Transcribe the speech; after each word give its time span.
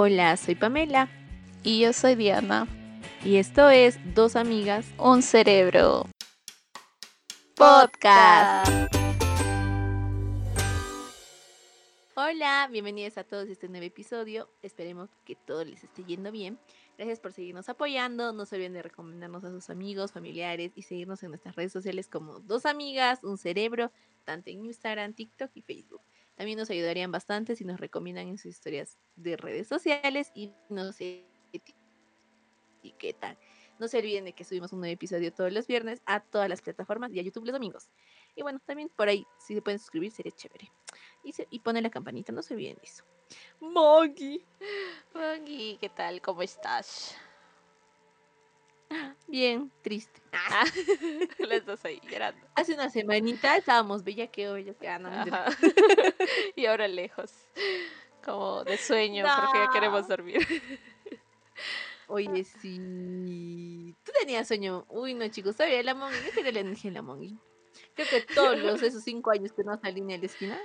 Hola, 0.00 0.36
soy 0.36 0.54
Pamela 0.54 1.08
Y 1.64 1.80
yo 1.80 1.92
soy 1.92 2.14
Diana. 2.14 2.68
y 3.24 3.34
esto 3.34 3.68
es 3.68 3.98
Dos 4.14 4.36
Amigas 4.36 4.86
Un 4.96 5.22
cerebro. 5.22 6.06
Podcast. 7.56 8.94
Hola, 12.14 12.68
bienvenidos 12.70 13.18
a 13.18 13.24
todos 13.24 13.48
a 13.48 13.50
este 13.52 13.68
nuevo 13.68 13.86
episodio. 13.86 14.48
Esperemos 14.62 15.10
que 15.24 15.34
todo 15.34 15.64
les 15.64 15.82
esté 15.82 16.04
yendo 16.04 16.30
bien. 16.30 16.60
Gracias 16.96 17.18
por 17.18 17.32
seguirnos 17.32 17.68
apoyando. 17.68 18.32
No 18.32 18.46
se 18.46 18.54
olviden 18.54 18.74
de 18.74 18.82
recomendarnos 18.82 19.42
a 19.42 19.50
sus 19.50 19.68
amigos, 19.68 20.12
familiares 20.12 20.70
y 20.76 20.82
seguirnos 20.82 21.24
en 21.24 21.30
nuestras 21.30 21.56
redes 21.56 21.72
sociales 21.72 22.06
como 22.06 22.38
Dos 22.38 22.66
Amigas, 22.66 23.18
Un 23.24 23.36
Cerebro, 23.36 23.90
tanto 24.22 24.50
en 24.50 24.64
Instagram, 24.64 25.14
TikTok 25.14 25.50
y 25.54 25.62
Facebook. 25.62 26.02
También 26.38 26.56
nos 26.56 26.70
ayudarían 26.70 27.10
bastante 27.10 27.56
si 27.56 27.64
nos 27.64 27.80
recomiendan 27.80 28.28
en 28.28 28.38
sus 28.38 28.52
historias 28.52 28.96
de 29.16 29.36
redes 29.36 29.66
sociales 29.66 30.30
y 30.36 30.52
nos 30.68 30.96
etiquetan. 32.80 33.36
No 33.80 33.88
se 33.88 33.98
olviden 33.98 34.24
de 34.24 34.32
que 34.32 34.44
subimos 34.44 34.72
un 34.72 34.78
nuevo 34.78 34.94
episodio 34.94 35.32
todos 35.32 35.52
los 35.52 35.66
viernes 35.66 36.00
a 36.06 36.20
todas 36.20 36.48
las 36.48 36.62
plataformas 36.62 37.12
y 37.12 37.18
a 37.18 37.22
YouTube 37.22 37.44
los 37.44 37.54
domingos. 37.54 37.90
Y 38.36 38.42
bueno, 38.42 38.60
también 38.64 38.88
por 38.88 39.08
ahí, 39.08 39.26
si 39.44 39.54
se 39.54 39.62
pueden 39.62 39.80
suscribir, 39.80 40.12
sería 40.12 40.30
chévere. 40.30 40.70
Y, 41.24 41.32
se, 41.32 41.48
y 41.50 41.58
ponen 41.58 41.82
la 41.82 41.90
campanita, 41.90 42.30
no 42.30 42.42
se 42.42 42.54
olviden 42.54 42.76
de 42.76 42.84
eso. 42.84 43.02
Mogi. 43.58 44.44
Maggie, 45.14 45.76
¿qué 45.80 45.88
tal? 45.88 46.22
¿Cómo 46.22 46.42
estás? 46.42 47.16
Bien, 49.26 49.70
triste. 49.82 50.22
Ah, 50.32 50.64
Las 51.38 51.66
dos 51.66 51.84
ahí 51.84 52.00
llorando. 52.10 52.40
Hace 52.54 52.74
una 52.74 52.88
semanita 52.88 53.56
estábamos 53.56 54.02
bella 54.04 54.26
que 54.28 54.48
hoy. 54.48 54.74
Ah, 54.88 54.98
no, 54.98 55.10
y 56.56 56.66
ahora 56.66 56.88
lejos. 56.88 57.32
Como 58.24 58.64
de 58.64 58.76
sueño, 58.78 59.24
porque 59.24 59.58
ya 59.58 59.70
queremos 59.72 60.08
dormir. 60.08 60.46
Oye, 62.08 62.44
sí. 62.44 63.94
Tú 64.02 64.12
tenías 64.18 64.48
sueño. 64.48 64.86
Uy, 64.88 65.12
no, 65.12 65.28
chicos, 65.28 65.56
todavía 65.56 65.82
la 65.82 65.94
Mongi. 65.94 66.16
Yo 66.36 66.50
la 66.50 66.60
energía 66.60 66.90
de 66.90 66.94
la 66.94 67.02
Mongi. 67.02 67.36
Creo 67.94 68.08
que 68.08 68.34
todos 68.34 68.58
los, 68.58 68.82
esos 68.82 69.02
cinco 69.04 69.30
años 69.30 69.52
que 69.52 69.62
no 69.62 69.78
salí 69.78 70.00
ni 70.00 70.14
a 70.14 70.18
la 70.18 70.26
esquina 70.26 70.58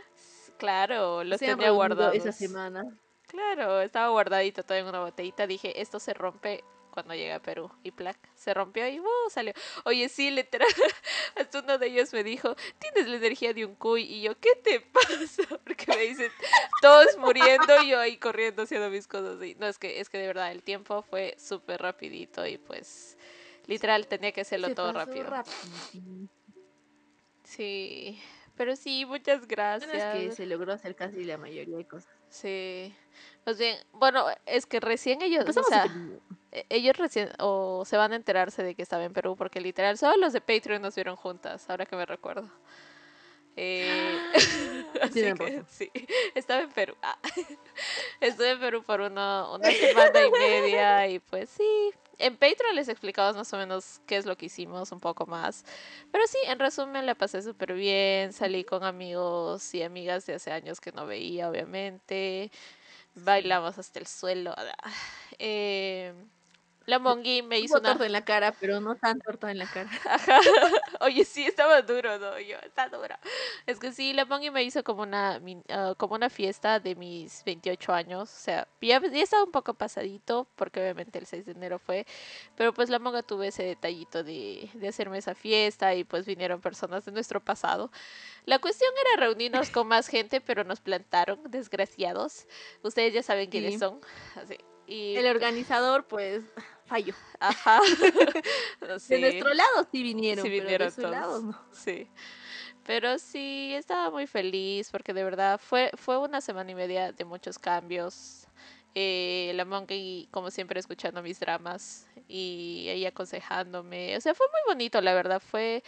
Claro, 0.57 1.23
los 1.23 1.39
tenía 1.39 1.71
guardados. 1.71 2.16
esa 2.16 2.31
semana. 2.31 2.85
Claro, 3.27 3.81
estaba 3.81 4.09
guardadito 4.09 4.63
todo 4.63 4.77
en 4.77 4.85
una 4.85 5.01
botellita. 5.01 5.47
Dije, 5.47 5.81
esto 5.81 5.99
se 5.99 6.13
rompe 6.13 6.63
cuando 6.94 7.16
llegue 7.16 7.33
a 7.33 7.41
Perú. 7.41 7.72
Y 7.81 7.91
plac, 7.91 8.17
se 8.36 8.53
rompió 8.53 8.88
y 8.88 8.99
¡uh! 8.99 9.30
salió. 9.30 9.52
Oye, 9.83 10.08
sí, 10.09 10.30
literal. 10.30 10.67
Hasta 11.35 11.59
uno 11.59 11.80
de 11.80 11.88
ellos 11.88 12.13
me 12.13 12.23
dijo, 12.23 12.55
tienes 12.77 13.09
la 13.09 13.17
energía 13.17 13.53
de 13.53 13.66
un 13.66 13.73
cuy. 13.73 14.03
Y 14.03 14.22
yo, 14.22 14.39
¿qué 14.39 14.55
te 14.63 14.80
pasa? 14.80 15.44
Porque 15.66 15.88
me 15.88 15.97
dicen, 15.97 16.31
todos 16.81 17.17
muriendo 17.17 17.81
y 17.81 17.89
yo 17.89 18.00
ahí 18.00 18.17
corriendo 18.17 18.63
haciendo 18.63 18.89
mis 18.91 19.08
cosas. 19.08 19.41
Y 19.44 19.55
no, 19.55 19.67
es 19.67 19.80
que, 19.80 20.00
es 20.00 20.09
que 20.09 20.19
de 20.19 20.27
verdad 20.27 20.52
el 20.52 20.61
tiempo 20.61 21.02
fue 21.02 21.35
súper 21.39 21.81
rapidito 21.81 22.45
y 22.45 22.59
pues 22.59 23.17
literal 23.66 24.05
tenía 24.07 24.31
que 24.31 24.41
hacerlo 24.41 24.67
Se 24.67 24.75
todo 24.75 24.94
rápido. 24.94 25.44
Sí, 27.44 28.22
pero 28.55 28.75
sí, 28.75 29.05
muchas 29.05 29.39
Bueno, 29.39 29.47
gracias. 29.50 29.94
es 29.94 30.13
que 30.13 30.31
se 30.31 30.45
logró 30.45 30.73
hacer 30.73 30.95
casi 30.95 31.23
la 31.23 31.38
mayoría 31.38 31.78
de 31.78 31.85
cosas. 31.88 32.13
Sí. 32.30 32.94
Más 33.45 33.57
bien, 33.57 33.78
bueno, 33.94 34.25
es 34.45 34.66
que 34.66 34.80
recién 34.80 35.22
ellos, 35.22 35.45
o 35.57 35.63
sea, 35.63 35.85
ellos 36.69 36.97
recién 36.97 37.29
o 37.39 37.83
se 37.85 37.97
van 37.97 38.13
a 38.13 38.15
enterarse 38.15 38.63
de 38.63 38.75
que 38.75 38.81
estaba 38.81 39.03
en 39.03 39.13
Perú 39.13 39.35
porque 39.35 39.61
literal 39.61 39.97
solo 39.97 40.17
los 40.17 40.33
de 40.33 40.41
Patreon 40.41 40.81
nos 40.81 40.95
vieron 40.95 41.15
juntas, 41.15 41.69
ahora 41.69 41.85
que 41.85 41.95
me 41.95 42.05
recuerdo. 42.05 42.49
Eh, 43.55 44.17
así 45.01 45.13
Tienen 45.13 45.37
que 45.37 45.63
sí, 45.69 45.91
estaba 46.33 46.61
en 46.61 46.71
Perú. 46.71 46.95
Ah. 47.01 47.17
Estuve 48.21 48.51
en 48.51 48.59
Perú 48.59 48.83
por 48.83 49.01
uno, 49.01 49.53
una 49.55 49.69
semana 49.69 50.25
y 50.25 50.31
media 50.31 51.07
y 51.07 51.19
pues 51.19 51.49
sí, 51.49 51.91
en 52.17 52.35
Patreon 52.35 52.75
les 52.75 52.89
explicamos 52.89 53.35
más 53.35 53.51
o 53.53 53.57
menos 53.57 54.01
qué 54.07 54.17
es 54.17 54.25
lo 54.25 54.38
que 54.38 54.47
hicimos 54.47 54.91
un 54.91 54.99
poco 54.99 55.25
más. 55.25 55.66
Pero 56.11 56.25
sí, 56.28 56.38
en 56.47 56.59
resumen 56.59 57.05
la 57.05 57.16
pasé 57.16 57.41
súper 57.41 57.73
bien, 57.73 58.33
salí 58.33 58.63
con 58.63 58.83
amigos 58.83 59.73
y 59.75 59.83
amigas 59.83 60.25
de 60.25 60.35
hace 60.35 60.51
años 60.51 60.79
que 60.79 60.91
no 60.91 61.05
veía, 61.05 61.49
obviamente. 61.49 62.51
Bailamos 63.16 63.78
hasta 63.78 63.99
el 63.99 64.07
suelo. 64.07 64.55
Eh, 65.38 66.13
la 66.85 66.99
Mongi 66.99 67.41
me 67.41 67.59
hizo 67.59 67.79
una... 67.79 67.89
torta 67.89 68.05
en 68.05 68.11
la 68.11 68.25
cara, 68.25 68.53
pero 68.59 68.81
no 68.81 68.95
tan 68.95 69.19
torta 69.19 69.49
en 69.51 69.57
la 69.57 69.66
cara. 69.67 69.89
Ajá. 70.09 70.39
Oye, 71.01 71.23
sí, 71.25 71.45
estaba 71.45 71.81
duro, 71.81 72.17
¿no? 72.19 72.39
Yo, 72.39 72.57
está 72.57 72.89
duro. 72.89 73.16
Es 73.66 73.79
que 73.79 73.91
sí, 73.91 74.13
la 74.13 74.25
Mongi 74.25 74.51
me 74.51 74.63
hizo 74.63 74.83
como 74.83 75.03
una, 75.03 75.41
ah, 75.69 75.93
como 75.97 76.16
una 76.16 76.29
fiesta 76.29 76.79
de 76.79 76.95
mis 76.95 77.43
28 77.45 77.93
años. 77.93 78.29
O 78.31 78.39
sea, 78.39 78.67
ya, 78.81 79.01
ya 79.01 79.23
estaba 79.23 79.43
un 79.43 79.51
poco 79.51 79.73
pasadito, 79.73 80.47
porque 80.55 80.81
obviamente 80.81 81.19
el 81.19 81.25
6 81.25 81.45
de 81.45 81.51
enero 81.53 81.79
fue. 81.79 82.05
Pero 82.55 82.73
pues 82.73 82.89
la 82.89 82.99
Monga 82.99 83.23
tuve 83.23 83.47
ese 83.47 83.63
detallito 83.63 84.23
de, 84.23 84.69
de 84.73 84.88
hacerme 84.88 85.17
esa 85.17 85.35
fiesta 85.35 85.95
y 85.95 86.03
pues 86.03 86.25
vinieron 86.25 86.61
personas 86.61 87.05
de 87.05 87.11
nuestro 87.11 87.39
pasado. 87.43 87.91
La 88.45 88.59
cuestión 88.59 88.91
era 89.05 89.25
reunirnos 89.25 89.69
con 89.69 89.88
más 89.88 90.07
gente, 90.07 90.41
pero 90.41 90.63
nos 90.63 90.81
plantaron, 90.81 91.39
desgraciados. 91.49 92.47
Ustedes 92.81 93.13
ya 93.13 93.23
saben 93.23 93.49
quiénes 93.49 93.73
Sí. 93.73 93.79
son. 93.79 94.01
Así. 94.35 94.57
Y, 94.85 95.16
El 95.16 95.27
organizador, 95.27 96.05
pues, 96.07 96.43
ajá. 97.39 97.79
De 99.09 99.19
nuestro 99.19 99.53
lado 99.53 99.87
sí 99.91 100.03
vinieron, 100.03 100.43
Sí 100.43 100.49
pero 100.49 100.63
vinieron 100.63 100.87
de 100.87 100.91
su 100.91 101.01
todos. 101.01 101.11
lado 101.13 101.41
no. 101.41 101.59
Sí. 101.71 102.07
Pero 102.85 103.17
sí, 103.17 103.73
estaba 103.75 104.09
muy 104.11 104.27
feliz 104.27 104.89
porque 104.91 105.13
de 105.13 105.23
verdad 105.23 105.59
fue, 105.63 105.89
fue 105.95 106.17
una 106.17 106.41
semana 106.41 106.71
y 106.71 106.75
media 106.75 107.11
de 107.13 107.25
muchos 107.25 107.57
cambios. 107.57 108.47
Eh, 108.95 109.53
la 109.55 109.65
Monkey, 109.65 110.27
como 110.31 110.51
siempre, 110.51 110.79
escuchando 110.79 111.23
mis 111.23 111.39
dramas 111.39 112.07
y 112.27 112.85
ella 112.89 113.09
aconsejándome. 113.09 114.15
O 114.17 114.21
sea, 114.21 114.35
fue 114.35 114.45
muy 114.47 114.73
bonito, 114.73 114.99
la 115.01 115.13
verdad. 115.13 115.41
Fue. 115.41 115.81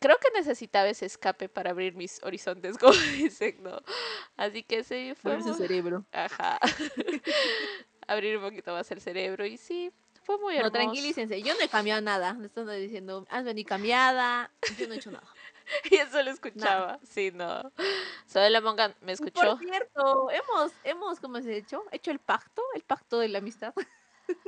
Creo 0.00 0.18
que 0.18 0.28
necesitaba 0.38 0.88
ese 0.88 1.06
escape 1.06 1.48
para 1.48 1.70
abrir 1.70 1.94
mis 1.94 2.22
horizontes, 2.24 2.76
como 2.78 2.92
dicen, 3.16 3.62
¿no? 3.62 3.80
Así 4.36 4.62
que 4.64 4.82
sí, 4.84 5.14
fue. 5.14 5.30
Abrir 5.32 5.44
su 5.44 5.50
muy- 5.50 5.58
cerebro. 5.58 6.04
Ajá. 6.12 6.58
abrir 8.06 8.36
un 8.38 8.44
poquito 8.44 8.72
más 8.72 8.90
el 8.90 9.00
cerebro 9.00 9.44
y 9.46 9.56
sí, 9.56 9.92
fue 10.22 10.38
muy 10.38 10.54
No, 10.54 10.60
hermoso. 10.60 10.72
tranquilícense, 10.72 11.42
yo 11.42 11.54
no 11.54 11.60
he 11.60 11.68
cambiado 11.68 12.00
nada. 12.00 12.32
Le 12.34 12.46
están 12.46 12.66
diciendo, 12.80 13.26
has 13.28 13.44
venido 13.44 13.68
cambiada. 13.68 14.50
Yo 14.78 14.86
no 14.88 14.94
he 14.94 14.96
hecho 14.96 15.10
nada. 15.10 15.26
Y 15.90 15.94
eso 15.96 16.22
lo 16.22 16.30
escuchaba. 16.30 16.98
Sí, 17.02 17.30
no. 17.32 17.72
Solo 18.26 18.48
la 18.50 18.60
monga 18.60 18.94
me 19.00 19.12
escuchó. 19.12 19.32
Por 19.56 19.58
cierto, 19.60 20.30
hemos, 20.30 20.72
hemos, 20.84 21.20
¿cómo 21.20 21.40
se 21.40 21.54
ha 21.54 21.56
hecho? 21.56 21.82
Hecho 21.90 22.10
el 22.10 22.18
pacto, 22.18 22.62
el 22.74 22.82
pacto 22.82 23.18
de 23.18 23.28
la 23.28 23.38
amistad. 23.38 23.72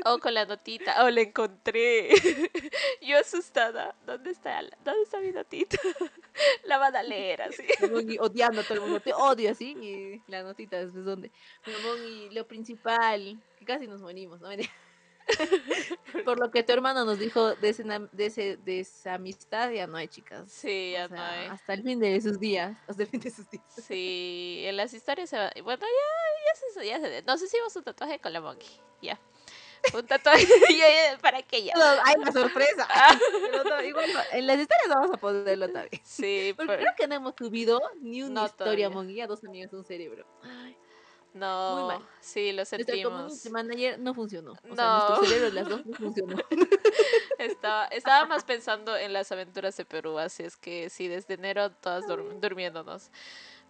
Oh, 0.05 0.19
con 0.19 0.35
la 0.35 0.45
notita. 0.45 1.03
Oh, 1.05 1.09
la 1.11 1.23
encontré. 1.23 2.11
Yo 3.01 3.19
asustada. 3.19 3.95
¿Dónde 4.05 4.31
está, 4.31 4.61
la- 4.61 4.77
¿Dónde 4.85 5.03
está 5.03 5.19
mi 5.21 5.33
notita? 5.33 5.79
La 6.65 6.79
van 6.79 6.97
a 6.97 7.03
leer 7.03 7.43
así. 7.43 7.63
La 7.81 7.89
Mongi 7.89 8.19
odiando 8.19 8.61
a 8.61 8.65
todo 8.65 8.75
el 8.75 8.81
mundo, 8.81 9.01
te 9.01 9.13
odio 9.13 9.51
así. 9.51 9.77
Y 9.81 10.31
la 10.31 10.43
notita 10.43 10.79
después 10.79 11.05
donde. 11.05 11.31
Pero 11.65 11.79
Mongi, 11.81 12.31
lo 12.31 12.47
principal, 12.47 13.41
que 13.59 13.65
casi 13.65 13.87
nos 13.87 14.01
morimos, 14.01 14.41
¿no? 14.41 14.49
Por 16.25 16.39
lo 16.39 16.51
que 16.53 16.63
tu 16.63 16.73
hermano 16.73 17.05
nos 17.05 17.19
dijo 17.19 17.55
de, 17.57 17.71
ese, 17.71 17.83
de, 17.83 18.27
ese, 18.27 18.57
de 18.59 18.81
esa 18.81 19.15
amistad, 19.15 19.71
ya 19.71 19.87
no 19.87 19.97
hay 19.97 20.07
chicas. 20.07 20.51
Sí, 20.51 20.93
O 20.95 20.99
ya 20.99 21.09
no 21.09 21.17
sea, 21.17 21.33
hay. 21.33 21.47
Hasta 21.49 21.75
el 21.75 21.83
fin 21.83 21.99
de 21.99 22.21
sus 22.21 22.39
días. 22.39 22.79
Hasta 22.87 23.03
el 23.03 23.09
fin 23.09 23.21
de 23.21 23.31
sus 23.31 23.51
días. 23.51 23.65
Sí, 23.69 24.63
en 24.65 24.77
las 24.77 24.95
historias 24.95 25.29
se 25.29 25.37
va. 25.37 25.51
Bueno, 25.65 25.83
ya, 25.83 26.45
ya 26.47 26.81
se, 26.81 26.87
ya 26.87 27.01
se. 27.01 27.23
Nos 27.23 27.43
hicimos 27.43 27.75
un 27.75 27.83
tatuaje 27.83 28.21
con 28.21 28.33
la 28.33 28.41
monkey. 28.41 28.69
Ya. 29.03 29.21
Un 29.95 30.07
tatuaje. 30.07 30.47
¿Para 31.23 31.41
ya? 31.41 31.73
Pero 31.75 31.85
Hay 32.05 32.15
una 32.19 32.33
sorpresa. 32.33 32.87
No, 33.65 33.83
igual 33.83 34.07
en 34.33 34.47
las 34.47 34.59
historias 34.59 34.89
vamos 34.89 35.11
a 35.13 35.17
ponerlo 35.19 35.67
también. 35.71 36.03
Sí, 36.05 36.53
Porque 36.57 36.69
pero- 36.73 36.83
creo 36.83 36.93
que 36.97 37.09
no 37.09 37.15
hemos 37.17 37.35
subido 37.37 37.81
ni 38.01 38.23
una 38.23 38.41
No, 38.43 38.47
historia, 38.47 38.89
todavía. 38.89 38.91
Mongi, 38.91 39.21
a 39.21 39.27
dos 39.27 39.45
amigos, 39.45 39.73
un 39.73 39.85
cerebro. 39.85 40.27
Ay, 40.43 40.77
no. 41.35 41.87
mal. 41.89 42.09
Sí, 42.21 42.51
lo 42.53 42.57
nuestra 42.59 42.79
sentimos. 42.79 43.13
community 43.13 43.51
manager 43.51 43.99
no 43.99 44.15
funcionó. 44.15 44.53
O 44.71 44.75
sea, 44.75 44.85
No. 44.85 45.09
nuestro 45.09 45.25
cerebro, 45.27 45.51
las 45.55 45.69
dos, 45.69 45.87
no 45.87 45.97
funcionó. 45.97 46.37
Estaba, 47.39 47.87
estaba 47.89 48.25
más 48.27 48.45
pensando 48.45 48.97
en 48.97 49.13
las 49.13 49.31
aventuras 49.33 49.77
de 49.77 49.85
Perú, 49.85 50.19
así 50.19 50.43
es 50.43 50.57
que 50.57 50.89
sí, 50.91 51.09
desde 51.09 51.35
enero 51.35 51.71
todas 51.73 52.05
dur- 52.07 52.41
durmiéndonos. 52.41 53.11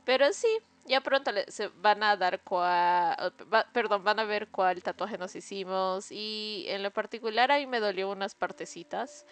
Pero 0.06 0.32
sí, 0.32 0.48
ya 0.86 1.02
pronto 1.02 1.32
le- 1.32 1.50
se 1.50 1.68
van 1.68 2.02
a 2.04 2.16
dar 2.16 2.42
cuál, 2.44 3.34
perdón, 3.74 4.04
van 4.04 4.20
a 4.20 4.24
ver 4.24 4.48
cuál 4.50 4.82
tatuaje 4.82 5.18
nos 5.18 5.36
hicimos 5.36 6.12
y 6.12 6.64
en 6.68 6.82
lo 6.84 6.92
particular 6.92 7.50
ahí 7.52 7.66
me 7.66 7.80
dolió 7.80 8.10
unas 8.10 8.34
partecitas. 8.36 9.26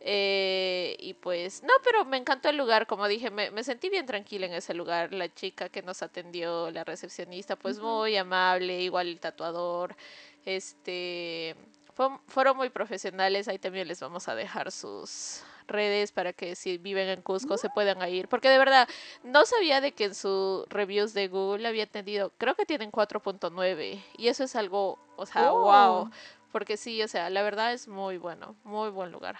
Eh, 0.00 0.96
y 1.00 1.14
pues, 1.14 1.62
no, 1.64 1.72
pero 1.84 2.04
me 2.04 2.16
encantó 2.18 2.48
el 2.50 2.56
lugar, 2.58 2.86
como 2.86 3.08
dije, 3.08 3.30
me, 3.30 3.50
me 3.52 3.64
sentí 3.64 3.88
bien 3.90 4.06
tranquila 4.06 4.46
en 4.46 4.54
ese 4.54 4.74
lugar. 4.74 5.12
La 5.14 5.32
chica 5.34 5.68
que 5.70 5.82
nos 5.82 6.02
atendió, 6.02 6.70
la 6.72 6.84
recepcionista, 6.84 7.56
pues 7.56 7.80
muy 7.80 8.16
amable, 8.16 8.82
igual 8.82 9.08
el 9.08 9.20
tatuador. 9.20 9.96
Este, 10.44 11.56
fue- 11.94 12.18
fueron 12.28 12.56
muy 12.56 12.70
profesionales, 12.70 13.48
ahí 13.48 13.58
también 13.58 13.88
les 13.88 14.00
vamos 14.00 14.28
a 14.28 14.34
dejar 14.36 14.70
sus 14.72 15.42
redes 15.66 16.12
para 16.12 16.32
que 16.32 16.56
si 16.56 16.78
viven 16.78 17.08
en 17.08 17.22
Cusco 17.22 17.58
se 17.58 17.70
puedan 17.70 18.06
ir. 18.08 18.28
Porque 18.28 18.48
de 18.48 18.58
verdad, 18.58 18.88
no 19.22 19.46
sabía 19.46 19.80
de 19.80 19.92
que 19.92 20.04
en 20.04 20.14
sus 20.14 20.68
reviews 20.68 21.14
de 21.14 21.28
Google 21.28 21.66
había 21.66 21.86
tenido, 21.86 22.32
creo 22.38 22.54
que 22.54 22.66
tienen 22.66 22.90
4.9. 22.90 24.02
Y 24.16 24.28
eso 24.28 24.44
es 24.44 24.56
algo, 24.56 24.98
o 25.16 25.26
sea, 25.26 25.50
wow. 25.50 25.92
Oh. 25.92 26.10
Porque 26.52 26.76
sí, 26.76 27.02
o 27.02 27.08
sea, 27.08 27.28
la 27.30 27.42
verdad 27.42 27.72
es 27.72 27.88
muy 27.88 28.18
bueno, 28.18 28.56
muy 28.64 28.90
buen 28.90 29.12
lugar. 29.12 29.36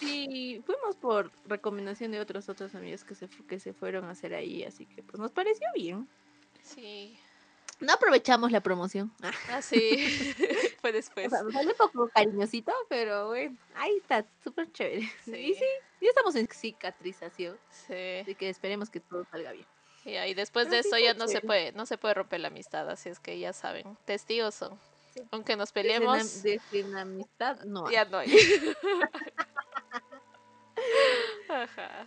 Sí, 0.00 0.62
fuimos 0.66 0.96
por 0.96 1.30
recomendación 1.46 2.10
de 2.10 2.20
otros 2.20 2.48
otros 2.48 2.74
amigos 2.74 3.04
que 3.04 3.14
se, 3.14 3.28
que 3.28 3.60
se 3.60 3.72
fueron 3.72 4.06
a 4.06 4.10
hacer 4.10 4.34
ahí, 4.34 4.64
así 4.64 4.86
que 4.86 5.02
pues 5.02 5.20
nos 5.20 5.30
pareció 5.30 5.66
bien. 5.74 6.08
Sí. 6.62 7.16
No 7.80 7.92
aprovechamos 7.92 8.52
la 8.52 8.60
promoción. 8.60 9.12
Ah, 9.50 9.62
sí. 9.62 10.34
Fue 10.82 10.90
o 10.90 10.92
después. 10.92 11.30
sea, 11.30 11.38
salió 11.50 11.70
un 11.70 11.76
poco 11.78 12.08
cariñosito, 12.14 12.72
pero 12.88 13.28
bueno, 13.28 13.56
ahí 13.76 13.96
está, 13.96 14.26
súper 14.44 14.70
chévere. 14.72 15.08
Sí. 15.24 15.34
Y 15.36 15.54
sí, 15.54 15.64
ya 16.02 16.08
estamos 16.10 16.34
en 16.36 16.46
cicatrización, 16.48 17.56
Sí. 17.70 18.18
así 18.20 18.34
que 18.34 18.50
esperemos 18.50 18.90
que 18.90 19.00
todo 19.00 19.24
salga 19.30 19.52
bien. 19.52 19.66
Y 20.04 20.34
después 20.34 20.66
Pero 20.66 20.76
de 20.78 20.82
sí 20.82 20.88
eso 20.88 20.98
ya 20.98 21.14
no 21.14 21.28
se 21.28 21.40
puede, 21.40 21.70
no 21.72 21.86
se 21.86 21.96
puede 21.96 22.14
romper 22.14 22.40
la 22.40 22.48
amistad, 22.48 22.90
así 22.90 23.08
es 23.08 23.20
que 23.20 23.38
ya 23.38 23.52
saben, 23.52 23.96
testigos 24.04 24.54
son. 24.56 24.76
Sí. 25.14 25.22
Aunque 25.30 25.54
nos 25.56 25.70
peleemos, 25.72 26.42
Desde 26.42 26.82
la 26.88 27.02
amistad, 27.02 27.60
no. 27.64 27.86
hay. 27.86 27.92
ya 27.92 28.04
no 28.06 28.18
hay. 28.18 28.32
Ajá. 31.48 32.06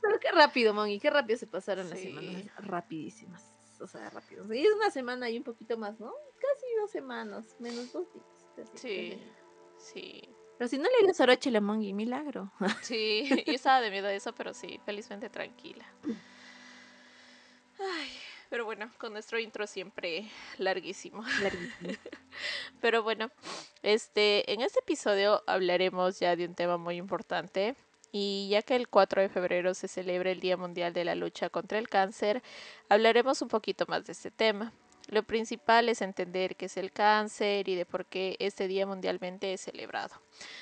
Pero 0.00 0.18
qué 0.20 0.30
rápido, 0.32 0.72
Moni, 0.72 0.98
qué 1.00 1.10
rápido 1.10 1.38
se 1.38 1.46
pasaron 1.46 1.90
las 1.90 1.98
semanas. 1.98 2.44
Rapidísimas. 2.58 3.44
O 3.80 3.86
sea, 3.86 4.08
rápido. 4.10 4.52
Y 4.52 4.66
es 4.66 4.72
una 4.74 4.90
semana 4.90 5.30
y 5.30 5.38
un 5.38 5.44
poquito 5.44 5.76
más, 5.78 5.98
¿no? 5.98 6.12
Dos 6.80 6.90
semanas, 6.90 7.56
menos 7.58 7.92
dos 7.92 8.06
días. 8.12 8.26
casi, 8.56 8.78
Sí. 8.78 9.10
casi. 9.10 9.92
Sí, 9.92 10.28
Pero 10.58 10.68
si 10.68 10.78
no 10.78 10.84
le 10.84 11.04
dio 11.06 11.14
soroche 11.14 11.48
a 11.48 11.52
la 11.52 11.60
milagro. 11.60 12.52
sí, 12.82 13.28
yo 13.46 13.52
estaba 13.52 13.80
de 13.80 13.90
miedo 13.90 14.06
a 14.08 14.12
eso, 14.12 14.34
pero 14.34 14.52
sí, 14.54 14.80
felizmente 14.84 15.30
tranquila. 15.30 15.84
Ay, 17.78 18.10
pero 18.50 18.64
bueno, 18.64 18.90
con 18.98 19.12
nuestro 19.12 19.38
intro 19.38 19.66
siempre 19.66 20.28
larguísimo. 20.58 21.22
Larguísimo. 21.42 21.92
Pero 22.80 23.02
bueno, 23.02 23.30
este, 23.82 24.52
en 24.52 24.60
este 24.60 24.80
episodio 24.80 25.42
hablaremos 25.46 26.18
ya 26.18 26.34
de 26.36 26.46
un 26.46 26.54
tema 26.54 26.76
muy 26.76 26.96
importante. 26.96 27.76
Y 28.12 28.48
ya 28.50 28.62
que 28.62 28.74
el 28.74 28.88
4 28.88 29.22
de 29.22 29.28
febrero 29.28 29.72
se 29.74 29.86
celebra 29.86 30.32
el 30.32 30.40
Día 30.40 30.56
Mundial 30.56 30.92
de 30.92 31.04
la 31.04 31.14
Lucha 31.14 31.48
contra 31.48 31.78
el 31.78 31.88
Cáncer, 31.88 32.42
hablaremos 32.88 33.40
un 33.40 33.46
poquito 33.46 33.84
más 33.86 34.04
de 34.04 34.12
este 34.12 34.32
tema. 34.32 34.72
Lo 35.10 35.24
principal 35.24 35.88
es 35.88 36.02
entender 36.02 36.54
qué 36.54 36.66
es 36.66 36.76
el 36.76 36.92
cáncer 36.92 37.68
y 37.68 37.74
de 37.74 37.84
por 37.84 38.06
qué 38.06 38.36
este 38.38 38.68
día 38.68 38.86
mundialmente 38.86 39.52
es 39.52 39.60
celebrado. 39.60 40.14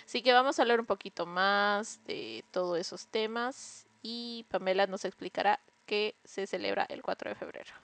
Así 0.06 0.22
que 0.22 0.32
vamos 0.32 0.58
a 0.58 0.62
hablar 0.62 0.80
un 0.80 0.86
poquito 0.86 1.26
más 1.26 2.02
de 2.06 2.44
todos 2.50 2.78
esos 2.78 3.08
temas 3.08 3.86
y 4.02 4.46
Pamela 4.48 4.86
nos 4.86 5.04
explicará 5.04 5.60
qué 5.84 6.14
se 6.24 6.46
celebra 6.46 6.86
el 6.88 7.02
4 7.02 7.28
de 7.28 7.34
febrero. 7.34 7.74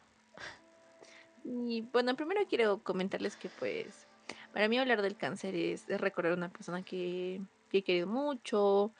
Y 1.44 1.82
bueno, 1.92 2.16
primero 2.16 2.40
quiero 2.48 2.82
comentarles 2.82 3.36
que 3.36 3.50
pues 3.50 4.06
para 4.54 4.66
mí 4.66 4.78
hablar 4.78 5.02
del 5.02 5.18
cáncer 5.18 5.54
es, 5.54 5.86
es 5.90 6.00
recordar 6.00 6.32
una 6.32 6.48
persona 6.48 6.82
que, 6.82 7.42
que 7.68 7.78
he 7.78 7.82
querido 7.82 8.06
mucho, 8.06 8.90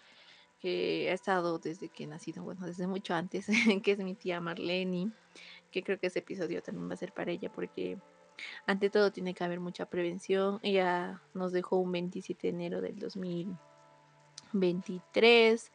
que 0.60 1.08
ha 1.10 1.14
estado 1.14 1.58
desde 1.58 1.88
que 1.88 2.04
he 2.04 2.06
nacido, 2.06 2.42
bueno, 2.42 2.66
desde 2.66 2.86
mucho 2.86 3.14
antes, 3.14 3.46
que 3.82 3.92
es 3.92 3.98
mi 4.00 4.14
tía 4.14 4.40
Marlene, 4.40 5.12
que 5.74 5.82
creo 5.82 5.98
que 5.98 6.06
ese 6.06 6.20
episodio 6.20 6.62
también 6.62 6.88
va 6.88 6.94
a 6.94 6.96
ser 6.96 7.12
para 7.12 7.32
ella 7.32 7.50
porque 7.50 7.98
ante 8.64 8.90
todo 8.90 9.10
tiene 9.10 9.34
que 9.34 9.42
haber 9.42 9.58
mucha 9.58 9.86
prevención. 9.86 10.60
Ella 10.62 11.20
nos 11.34 11.50
dejó 11.50 11.78
un 11.78 11.90
27 11.90 12.46
de 12.46 12.52
enero 12.52 12.80
del 12.80 12.96
2023, 13.00 15.72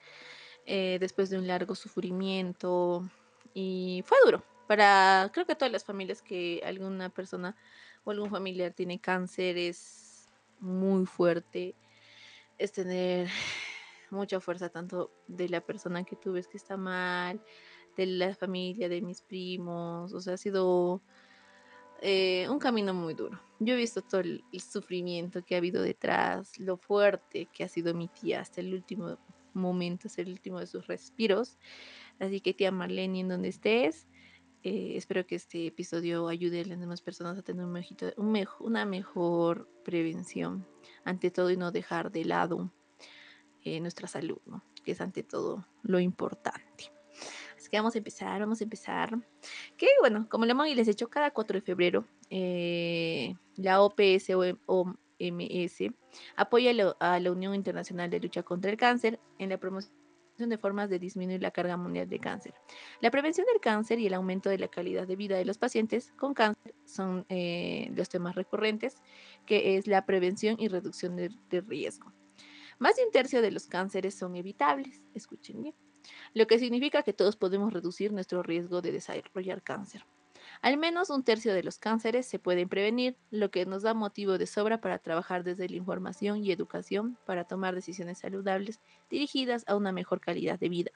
eh, 0.66 0.98
después 1.02 1.30
de 1.30 1.38
un 1.38 1.48
largo 1.48 1.76
sufrimiento 1.76 3.10
y 3.54 4.06
fue 4.06 4.18
duro 4.24 4.42
para 4.68 5.30
creo 5.34 5.46
que 5.48 5.56
todas 5.56 5.72
las 5.72 5.84
familias 5.84 6.22
que 6.22 6.62
alguna 6.64 7.10
persona 7.10 7.56
o 8.04 8.12
algún 8.12 8.30
familiar 8.30 8.72
tiene 8.72 9.02
cáncer 9.02 9.58
es 9.58 10.30
muy 10.60 11.08
fuerte 11.08 11.74
es 12.60 12.72
tener 12.72 13.28
mucha 14.12 14.40
fuerza 14.40 14.70
tanto 14.70 15.12
de 15.28 15.50
la 15.50 15.62
persona 15.62 16.04
que 16.04 16.16
tú 16.16 16.34
ves 16.34 16.48
que 16.48 16.58
está 16.58 16.78
mal 16.78 17.42
de 18.00 18.06
la 18.06 18.34
familia 18.34 18.88
de 18.88 19.02
mis 19.02 19.22
primos 19.22 20.14
o 20.14 20.22
sea 20.22 20.36
ha 20.36 20.38
sido 20.38 21.02
eh, 22.02 22.48
un 22.50 22.60
camino 22.60 22.94
muy 22.94 23.14
duro. 23.14 23.42
Yo 23.60 23.74
he 23.74 23.78
visto 23.78 24.02
todo 24.02 24.22
el, 24.22 24.42
sufrimiento 24.58 25.44
que 25.44 25.56
ha 25.56 25.58
habido 25.58 25.82
detrás 25.84 26.58
lo 26.58 26.78
fuerte 26.78 27.48
que 27.54 27.66
ha 27.66 27.68
sido 27.68 27.94
mi 27.94 28.08
tía 28.08 28.40
hasta 28.40 28.62
el 28.62 28.74
último 28.74 29.18
momento 29.54 30.08
hasta 30.08 30.22
el 30.22 30.30
último 30.30 30.60
de 30.60 30.68
sus 30.68 30.88
respiros. 30.88 31.58
Así 32.20 32.40
que 32.40 32.54
tía 32.54 32.72
Marlene 32.72 33.20
en 33.20 33.28
donde 33.28 33.50
estés 33.50 34.08
eh, 34.64 34.94
espero 34.98 35.26
que 35.26 35.36
este 35.36 35.68
episodio 35.68 36.28
ayude 36.28 36.62
a 36.62 36.66
las 36.66 36.80
demás 36.80 37.02
personas 37.02 37.38
a 37.38 37.44
tener 37.44 37.66
una 38.60 38.86
mejor 38.86 39.70
prevención 39.86 40.68
ante 41.06 41.32
todo 41.32 41.50
y 41.50 41.56
no 41.56 41.72
dejar 41.72 42.12
de 42.12 42.26
lado 42.26 42.70
eh, 43.64 43.80
nuestra 43.80 44.08
salud, 44.08 44.40
que 44.84 44.92
es 44.92 45.00
ante 45.00 45.24
todo 45.24 45.66
lo 45.82 46.00
importante. 46.00 46.92
Vamos 47.78 47.96
a 47.96 47.98
empezar, 47.98 48.40
vamos 48.40 48.62
a 48.62 48.64
empezar. 48.64 49.18
Que 49.78 49.88
bueno, 50.00 50.28
como 50.30 50.46
le 50.46 50.52
hemos 50.52 50.68
les 50.68 50.88
he 50.88 50.92
hecho 50.92 51.10
cada 51.10 51.32
4 51.32 51.60
de 51.60 51.62
febrero, 51.62 52.06
eh, 52.30 53.36
la 53.56 53.82
OPS 53.82 54.30
o 54.32 54.44
OMS 54.66 55.94
apoya 56.36 56.72
a 57.00 57.20
la, 57.20 57.32
Unión 57.32 57.54
Internacional 57.54 58.10
de 58.10 58.20
Lucha 58.20 58.44
contra 58.44 58.72
el 58.72 58.78
Cáncer 58.78 59.20
en 59.38 59.50
la 59.50 59.58
promoción 59.58 59.94
de 60.38 60.58
formas 60.58 60.90
de 60.90 61.00
disminuir 61.00 61.42
la 61.42 61.52
carga 61.52 61.76
mundial 61.76 62.08
de 62.08 62.18
cáncer. 62.18 62.54
La 63.02 63.12
prevención 63.12 63.46
del 63.46 63.60
cáncer 63.60 64.00
y 64.00 64.08
el 64.08 64.14
aumento 64.14 64.50
de 64.50 64.58
la 64.58 64.70
calidad 64.70 65.06
de 65.06 65.18
vida 65.18 65.36
de 65.36 65.44
los 65.44 65.58
pacientes 65.58 66.14
con 66.18 66.34
cáncer 66.34 66.74
son 66.86 67.26
eh, 67.28 67.92
los 67.94 68.08
temas 68.08 68.36
recurrentes, 68.36 68.96
que 69.46 69.76
es 69.76 69.86
la 69.86 70.06
prevención 70.06 70.56
y 70.58 70.70
reducción 70.70 71.18
de 71.18 71.62
riesgo. 71.68 72.14
Más 72.78 72.96
de 72.96 73.04
un 73.04 73.12
tercio 73.12 73.42
de 73.42 73.52
los 73.52 73.68
cánceres 73.68 74.16
son 74.16 74.38
evitables, 74.38 75.04
escuchen 75.14 75.62
bien, 75.62 75.76
lo 76.34 76.48
que 76.48 76.60
significa 76.60 77.04
que 77.04 77.14
todos 77.14 77.36
podemos 77.36 77.74
reducir 77.74 78.12
nuestro 78.12 78.44
riesgo 78.44 78.82
de 78.82 78.92
desarrollar 78.92 79.62
cáncer. 79.62 80.06
Al 80.62 80.78
menos 80.78 81.10
un 81.10 81.24
tercio 81.24 81.54
de 81.54 81.64
los 81.64 81.78
cánceres 81.78 82.26
se 82.26 82.40
pueden 82.40 82.68
prevenir, 82.68 83.16
lo 83.32 83.52
que 83.52 83.66
nos 83.66 83.84
da 83.84 83.94
motivo 83.94 84.38
de 84.38 84.48
sobra 84.48 84.82
para 84.82 85.00
trabajar 85.00 85.44
desde 85.44 85.70
la 85.70 85.76
información 85.76 86.44
y 86.44 86.52
educación 86.52 87.18
para 87.26 87.46
tomar 87.46 87.76
decisiones 87.76 88.20
saludables 88.20 88.80
dirigidas 89.10 89.64
a 89.68 89.76
una 89.76 89.92
mejor 89.92 90.20
calidad 90.20 90.60
de 90.60 90.70
vida 90.70 90.92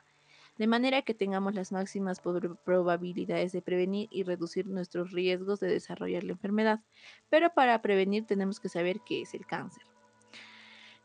de 0.58 0.68
manera 0.68 1.02
que 1.02 1.14
tengamos 1.14 1.56
las 1.56 1.72
máximas 1.72 2.22
prob- 2.22 2.58
probabilidades 2.64 3.52
de 3.52 3.62
prevenir 3.62 4.08
y 4.12 4.24
reducir 4.24 4.68
nuestros 4.68 5.12
riesgos 5.12 5.60
de 5.60 5.68
desarrollar 5.68 6.24
la 6.24 6.34
enfermedad. 6.34 6.82
Pero 7.30 7.54
para 7.54 7.82
prevenir 7.82 8.26
tenemos 8.26 8.60
que 8.60 8.70
saber 8.70 9.00
qué 9.06 9.22
es 9.22 9.34
el 9.34 9.46
cáncer. 9.48 9.84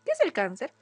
¿Qué 0.05 0.13
es 0.13 0.21
el 0.21 0.33
cáncer? 0.33 0.73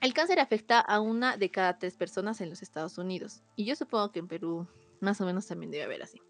El 0.00 0.12
cáncer 0.12 0.40
afecta 0.40 0.80
a 0.80 1.00
una 1.00 1.36
de 1.36 1.50
cada 1.50 1.78
tres 1.78 1.96
personas 1.96 2.40
en 2.40 2.50
los 2.50 2.62
Estados 2.62 2.98
Unidos 2.98 3.42
y 3.56 3.64
yo 3.64 3.76
supongo 3.76 4.12
que 4.12 4.18
en 4.18 4.28
Perú 4.28 4.66
más 5.00 5.20
o 5.20 5.26
menos 5.26 5.46
también 5.46 5.70
debe 5.70 5.84
haber 5.84 6.02
así. 6.02 6.20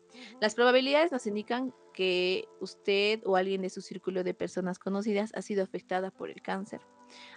Las 0.40 0.54
probabilidades 0.54 1.12
nos 1.12 1.26
indican 1.26 1.74
que 1.92 2.48
usted 2.60 3.20
o 3.24 3.36
alguien 3.36 3.62
de 3.62 3.70
su 3.70 3.80
círculo 3.80 4.24
de 4.24 4.34
personas 4.34 4.78
conocidas 4.78 5.32
ha 5.34 5.42
sido 5.42 5.62
afectada 5.62 6.10
por 6.10 6.30
el 6.30 6.42
cáncer. 6.42 6.80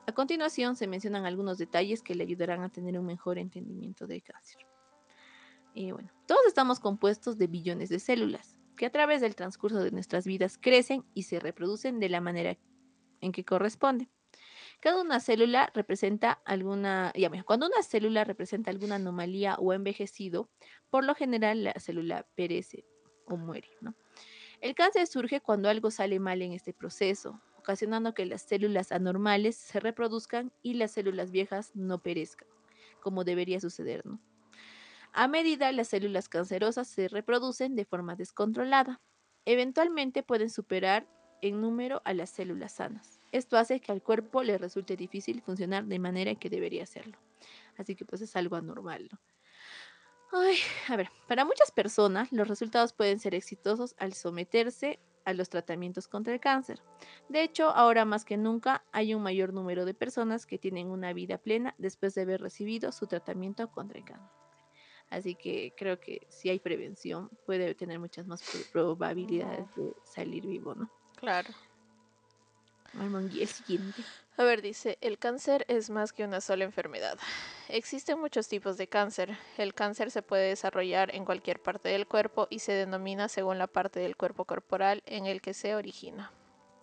A 0.07 0.11
continuación 0.11 0.75
se 0.75 0.87
mencionan 0.87 1.25
algunos 1.25 1.57
detalles 1.57 2.01
que 2.01 2.15
le 2.15 2.23
ayudarán 2.23 2.63
a 2.63 2.69
tener 2.69 2.97
un 2.97 3.05
mejor 3.05 3.37
entendimiento 3.37 4.07
del 4.07 4.23
cáncer. 4.23 4.65
Y 5.73 5.91
bueno, 5.91 6.11
todos 6.25 6.41
estamos 6.47 6.79
compuestos 6.79 7.37
de 7.37 7.47
billones 7.47 7.89
de 7.89 7.99
células 7.99 8.55
que 8.75 8.85
a 8.85 8.91
través 8.91 9.21
del 9.21 9.35
transcurso 9.35 9.83
de 9.83 9.91
nuestras 9.91 10.25
vidas 10.25 10.57
crecen 10.57 11.03
y 11.13 11.23
se 11.23 11.39
reproducen 11.39 11.99
de 11.99 12.09
la 12.09 12.21
manera 12.21 12.57
en 13.21 13.31
que 13.31 13.43
corresponde. 13.43 14.09
Cada 14.79 15.01
una 15.01 15.19
célula 15.19 15.71
representa 15.73 16.41
alguna, 16.45 17.11
ya 17.15 17.29
mira, 17.29 17.43
cuando 17.43 17.67
una 17.67 17.83
célula 17.83 18.23
representa 18.23 18.71
alguna 18.71 18.95
anomalía 18.95 19.55
o 19.55 19.73
envejecido, 19.73 20.49
por 20.89 21.03
lo 21.03 21.15
general 21.15 21.63
la 21.63 21.73
célula 21.73 22.27
perece 22.35 22.85
o 23.25 23.35
muere, 23.35 23.69
¿no? 23.81 23.95
El 24.61 24.75
cáncer 24.75 25.07
surge 25.07 25.41
cuando 25.41 25.69
algo 25.69 25.91
sale 25.91 26.19
mal 26.19 26.41
en 26.41 26.53
este 26.53 26.73
proceso, 26.73 27.41
ocasionando 27.57 28.13
que 28.13 28.25
las 28.25 28.41
células 28.41 28.91
anormales 28.91 29.55
se 29.57 29.79
reproduzcan 29.79 30.51
y 30.61 30.75
las 30.75 30.91
células 30.91 31.31
viejas 31.31 31.71
no 31.75 32.01
perezcan, 32.01 32.47
como 33.01 33.23
debería 33.23 33.59
suceder. 33.59 34.03
A 35.11 35.27
medida 35.27 35.71
las 35.71 35.89
células 35.89 36.29
cancerosas 36.29 36.87
se 36.87 37.07
reproducen 37.07 37.75
de 37.75 37.85
forma 37.85 38.15
descontrolada. 38.15 39.01
Eventualmente 39.45 40.23
pueden 40.23 40.49
superar 40.49 41.07
en 41.41 41.61
número 41.61 42.01
a 42.05 42.13
las 42.13 42.29
células 42.29 42.73
sanas. 42.73 43.18
Esto 43.31 43.57
hace 43.57 43.79
que 43.79 43.91
al 43.91 44.01
cuerpo 44.01 44.43
le 44.43 44.57
resulte 44.57 44.95
difícil 44.95 45.41
funcionar 45.41 45.85
de 45.85 45.99
manera 45.99 46.35
que 46.35 46.49
debería 46.49 46.83
hacerlo. 46.83 47.17
Así 47.77 47.95
que 47.95 48.05
pues 48.05 48.21
es 48.21 48.35
algo 48.35 48.55
anormal, 48.55 49.07
¿no? 49.11 49.19
Ay, 50.31 50.57
a 50.87 50.95
ver, 50.95 51.09
para 51.27 51.43
muchas 51.43 51.71
personas 51.71 52.31
los 52.31 52.47
resultados 52.47 52.93
pueden 52.93 53.19
ser 53.19 53.33
exitosos 53.33 53.95
al 53.97 54.13
someterse 54.13 54.99
a 55.25 55.33
los 55.33 55.49
tratamientos 55.49 56.07
contra 56.07 56.33
el 56.33 56.39
cáncer. 56.39 56.81
De 57.29 57.43
hecho, 57.43 57.69
ahora 57.69 58.05
más 58.05 58.25
que 58.25 58.37
nunca 58.37 58.83
hay 58.91 59.13
un 59.13 59.23
mayor 59.23 59.53
número 59.53 59.85
de 59.85 59.93
personas 59.93 60.45
que 60.45 60.59
tienen 60.59 60.87
una 60.87 61.13
vida 61.13 61.37
plena 61.39 61.73
después 61.77 62.13
de 62.15 62.21
haber 62.21 62.41
recibido 62.41 62.91
su 62.91 63.07
tratamiento 63.07 63.71
contra 63.71 63.97
el 63.97 64.05
cáncer. 64.05 64.39
Así 65.09 65.33
que 65.33 65.73
creo 65.75 65.99
que 65.99 66.27
si 66.29 66.49
hay 66.49 66.59
prevención, 66.59 67.29
puede 67.45 67.73
tener 67.73 67.99
muchas 67.99 68.27
más 68.27 68.43
probabilidades 68.71 69.73
de 69.75 69.95
salir 70.03 70.45
vivo, 70.45 70.75
¿no? 70.75 70.91
Claro. 71.15 71.49
A 74.37 74.43
ver, 74.43 74.61
dice, 74.61 74.97
el 75.01 75.17
cáncer 75.17 75.65
es 75.67 75.89
más 75.89 76.13
que 76.13 76.23
una 76.23 76.39
sola 76.39 76.63
enfermedad. 76.63 77.17
Existen 77.67 78.19
muchos 78.19 78.47
tipos 78.47 78.77
de 78.77 78.87
cáncer. 78.87 79.37
El 79.57 79.73
cáncer 79.73 80.11
se 80.11 80.21
puede 80.21 80.47
desarrollar 80.47 81.13
en 81.13 81.25
cualquier 81.25 81.61
parte 81.61 81.89
del 81.89 82.07
cuerpo 82.07 82.47
y 82.49 82.59
se 82.59 82.71
denomina 82.71 83.27
según 83.27 83.57
la 83.57 83.67
parte 83.67 83.99
del 83.99 84.15
cuerpo 84.15 84.45
corporal 84.45 85.03
en 85.05 85.25
el 85.25 85.41
que 85.41 85.53
se 85.53 85.75
origina. 85.75 86.31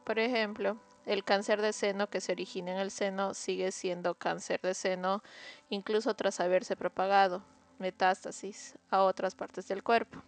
Por 0.05 0.19
ejemplo, 0.19 0.79
el 1.07 1.25
cáncer 1.25 1.63
de 1.63 1.73
seno 1.73 2.09
que 2.11 2.21
se 2.21 2.33
origina 2.33 2.73
en 2.73 2.79
el 2.79 2.91
seno 2.91 3.33
sigue 3.33 3.73
siendo 3.73 4.15
cáncer 4.15 4.61
de 4.61 4.75
seno 4.75 5.23
incluso 5.71 6.15
tras 6.15 6.41
haberse 6.41 6.77
propagado, 6.77 7.43
metástasis, 7.79 8.77
a 8.91 9.03
otras 9.03 9.35
partes 9.35 9.67
del 9.67 9.83
cuerpo. 9.83 10.23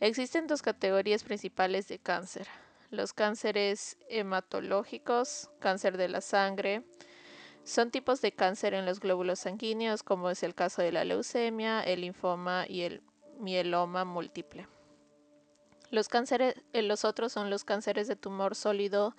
Existen 0.00 0.46
dos 0.46 0.60
categorías 0.60 1.24
principales 1.24 1.88
de 1.88 1.98
cáncer 1.98 2.46
los 2.90 3.12
cánceres 3.12 3.96
hematológicos, 4.08 5.50
cáncer 5.60 5.96
de 5.96 6.08
la 6.08 6.20
sangre, 6.20 6.84
son 7.64 7.90
tipos 7.90 8.20
de 8.20 8.32
cáncer 8.32 8.74
en 8.74 8.86
los 8.86 9.00
glóbulos 9.00 9.40
sanguíneos, 9.40 10.02
como 10.02 10.30
es 10.30 10.42
el 10.42 10.54
caso 10.54 10.82
de 10.82 10.92
la 10.92 11.04
leucemia, 11.04 11.82
el 11.82 12.00
linfoma 12.00 12.64
y 12.68 12.82
el 12.82 13.02
mieloma 13.38 14.04
múltiple. 14.04 14.66
Los, 15.90 16.08
cánceres, 16.08 16.54
eh, 16.72 16.82
los 16.82 17.04
otros 17.04 17.32
son 17.32 17.50
los 17.50 17.64
cánceres 17.64 18.08
de 18.08 18.16
tumor 18.16 18.54
sólido, 18.54 19.14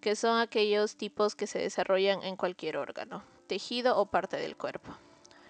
que 0.00 0.16
son 0.16 0.38
aquellos 0.38 0.96
tipos 0.96 1.34
que 1.34 1.46
se 1.46 1.58
desarrollan 1.58 2.22
en 2.22 2.36
cualquier 2.36 2.76
órgano, 2.76 3.22
tejido 3.46 3.96
o 3.96 4.06
parte 4.06 4.36
del 4.36 4.56
cuerpo. 4.56 4.96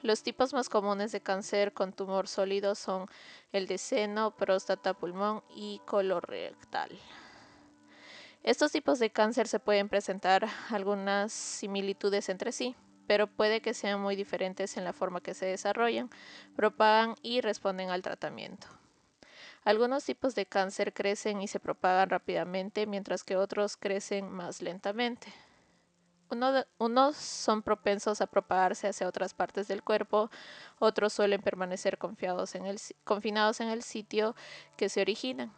Los 0.03 0.23
tipos 0.23 0.55
más 0.55 0.69
comunes 0.69 1.13
de 1.13 1.21
cáncer 1.21 1.73
con 1.73 1.93
tumor 1.93 2.27
sólido 2.27 2.75
son 2.75 3.07
el 3.53 3.67
de 3.67 3.77
seno, 3.77 4.31
próstata, 4.31 4.95
pulmón 4.95 5.43
y 5.55 5.81
colorectal. 5.85 6.91
Estos 8.43 8.73
tipos 8.73 8.99
de 8.99 9.11
cáncer 9.11 9.49
se 9.49 9.61
pueden 9.61 9.91
presentar 9.91 10.49
algunas 10.71 11.31
similitudes 11.31 12.31
entre 12.31 12.53
sí, 12.53 12.75
pero 13.07 13.27
puede 13.27 13.61
que 13.61 13.75
sean 13.75 14.01
muy 14.01 14.17
diferentes 14.17 14.79
en 14.79 14.85
la 14.85 14.95
forma 14.95 15.21
que 15.21 15.35
se 15.35 15.45
desarrollan, 15.45 16.09
propagan 16.57 17.17
y 17.23 17.43
responden 17.43 17.91
al 17.91 18.01
tratamiento. 18.01 18.67
Algunos 19.63 20.05
tipos 20.05 20.35
de 20.35 20.47
cáncer 20.47 20.95
crecen 20.95 21.43
y 21.43 21.49
se 21.49 21.61
propagan 21.61 22.09
rápidamente, 22.09 22.87
mientras 22.87 23.25
que 23.25 23.37
otros 23.37 23.77
crecen 23.77 24.31
más 24.31 24.63
lentamente. 24.63 25.31
unos 26.79 27.17
son 27.17 27.61
propensos 27.61 28.23
a 28.23 28.27
propagarse 28.27 28.89
hacia 28.89 29.07
otras 29.07 29.35
partes 29.35 29.69
del 29.69 29.83
cuerpo, 29.83 30.31
otros 30.79 31.13
suelen 31.13 31.43
permanecer 31.43 31.99
confinados 31.99 32.55
en 32.55 33.69
el 33.69 33.83
sitio 33.83 34.35
que 34.79 34.89
se 34.89 35.03
originan. 35.03 35.53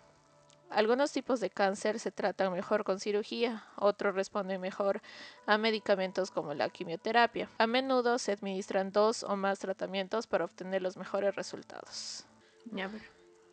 Algunos 0.73 1.13
tipos 1.13 1.41
de 1.41 1.51
cáncer 1.51 1.99
se 1.99 2.11
tratan 2.11 2.53
mejor 2.53 2.85
con 2.85 2.99
cirugía, 2.99 3.65
otros 3.77 4.15
responden 4.15 4.61
mejor 4.61 5.03
a 5.47 5.59
medicamentos 5.59 6.31
como 6.31 6.55
la 6.55 6.71
quimioterapia. 6.71 7.49
A 7.59 7.67
menudo 7.67 8.19
se 8.19 8.33
administran 8.33 8.91
dos 8.91 9.23
o 9.23 9.37
más 9.37 9.59
tratamientos 9.59 10.27
para 10.27 10.45
obtener 10.45 10.81
los 10.81 10.97
mejores 10.97 11.35
resultados. 11.37 12.25
Ya, 12.71 12.89
ver. 12.89 13.03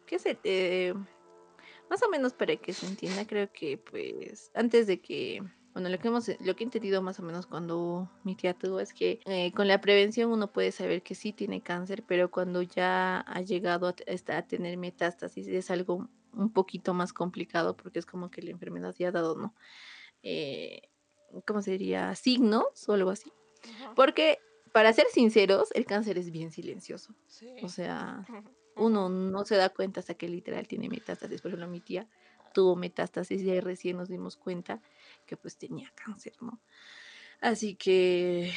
¿Qué 0.05 0.17
se 0.17 0.39
eh, 0.43 0.93
más 1.89 2.01
o 2.03 2.09
menos 2.09 2.33
para 2.33 2.55
que 2.55 2.73
se 2.73 2.85
entienda, 2.85 3.25
creo 3.25 3.51
que 3.51 3.77
pues 3.77 4.51
antes 4.53 4.87
de 4.87 5.01
que 5.01 5.43
bueno, 5.73 5.89
lo 5.89 5.99
que 5.99 6.07
hemos, 6.07 6.27
lo 6.27 6.55
que 6.55 6.63
he 6.63 6.65
entendido 6.65 7.01
más 7.01 7.19
o 7.19 7.23
menos 7.23 7.45
cuando 7.45 8.09
mi 8.23 8.35
tía 8.35 8.53
tuvo 8.53 8.79
es 8.79 8.93
que 8.93 9.19
eh, 9.25 9.51
con 9.53 9.67
la 9.67 9.81
prevención 9.81 10.31
uno 10.31 10.51
puede 10.51 10.71
saber 10.71 11.03
que 11.03 11.15
sí 11.15 11.31
tiene 11.31 11.61
cáncer, 11.61 12.03
pero 12.07 12.31
cuando 12.31 12.61
ya 12.61 13.21
ha 13.21 13.41
llegado 13.41 13.87
a, 13.87 13.95
a 14.35 14.41
tener 14.43 14.77
metástasis 14.77 15.47
es 15.47 15.69
algo 15.69 16.07
un 16.33 16.51
poquito 16.51 16.93
más 16.93 17.13
complicado 17.13 17.75
porque 17.75 17.99
es 17.99 18.05
como 18.05 18.29
que 18.29 18.41
la 18.41 18.51
enfermedad 18.51 18.95
ya 18.97 19.09
ha 19.09 19.11
dado, 19.11 19.35
¿no? 19.35 19.55
Eh, 20.23 20.81
¿Cómo 21.45 21.61
sería? 21.61 22.15
Signos 22.15 22.87
o 22.87 22.93
algo 22.93 23.09
así. 23.11 23.31
Porque, 23.95 24.39
para 24.73 24.93
ser 24.93 25.05
sinceros, 25.11 25.69
el 25.73 25.85
cáncer 25.85 26.17
es 26.17 26.31
bien 26.31 26.51
silencioso. 26.51 27.13
O 27.61 27.69
sea, 27.69 28.25
uno 28.75 29.09
no 29.09 29.45
se 29.45 29.55
da 29.55 29.69
cuenta 29.69 29.99
hasta 29.99 30.13
que 30.15 30.27
literal 30.27 30.67
tiene 30.67 30.89
metástasis. 30.89 31.41
Por 31.41 31.49
ejemplo, 31.49 31.67
mi 31.67 31.81
tía 31.81 32.07
tuvo 32.53 32.75
metástasis 32.75 33.41
y 33.41 33.59
recién 33.59 33.97
nos 33.97 34.09
dimos 34.09 34.35
cuenta 34.35 34.81
que 35.25 35.37
pues 35.37 35.57
tenía 35.57 35.91
cáncer, 35.95 36.33
¿no? 36.41 36.59
Así 37.41 37.75
que 37.75 38.51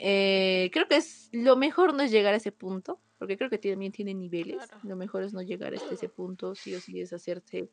eh, 0.00 0.70
creo 0.72 0.86
que 0.88 0.96
es 0.96 1.30
lo 1.32 1.56
mejor 1.56 1.94
no 1.94 2.02
es 2.02 2.10
llegar 2.10 2.34
a 2.34 2.36
ese 2.36 2.52
punto, 2.52 3.00
porque 3.18 3.36
creo 3.36 3.48
que 3.48 3.58
también 3.58 3.92
tiene 3.92 4.14
niveles. 4.14 4.62
Lo 4.82 4.96
mejor 4.96 5.22
es 5.22 5.32
no 5.32 5.42
llegar 5.42 5.74
hasta 5.74 5.94
ese 5.94 6.08
punto, 6.08 6.54
sí 6.54 6.74
o 6.74 6.80
sí 6.80 7.00
es 7.00 7.12
hacerse 7.12 7.70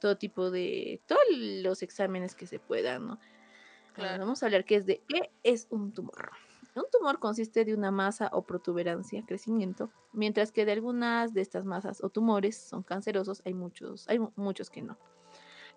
todo 0.00 0.18
tipo 0.18 0.50
de, 0.50 1.00
todos 1.06 1.22
los 1.30 1.82
exámenes 1.82 2.34
que 2.34 2.46
se 2.46 2.58
puedan, 2.58 3.06
¿no? 3.06 3.18
vamos 3.96 4.42
a 4.42 4.46
hablar 4.46 4.64
qué 4.64 4.76
es 4.76 4.86
de 4.86 5.02
qué 5.06 5.30
es 5.44 5.66
un 5.70 5.92
tumor. 5.92 6.30
Un 6.74 6.84
tumor 6.90 7.18
consiste 7.18 7.64
de 7.64 7.74
una 7.74 7.90
masa 7.90 8.30
o 8.32 8.42
protuberancia, 8.42 9.22
crecimiento, 9.26 9.92
mientras 10.12 10.50
que 10.50 10.64
de 10.64 10.72
algunas 10.72 11.34
de 11.34 11.42
estas 11.42 11.64
masas 11.64 12.02
o 12.02 12.08
tumores 12.08 12.56
son 12.56 12.82
cancerosos, 12.82 13.42
hay 13.44 13.52
muchos, 13.52 14.08
hay 14.08 14.18
muchos 14.36 14.70
que 14.70 14.82
no. 14.82 14.96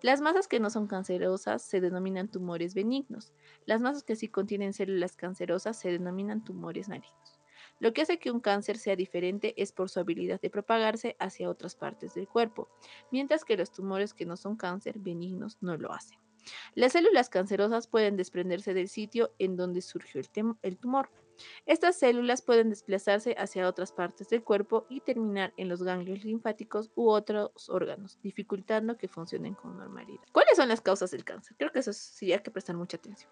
Las 0.02 0.20
masas 0.20 0.46
que 0.46 0.60
no 0.60 0.70
son 0.70 0.86
cancerosas 0.86 1.62
se 1.62 1.80
denominan 1.80 2.28
tumores 2.28 2.74
benignos. 2.74 3.32
Las 3.64 3.80
masas 3.80 4.04
que 4.04 4.16
sí 4.16 4.28
contienen 4.28 4.72
células 4.72 5.16
cancerosas 5.16 5.78
se 5.78 5.90
denominan 5.90 6.44
tumores 6.44 6.88
malignos. 6.88 7.40
Lo 7.78 7.92
que 7.92 8.02
hace 8.02 8.18
que 8.18 8.30
un 8.30 8.40
cáncer 8.40 8.78
sea 8.78 8.96
diferente 8.96 9.54
es 9.60 9.72
por 9.72 9.90
su 9.90 10.00
habilidad 10.00 10.40
de 10.40 10.50
propagarse 10.50 11.16
hacia 11.18 11.50
otras 11.50 11.76
partes 11.76 12.14
del 12.14 12.28
cuerpo, 12.28 12.68
mientras 13.10 13.44
que 13.44 13.56
los 13.56 13.70
tumores 13.70 14.14
que 14.14 14.26
no 14.26 14.36
son 14.36 14.56
cáncer 14.56 14.98
benignos 14.98 15.58
no 15.60 15.76
lo 15.76 15.92
hacen. 15.92 16.18
Las 16.74 16.92
células 16.92 17.28
cancerosas 17.28 17.86
pueden 17.86 18.16
desprenderse 18.16 18.72
del 18.72 18.88
sitio 18.88 19.32
en 19.38 19.56
donde 19.56 19.82
surgió 19.82 20.20
el, 20.62 20.78
tumor. 20.78 21.10
Estas 21.66 21.98
células 21.98 22.42
pueden 22.42 22.70
desplazarse 22.70 23.34
hacia 23.38 23.68
otras 23.68 23.92
partes 23.92 24.28
del 24.28 24.42
cuerpo 24.42 24.86
y 24.88 25.00
terminar 25.00 25.52
en 25.56 25.68
los 25.68 25.82
ganglios 25.82 26.24
linfáticos 26.24 26.90
u 26.94 27.08
otros 27.08 27.68
órganos, 27.68 28.18
dificultando 28.22 28.96
que 28.96 29.08
funcionen 29.08 29.54
con 29.54 29.76
normalidad. 29.76 30.22
¿Cuáles 30.32 30.56
son 30.56 30.68
las 30.68 30.80
causas 30.80 31.10
del 31.10 31.24
cáncer? 31.24 31.56
Creo 31.58 31.72
que 31.72 31.80
eso 31.80 31.92
sí 31.92 32.32
hay 32.32 32.40
que 32.40 32.50
prestar 32.50 32.76
mucha 32.76 32.96
atención. 32.96 33.30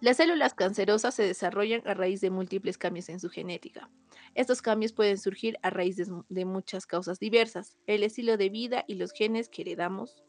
Las 0.00 0.16
células 0.16 0.54
cancerosas 0.54 1.14
se 1.14 1.24
desarrollan 1.24 1.82
a 1.86 1.94
raíz 1.94 2.20
de 2.20 2.30
múltiples 2.30 2.78
cambios 2.78 3.08
en 3.08 3.20
su 3.20 3.28
genética. 3.28 3.90
Estos 4.34 4.62
cambios 4.62 4.92
pueden 4.92 5.18
surgir 5.18 5.58
a 5.62 5.70
raíz 5.70 5.96
de, 5.96 6.44
muchas 6.44 6.86
causas 6.86 7.18
diversas, 7.18 7.76
el 7.86 8.02
estilo 8.02 8.36
de 8.36 8.48
vida 8.48 8.84
y 8.86 8.94
los 8.94 9.12
genes 9.12 9.48
que 9.48 9.62
heredamos 9.62 10.22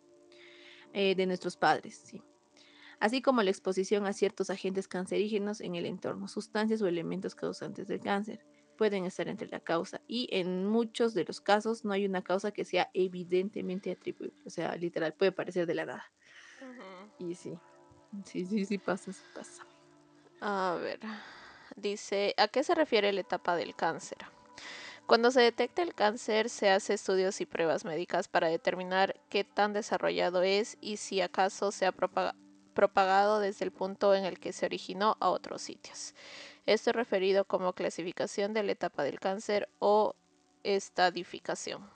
eh, 0.93 1.15
de 1.15 1.25
nuestros 1.25 1.57
padres, 1.57 2.01
sí. 2.05 2.21
Así 2.99 3.21
como 3.21 3.41
la 3.43 3.49
exposición 3.49 4.05
a 4.05 4.13
ciertos 4.13 4.49
agentes 4.49 4.87
cancerígenos 4.87 5.61
en 5.61 5.75
el 5.75 5.85
entorno, 5.85 6.27
sustancias 6.27 6.81
o 6.81 6.87
elementos 6.87 7.35
causantes 7.35 7.87
del 7.87 7.99
cáncer 7.99 8.45
pueden 8.77 9.05
estar 9.05 9.27
entre 9.27 9.47
la 9.47 9.59
causa 9.59 10.01
y 10.07 10.27
en 10.31 10.65
muchos 10.65 11.13
de 11.13 11.25
los 11.25 11.39
casos 11.41 11.85
no 11.85 11.93
hay 11.93 12.05
una 12.05 12.23
causa 12.23 12.51
que 12.51 12.65
sea 12.65 12.89
evidentemente 12.93 13.91
atribuible, 13.91 14.35
o 14.45 14.49
sea, 14.49 14.75
literal, 14.75 15.13
puede 15.13 15.31
parecer 15.31 15.67
de 15.67 15.75
la 15.75 15.85
nada. 15.85 16.11
Y 17.19 17.35
sí, 17.35 17.57
Sí, 18.25 18.45
sí, 18.45 18.65
sí 18.65 18.77
pasa, 18.77 19.11
sí 19.11 19.23
pasa. 19.33 19.65
A 20.41 20.77
ver, 20.79 20.99
dice, 21.75 22.33
¿a 22.37 22.47
qué 22.47 22.63
se 22.63 22.75
refiere 22.75 23.11
la 23.11 23.21
etapa 23.21 23.55
del 23.55 23.75
cáncer? 23.75 24.19
Cuando 25.07 25.31
se 25.31 25.41
detecta 25.41 25.81
el 25.81 25.93
cáncer, 25.93 26.49
se 26.49 26.69
hace 26.69 26.93
estudios 26.93 27.41
y 27.41 27.45
pruebas 27.45 27.83
médicas 27.85 28.27
para 28.27 28.47
determinar 28.47 29.19
qué 29.29 29.43
tan 29.43 29.73
desarrollado 29.73 30.43
es 30.43 30.77
y 30.79 30.97
si 30.97 31.21
acaso 31.21 31.71
se 31.71 31.85
ha 31.85 31.91
propagado 32.73 33.39
desde 33.39 33.65
el 33.65 33.71
punto 33.71 34.15
en 34.15 34.25
el 34.25 34.39
que 34.39 34.53
se 34.53 34.65
originó 34.65 35.17
a 35.19 35.29
otros 35.29 35.61
sitios. 35.61 36.13
Esto 36.65 36.89
es 36.89 36.95
referido 36.95 37.45
como 37.45 37.73
clasificación 37.73 38.53
de 38.53 38.63
la 38.63 38.71
etapa 38.71 39.03
del 39.03 39.19
cáncer 39.19 39.69
o 39.79 40.15
estadificación. 40.63 41.89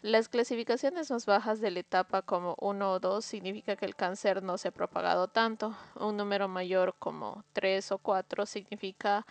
Las 0.00 0.28
clasificaciones 0.28 1.10
más 1.10 1.26
bajas 1.26 1.60
de 1.60 1.72
la 1.72 1.80
etapa 1.80 2.22
como 2.22 2.54
1 2.60 2.92
o 2.92 3.00
2 3.00 3.24
significa 3.24 3.74
que 3.74 3.84
el 3.84 3.96
cáncer 3.96 4.44
no 4.44 4.56
se 4.56 4.68
ha 4.68 4.70
propagado 4.70 5.26
tanto. 5.26 5.76
Un 5.96 6.16
número 6.16 6.46
mayor 6.46 6.94
como 6.98 7.44
3 7.52 7.92
o 7.92 7.98
4 7.98 8.46
significa 8.46 9.26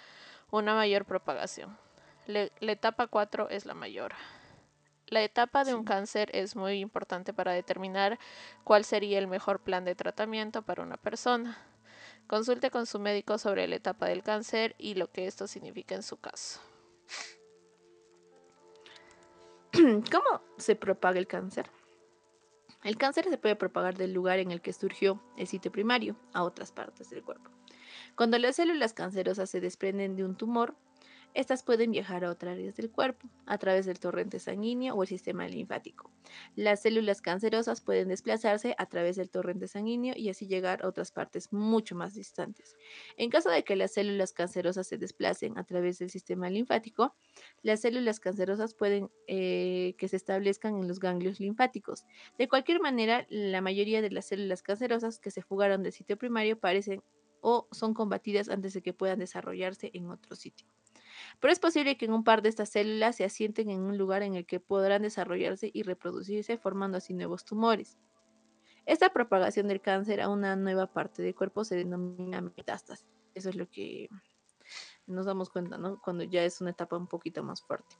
una 0.51 0.75
mayor 0.75 1.05
propagación. 1.05 1.77
la 2.27 2.71
etapa 2.71 3.07
4 3.07 3.49
es 3.49 3.65
la 3.65 3.73
mayor. 3.73 4.13
La 5.09 5.23
etapa 5.23 5.63
de 5.63 5.73
un 5.73 5.85
cáncer 5.85 6.29
es 6.33 6.57
muy 6.57 6.79
importante 6.79 7.31
para 7.31 7.53
determinar 7.53 8.19
cuál 8.65 8.83
sería 8.83 9.19
el 9.19 9.27
mejor 9.27 9.61
plan 9.61 9.85
de 9.85 9.95
tratamiento 9.95 10.63
para 10.63 10.83
una 10.83 10.97
persona. 10.97 11.57
Consulte 12.27 12.71
con 12.71 12.85
su 12.85 12.99
médico 12.99 13.37
sobre 13.37 13.67
la 13.67 13.77
etapa 13.77 14.07
del 14.07 14.21
cáncer 14.21 14.75
y 14.77 14.95
lo 14.95 15.09
que 15.09 15.25
esto 15.25 15.47
significa 15.47 15.95
en 15.95 16.03
su 16.03 16.17
caso. 16.17 16.59
¿Cómo 19.71 20.41
se 20.57 20.75
propaga 20.75 21.19
el 21.19 21.27
cáncer? 21.27 21.69
El 22.83 22.97
cáncer 22.97 23.29
se 23.29 23.37
puede 23.37 23.55
propagar 23.55 23.95
del 23.95 24.11
lugar 24.11 24.39
en 24.39 24.51
el 24.51 24.61
que 24.61 24.73
surgió 24.73 25.23
el 25.37 25.47
sitio 25.47 25.71
primario 25.71 26.17
a 26.33 26.43
otras 26.43 26.73
partes 26.73 27.09
del 27.09 27.23
cuerpo. 27.23 27.49
Cuando 28.15 28.37
las 28.39 28.57
células 28.57 28.93
cancerosas 28.93 29.49
se 29.49 29.61
desprenden 29.61 30.17
de 30.17 30.25
un 30.25 30.35
tumor, 30.35 30.75
estas 31.37 31.61
pueden 31.61 31.91
viajar 31.91 32.25
a 32.25 32.31
otras 32.31 32.53
áreas 32.53 32.75
del 32.75 32.89
cuerpo 32.89 33.29
a 33.45 33.59
través 33.59 33.85
del 33.85 33.99
torrente 33.99 34.39
sanguíneo 34.39 34.95
o 34.95 35.03
el 35.03 35.07
sistema 35.07 35.47
linfático. 35.47 36.09
Las 36.55 36.81
células 36.81 37.21
cancerosas 37.21 37.79
pueden 37.79 38.07
desplazarse 38.07 38.73
a 38.79 38.87
través 38.87 39.17
del 39.17 39.29
torrente 39.29 39.67
sanguíneo 39.67 40.15
y 40.17 40.29
así 40.29 40.47
llegar 40.47 40.83
a 40.83 40.87
otras 40.87 41.11
partes 41.11 41.53
mucho 41.53 41.95
más 41.95 42.15
distantes. 42.15 42.75
En 43.17 43.29
caso 43.29 43.51
de 43.51 43.63
que 43.63 43.75
las 43.75 43.93
células 43.93 44.33
cancerosas 44.33 44.87
se 44.87 44.97
desplacen 44.97 45.59
a 45.59 45.63
través 45.63 45.99
del 45.99 46.09
sistema 46.09 46.49
linfático, 46.49 47.15
las 47.61 47.81
células 47.81 48.19
cancerosas 48.19 48.73
pueden 48.73 49.11
eh, 49.27 49.93
que 49.99 50.07
se 50.07 50.15
establezcan 50.15 50.75
en 50.75 50.87
los 50.87 50.99
ganglios 50.99 51.39
linfáticos. 51.39 52.03
De 52.39 52.47
cualquier 52.47 52.81
manera, 52.81 53.27
la 53.29 53.61
mayoría 53.61 54.01
de 54.01 54.09
las 54.09 54.25
células 54.25 54.63
cancerosas 54.63 55.19
que 55.19 55.29
se 55.29 55.43
fugaron 55.43 55.83
del 55.83 55.93
sitio 55.93 56.17
primario 56.17 56.59
parecen 56.59 57.03
o 57.41 57.67
son 57.71 57.93
combatidas 57.93 58.49
antes 58.49 58.73
de 58.73 58.81
que 58.81 58.93
puedan 58.93 59.19
desarrollarse 59.19 59.91
en 59.93 60.09
otro 60.09 60.35
sitio. 60.35 60.67
Pero 61.39 61.51
es 61.51 61.59
posible 61.59 61.97
que 61.97 62.05
en 62.05 62.13
un 62.13 62.23
par 62.23 62.41
de 62.41 62.49
estas 62.49 62.69
células 62.69 63.15
se 63.15 63.25
asienten 63.25 63.69
en 63.69 63.81
un 63.81 63.97
lugar 63.97 64.23
en 64.23 64.35
el 64.35 64.45
que 64.45 64.59
podrán 64.59 65.01
desarrollarse 65.01 65.69
y 65.73 65.83
reproducirse, 65.83 66.57
formando 66.57 66.97
así 66.97 67.13
nuevos 67.13 67.45
tumores. 67.45 67.97
Esta 68.85 69.11
propagación 69.11 69.67
del 69.67 69.81
cáncer 69.81 70.21
a 70.21 70.29
una 70.29 70.55
nueva 70.55 70.87
parte 70.87 71.21
del 71.21 71.35
cuerpo 71.35 71.65
se 71.65 71.75
denomina 71.75 72.41
metástasis. 72.41 73.05
Eso 73.35 73.49
es 73.49 73.55
lo 73.55 73.69
que 73.69 74.09
nos 75.07 75.25
damos 75.25 75.49
cuenta, 75.49 75.77
¿no? 75.77 76.01
Cuando 76.01 76.23
ya 76.23 76.43
es 76.43 76.61
una 76.61 76.71
etapa 76.71 76.97
un 76.97 77.07
poquito 77.07 77.43
más 77.43 77.61
fuerte. 77.61 77.95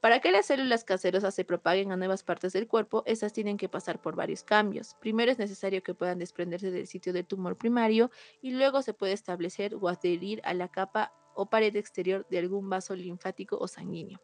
Para 0.00 0.20
que 0.20 0.32
las 0.32 0.46
células 0.46 0.84
cancerosas 0.84 1.34
se 1.34 1.44
propaguen 1.44 1.92
a 1.92 1.96
nuevas 1.96 2.22
partes 2.22 2.52
del 2.52 2.66
cuerpo, 2.66 3.02
estas 3.06 3.32
tienen 3.32 3.56
que 3.56 3.68
pasar 3.68 4.00
por 4.00 4.16
varios 4.16 4.42
cambios. 4.42 4.96
Primero 5.00 5.30
es 5.30 5.38
necesario 5.38 5.82
que 5.82 5.94
puedan 5.94 6.18
desprenderse 6.18 6.70
del 6.70 6.86
sitio 6.86 7.12
del 7.12 7.26
tumor 7.26 7.56
primario 7.56 8.10
y 8.42 8.52
luego 8.52 8.82
se 8.82 8.94
puede 8.94 9.12
establecer 9.12 9.74
o 9.74 9.88
adherir 9.88 10.40
a 10.44 10.54
la 10.54 10.68
capa 10.68 11.12
o 11.34 11.46
pared 11.46 11.74
exterior 11.76 12.26
de 12.28 12.38
algún 12.38 12.68
vaso 12.68 12.94
linfático 12.94 13.56
o 13.58 13.68
sanguíneo. 13.68 14.20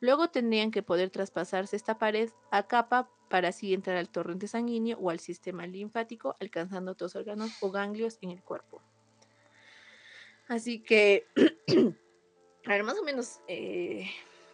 Luego 0.00 0.28
tendrían 0.28 0.70
que 0.70 0.82
poder 0.82 1.10
traspasarse 1.10 1.76
esta 1.76 1.98
pared 1.98 2.30
a 2.50 2.66
capa 2.66 3.10
para 3.28 3.48
así 3.48 3.74
entrar 3.74 3.96
al 3.96 4.08
torrente 4.08 4.48
sanguíneo 4.48 4.98
o 4.98 5.10
al 5.10 5.20
sistema 5.20 5.66
linfático, 5.66 6.36
alcanzando 6.40 6.92
otros 6.92 7.14
órganos 7.14 7.50
o 7.60 7.70
ganglios 7.70 8.18
en 8.22 8.30
el 8.30 8.42
cuerpo. 8.42 8.82
Así 10.48 10.80
que, 10.80 11.26
a 12.66 12.68
ver, 12.68 12.82
más 12.82 12.98
o 12.98 13.04
menos, 13.04 13.40
eh, 13.48 14.10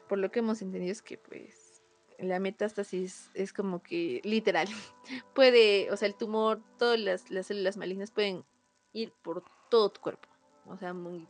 por 0.08 0.18
lo 0.18 0.30
que 0.30 0.40
hemos 0.40 0.60
entendido 0.60 0.90
es 0.90 1.02
que 1.02 1.18
pues 1.18 1.82
la 2.18 2.40
metástasis 2.40 3.30
es 3.34 3.52
como 3.52 3.82
que 3.82 4.20
literal, 4.24 4.68
puede, 5.34 5.90
o 5.90 5.96
sea, 5.96 6.08
el 6.08 6.16
tumor, 6.16 6.62
todas 6.78 6.98
las, 6.98 7.30
las 7.30 7.46
células 7.46 7.76
malignas 7.76 8.10
pueden 8.10 8.44
ir 8.92 9.12
por 9.22 9.44
todo 9.70 9.90
tu 9.90 10.00
cuerpo. 10.00 10.28
O 10.66 10.76
sea, 10.76 10.94
muy 10.94 11.28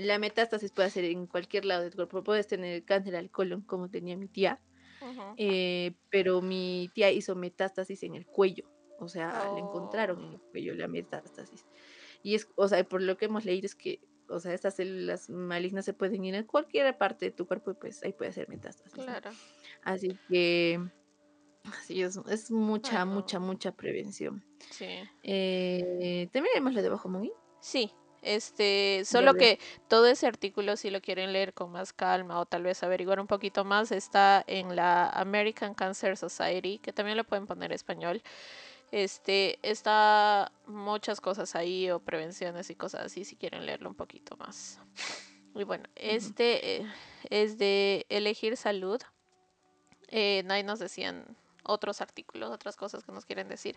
la 0.00 0.18
metástasis 0.18 0.72
puede 0.72 0.90
ser 0.90 1.04
en 1.04 1.26
cualquier 1.26 1.64
lado 1.64 1.82
del 1.82 1.94
cuerpo. 1.94 2.24
Puedes 2.24 2.46
tener 2.46 2.84
cáncer 2.84 3.16
al 3.16 3.30
colon, 3.30 3.62
como 3.62 3.90
tenía 3.90 4.16
mi 4.16 4.28
tía. 4.28 4.60
Eh, 5.36 5.94
pero 6.10 6.42
mi 6.42 6.90
tía 6.94 7.10
hizo 7.10 7.34
metástasis 7.34 8.02
en 8.02 8.14
el 8.14 8.26
cuello. 8.26 8.70
O 8.98 9.08
sea, 9.08 9.50
le 9.54 9.60
encontraron 9.60 10.22
en 10.24 10.32
el 10.32 10.36
oh. 10.36 10.50
cuello 10.50 10.74
la 10.74 10.88
metástasis. 10.88 11.66
Y 12.22 12.34
es, 12.34 12.48
o 12.54 12.68
sea, 12.68 12.84
por 12.84 13.00
lo 13.00 13.16
que 13.16 13.26
hemos 13.26 13.44
leído 13.44 13.66
es 13.66 13.74
que, 13.74 14.00
o 14.28 14.38
sea, 14.40 14.52
estas 14.52 14.76
células 14.76 15.30
malignas 15.30 15.86
se 15.86 15.94
pueden 15.94 16.24
ir 16.24 16.34
en 16.34 16.44
cualquier 16.44 16.96
parte 16.98 17.26
de 17.26 17.30
tu 17.30 17.46
cuerpo 17.46 17.70
y 17.70 17.74
pues 17.74 18.02
ahí 18.02 18.12
puede 18.12 18.32
ser 18.32 18.48
metástasis. 18.48 18.92
Claro. 18.92 19.30
Así 19.82 20.18
que, 20.28 20.80
así 21.64 22.02
es, 22.02 22.18
es 22.28 22.50
mucha, 22.50 23.06
mucha, 23.06 23.38
mucha 23.38 23.72
prevención. 23.72 24.44
Sí. 24.70 24.88
Eh, 25.22 26.28
¿Terminaremos 26.30 26.74
lo 26.74 26.82
de 26.82 26.88
Bajo? 26.90 27.10
Sí, 27.60 27.90
este, 28.22 29.02
solo 29.04 29.34
que 29.34 29.58
todo 29.88 30.06
ese 30.06 30.26
artículo, 30.26 30.76
si 30.76 30.90
lo 30.90 31.00
quieren 31.00 31.32
leer 31.32 31.54
con 31.54 31.72
más 31.72 31.92
calma 31.92 32.38
o 32.38 32.46
tal 32.46 32.64
vez 32.64 32.82
averiguar 32.82 33.20
un 33.20 33.26
poquito 33.26 33.64
más, 33.64 33.92
está 33.92 34.44
en 34.46 34.76
la 34.76 35.08
American 35.10 35.74
Cancer 35.74 36.16
Society, 36.16 36.78
que 36.78 36.92
también 36.92 37.16
lo 37.16 37.24
pueden 37.24 37.46
poner 37.46 37.70
en 37.70 37.76
español. 37.76 38.22
Este, 38.92 39.58
está 39.62 40.52
muchas 40.66 41.20
cosas 41.20 41.54
ahí 41.54 41.90
o 41.90 42.00
prevenciones 42.00 42.70
y 42.70 42.74
cosas 42.74 43.06
así, 43.06 43.24
si 43.24 43.36
quieren 43.36 43.64
leerlo 43.64 43.88
un 43.88 43.94
poquito 43.94 44.36
más. 44.36 44.80
Y 45.54 45.64
bueno, 45.64 45.84
este 45.94 46.76
eh, 46.76 46.86
es 47.28 47.58
de 47.58 48.06
elegir 48.08 48.56
salud. 48.56 49.00
Eh, 50.08 50.44
ahí 50.48 50.62
nos 50.64 50.78
decían 50.80 51.36
otros 51.64 52.00
artículos, 52.00 52.50
otras 52.50 52.76
cosas 52.76 53.04
que 53.04 53.12
nos 53.12 53.24
quieren 53.24 53.48
decir. 53.48 53.76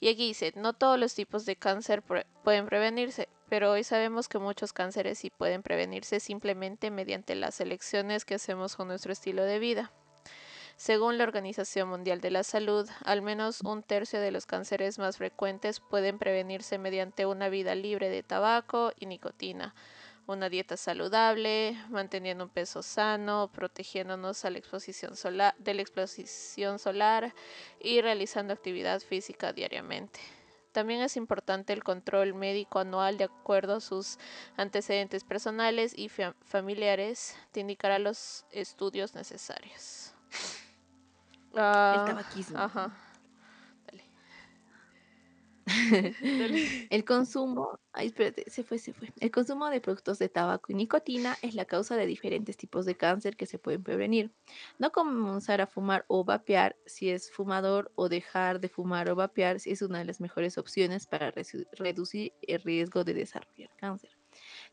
Y 0.00 0.08
aquí 0.08 0.28
dice, 0.28 0.52
no 0.56 0.74
todos 0.74 0.98
los 0.98 1.14
tipos 1.14 1.46
de 1.46 1.56
cáncer 1.56 2.02
pueden 2.02 2.66
prevenirse, 2.66 3.28
pero 3.48 3.72
hoy 3.72 3.84
sabemos 3.84 4.28
que 4.28 4.38
muchos 4.38 4.72
cánceres 4.72 5.18
sí 5.18 5.30
pueden 5.30 5.62
prevenirse 5.62 6.20
simplemente 6.20 6.90
mediante 6.90 7.34
las 7.34 7.60
elecciones 7.60 8.24
que 8.24 8.34
hacemos 8.34 8.76
con 8.76 8.88
nuestro 8.88 9.12
estilo 9.12 9.44
de 9.44 9.58
vida. 9.58 9.92
Según 10.76 11.18
la 11.18 11.24
Organización 11.24 11.88
Mundial 11.88 12.20
de 12.20 12.30
la 12.30 12.42
Salud, 12.42 12.88
al 13.04 13.22
menos 13.22 13.60
un 13.60 13.82
tercio 13.82 14.20
de 14.20 14.32
los 14.32 14.46
cánceres 14.46 14.98
más 14.98 15.18
frecuentes 15.18 15.80
pueden 15.80 16.18
prevenirse 16.18 16.78
mediante 16.78 17.26
una 17.26 17.48
vida 17.48 17.74
libre 17.74 18.08
de 18.08 18.22
tabaco 18.22 18.92
y 18.98 19.06
nicotina 19.06 19.74
una 20.26 20.48
dieta 20.48 20.76
saludable, 20.76 21.76
manteniendo 21.90 22.44
un 22.44 22.50
peso 22.50 22.82
sano, 22.82 23.50
protegiéndonos 23.52 24.42
de 24.42 24.50
la 24.50 24.58
exposición 24.58 25.16
solar 26.78 27.34
y 27.80 28.00
realizando 28.00 28.54
actividad 28.54 29.00
física 29.00 29.52
diariamente. 29.52 30.20
También 30.74 31.02
es 31.02 31.16
importante 31.16 31.72
el 31.72 31.84
control 31.84 32.34
médico 32.34 32.80
anual 32.80 33.16
de 33.16 33.22
acuerdo 33.22 33.76
a 33.76 33.80
sus 33.80 34.18
antecedentes 34.56 35.22
personales 35.22 35.96
y 35.96 36.08
familiares. 36.08 37.36
Te 37.52 37.60
indicará 37.60 38.00
los 38.00 38.44
estudios 38.50 39.14
necesarios. 39.14 40.12
el 41.52 41.60
ah, 41.60 42.04
tabaquismo. 42.04 42.58
Ajá. 42.58 42.90
el 46.90 47.04
consumo, 47.04 47.80
ay, 47.92 48.08
espérate, 48.08 48.48
se 48.50 48.64
fue, 48.64 48.78
se 48.78 48.92
fue. 48.92 49.12
El 49.20 49.30
consumo 49.30 49.70
de 49.70 49.80
productos 49.80 50.18
de 50.18 50.28
tabaco 50.28 50.72
y 50.72 50.74
nicotina 50.74 51.36
es 51.42 51.54
la 51.54 51.64
causa 51.64 51.96
de 51.96 52.06
diferentes 52.06 52.56
tipos 52.56 52.84
de 52.84 52.96
cáncer 52.96 53.36
que 53.36 53.46
se 53.46 53.58
pueden 53.58 53.82
prevenir. 53.82 54.32
No 54.78 54.92
comenzar 54.92 55.60
a 55.60 55.66
fumar 55.66 56.04
o 56.08 56.24
vapear 56.24 56.76
si 56.86 57.10
es 57.10 57.30
fumador 57.30 57.90
o 57.94 58.08
dejar 58.08 58.60
de 58.60 58.68
fumar 58.68 59.08
o 59.10 59.16
vapear 59.16 59.60
si 59.60 59.70
es 59.70 59.82
una 59.82 59.98
de 59.98 60.04
las 60.04 60.20
mejores 60.20 60.58
opciones 60.58 61.06
para 61.06 61.32
reducir 61.72 62.34
el 62.42 62.62
riesgo 62.62 63.04
de 63.04 63.14
desarrollar 63.14 63.70
cáncer. 63.76 64.13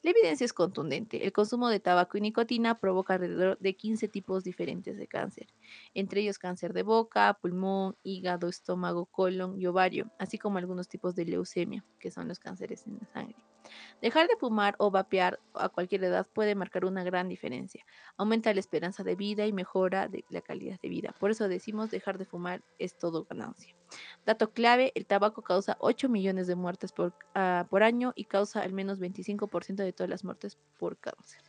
La 0.03 0.09
evidencia 0.11 0.45
es 0.45 0.53
contundente. 0.53 1.25
El 1.25 1.31
consumo 1.31 1.69
de 1.69 1.79
tabaco 1.79 2.17
y 2.17 2.21
nicotina 2.21 2.79
provoca 2.79 3.13
alrededor 3.13 3.59
de 3.59 3.75
15 3.75 4.07
tipos 4.07 4.43
diferentes 4.43 4.97
de 4.97 5.07
cáncer, 5.07 5.47
entre 5.93 6.21
ellos 6.21 6.39
cáncer 6.39 6.73
de 6.73 6.81
boca, 6.81 7.37
pulmón, 7.39 7.95
hígado, 8.01 8.49
estómago, 8.49 9.05
colon 9.05 9.61
y 9.61 9.67
ovario, 9.67 10.09
así 10.17 10.39
como 10.39 10.57
algunos 10.57 10.87
tipos 10.87 11.15
de 11.15 11.25
leucemia, 11.25 11.85
que 11.99 12.09
son 12.09 12.27
los 12.27 12.39
cánceres 12.39 12.87
en 12.87 12.97
la 12.97 13.05
sangre. 13.13 13.35
Dejar 14.01 14.27
de 14.27 14.35
fumar 14.35 14.75
o 14.79 14.91
vapear 14.91 15.39
a 15.53 15.69
cualquier 15.69 16.03
edad 16.03 16.27
puede 16.33 16.55
marcar 16.55 16.85
una 16.85 17.03
gran 17.03 17.29
diferencia. 17.29 17.85
Aumenta 18.17 18.53
la 18.53 18.59
esperanza 18.59 19.03
de 19.03 19.15
vida 19.15 19.45
y 19.45 19.53
mejora 19.53 20.09
la 20.29 20.41
calidad 20.41 20.79
de 20.81 20.89
vida. 20.89 21.15
Por 21.19 21.31
eso 21.31 21.47
decimos 21.47 21.91
dejar 21.91 22.17
de 22.17 22.25
fumar 22.25 22.63
es 22.79 22.97
todo 22.97 23.25
ganancia. 23.25 23.75
Dato 24.25 24.51
clave, 24.51 24.91
el 24.95 25.05
tabaco 25.05 25.41
causa 25.41 25.77
8 25.79 26.09
millones 26.09 26.47
de 26.47 26.55
muertes 26.55 26.91
por, 26.91 27.13
ah, 27.35 27.67
por 27.69 27.83
año 27.83 28.13
y 28.15 28.25
causa 28.25 28.61
al 28.61 28.73
menos 28.73 28.99
25% 28.99 29.75
de 29.75 29.93
todas 29.93 30.09
las 30.09 30.23
muertes 30.23 30.57
por 30.77 30.97
cáncer. 30.97 31.41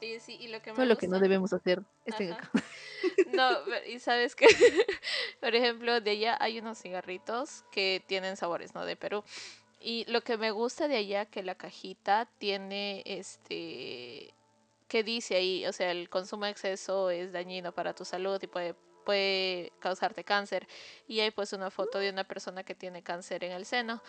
Sí, 0.00 0.20
sí, 0.20 0.36
y 0.40 0.48
lo 0.48 0.62
que 0.62 0.72
Todo 0.72 0.86
lo 0.86 0.96
que 0.96 1.08
no 1.08 1.18
debemos 1.18 1.52
hacer. 1.52 1.82
Este 2.04 2.36
no, 3.34 3.50
y 3.86 3.98
sabes 3.98 4.36
que, 4.36 4.46
por 5.40 5.54
ejemplo, 5.54 6.00
de 6.00 6.12
allá 6.12 6.36
hay 6.40 6.60
unos 6.60 6.78
cigarritos 6.78 7.64
que 7.72 8.02
tienen 8.06 8.36
sabores, 8.36 8.74
¿no? 8.74 8.84
De 8.84 8.94
Perú. 8.94 9.24
Y 9.80 10.04
lo 10.10 10.22
que 10.22 10.36
me 10.36 10.50
gusta 10.50 10.88
de 10.88 10.96
allá 10.96 11.26
que 11.26 11.42
la 11.42 11.54
cajita 11.54 12.28
tiene 12.38 13.02
este 13.06 14.34
que 14.88 15.02
dice 15.04 15.36
ahí, 15.36 15.66
o 15.66 15.72
sea, 15.72 15.90
el 15.90 16.08
consumo 16.08 16.46
de 16.46 16.50
exceso 16.52 17.10
es 17.10 17.32
dañino 17.32 17.72
para 17.72 17.94
tu 17.94 18.04
salud 18.06 18.42
y 18.42 18.46
puede 18.46 18.74
puede 19.08 19.72
causarte 19.78 20.22
cáncer. 20.22 20.68
Y 21.06 21.20
hay 21.20 21.30
pues 21.30 21.54
una 21.54 21.70
foto 21.70 21.98
de 21.98 22.10
una 22.10 22.24
persona 22.24 22.62
que 22.62 22.74
tiene 22.74 23.02
cáncer 23.02 23.42
en 23.42 23.52
el 23.52 23.64
seno 23.64 24.02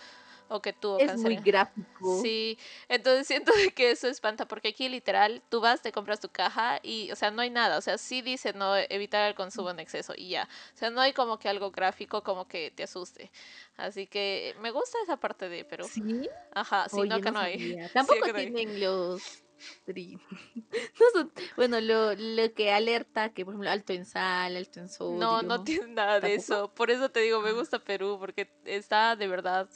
o 0.50 0.62
que 0.62 0.74
tuvo 0.74 1.00
es 1.00 1.08
cáncer. 1.08 1.32
muy 1.32 1.36
gráfico. 1.42 2.22
Sí, 2.22 2.58
entonces 2.88 3.28
siento 3.28 3.52
que 3.76 3.92
eso 3.92 4.08
espanta 4.08 4.48
porque 4.48 4.70
aquí 4.70 4.90
literal 4.90 5.42
tú 5.50 5.62
vas, 5.62 5.82
te 5.82 5.92
compras 5.92 6.20
tu 6.20 6.30
caja 6.30 6.80
y, 6.84 7.12
o 7.12 7.16
sea, 7.16 7.32
no 7.32 7.42
hay 7.42 7.50
nada, 7.50 7.78
o 7.78 7.82
sea, 7.82 7.98
sí 7.98 8.22
dice 8.22 8.54
no 8.54 8.76
evitar 8.76 9.28
el 9.28 9.36
consumo 9.36 9.70
en 9.70 9.80
exceso 9.80 10.14
y 10.18 10.30
ya, 10.30 10.50
o 10.74 10.78
sea, 10.78 10.90
no 10.90 11.02
hay 11.02 11.14
como 11.14 11.40
que 11.40 11.50
algo 11.50 11.72
gráfico 11.72 12.24
como 12.24 12.48
que 12.48 12.72
te 12.72 12.84
asuste. 12.84 13.32
Así 13.78 14.08
que 14.08 14.56
me 14.60 14.72
gusta 14.72 14.98
esa 15.04 15.18
parte 15.18 15.48
de, 15.48 15.64
pero... 15.64 15.86
Sí. 15.86 16.30
Ajá, 16.54 16.90
sí, 16.90 17.02
no, 17.08 17.22
que 17.22 17.32
no, 17.32 17.40
hay. 17.40 17.78
Tampoco 17.94 18.34
tienen 18.34 18.80
los 18.82 19.44
bueno, 21.58 21.82
lo, 21.82 22.16
lo, 22.16 22.54
que 22.54 22.72
alerta, 22.72 23.30
que 23.30 23.44
por 23.44 23.54
ejemplo, 23.54 23.70
alto 23.70 23.94
en 23.94 24.06
sal, 24.06 24.56
alto 24.56 24.80
en 24.80 24.90
sodio. 24.90 25.18
No, 25.18 25.42
no 25.42 25.64
tiene 25.64 25.88
nada 25.94 26.20
de 26.20 26.36
eso. 26.36 26.74
Por 26.74 26.92
eso 26.92 27.10
te 27.10 27.22
digo, 27.22 27.42
me 27.42 27.52
gusta 27.52 27.80
Perú, 27.80 28.18
porque 28.20 28.50
está 28.66 29.16
de 29.16 29.28
verdad, 29.28 29.70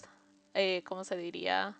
eh, 0.53 0.83
¿cómo 0.85 1.03
se 1.03 1.17
diría? 1.17 1.77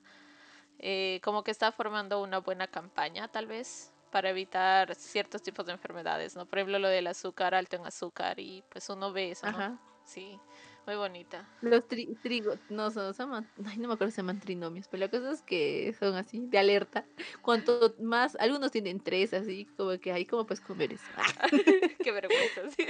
Eh, 0.80 1.22
como 1.24 1.44
que 1.44 1.52
está 1.52 1.72
formando 1.72 2.22
una 2.22 2.40
buena 2.40 2.68
campaña, 2.68 3.28
tal 3.28 3.48
vez, 3.48 3.94
para 4.12 4.30
evitar 4.30 4.94
ciertos 4.96 5.42
tipos 5.42 5.66
de 5.66 5.74
enfermedades, 5.74 6.36
¿no? 6.36 6.46
Por 6.46 6.60
ejemplo, 6.60 6.80
lo 6.80 6.88
del 6.88 7.08
azúcar, 7.08 7.56
alto 7.56 7.76
en 7.78 7.86
azúcar, 7.86 8.40
y 8.40 8.64
pues 8.70 8.90
uno 8.90 9.12
ve 9.12 9.32
eso, 9.32 9.52
¿no? 9.52 9.80
Sí. 10.04 10.40
Muy 10.86 10.96
bonita. 10.96 11.48
Los 11.62 11.88
trigos, 11.88 12.60
no, 12.70 12.92
son, 12.92 13.14
son 13.14 13.48
ay, 13.66 13.78
no 13.78 13.88
me 13.88 13.94
acuerdo 13.94 14.12
si 14.12 14.16
se 14.16 14.22
llaman 14.22 14.42
trinomios, 14.42 14.90
pero 14.90 15.00
la 15.00 15.10
cosa 15.10 15.32
es 15.32 15.42
que 15.42 15.96
son 15.98 16.16
así, 16.16 16.46
de 16.48 16.58
alerta. 16.58 17.06
Cuanto 17.42 17.96
más, 18.00 18.36
algunos 18.36 18.72
tienen 18.72 19.00
tres, 19.00 19.34
así, 19.34 19.66
como 19.78 19.98
que 19.98 20.12
hay 20.12 20.26
como 20.26 20.46
pues 20.46 20.60
comer 20.60 20.92
eso. 20.92 21.06
Qué 22.04 22.12
vergüenza, 22.12 22.70
sí. 22.76 22.88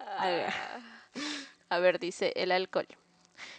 a 1.68 1.78
ver, 1.78 2.00
dice 2.00 2.32
el 2.34 2.50
alcohol. 2.50 2.88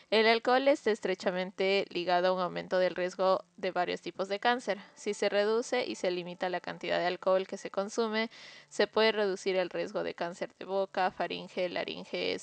El 0.09 0.25
alcohol 0.25 0.69
está 0.69 0.91
estrechamente 0.91 1.85
ligado 1.89 2.27
a 2.27 2.31
un 2.31 2.39
aumento 2.39 2.79
del 2.79 2.95
riesgo 2.95 3.43
de 3.57 3.71
varios 3.71 4.01
tipos 4.01 4.29
de 4.29 4.39
cáncer. 4.39 4.79
Si 4.95 5.13
se 5.13 5.27
reduce 5.27 5.85
y 5.85 5.95
se 5.95 6.11
limita 6.11 6.47
la 6.49 6.61
cantidad 6.61 6.97
de 6.97 7.07
alcohol 7.07 7.45
que 7.45 7.57
se 7.57 7.71
consume, 7.71 8.29
se 8.69 8.87
puede 8.87 9.11
reducir 9.11 9.57
el 9.57 9.69
riesgo 9.69 10.03
de 10.03 10.13
cáncer 10.13 10.55
de 10.59 10.65
boca, 10.65 11.11
faringe, 11.11 11.67
laringe, 11.67 12.37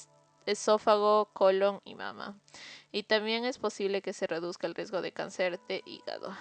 esófago, 0.45 1.31
colon 1.33 1.81
y 1.87 1.95
mama. 1.95 2.39
Y 2.93 3.05
también 3.05 3.47
es 3.47 3.57
posible 3.57 4.03
que 4.03 4.13
se 4.13 4.27
reduzca 4.27 4.67
el 4.67 4.75
riesgo 4.75 5.01
de 5.01 5.13
cáncer 5.13 5.59
de 5.67 5.83
hígado. 5.87 6.37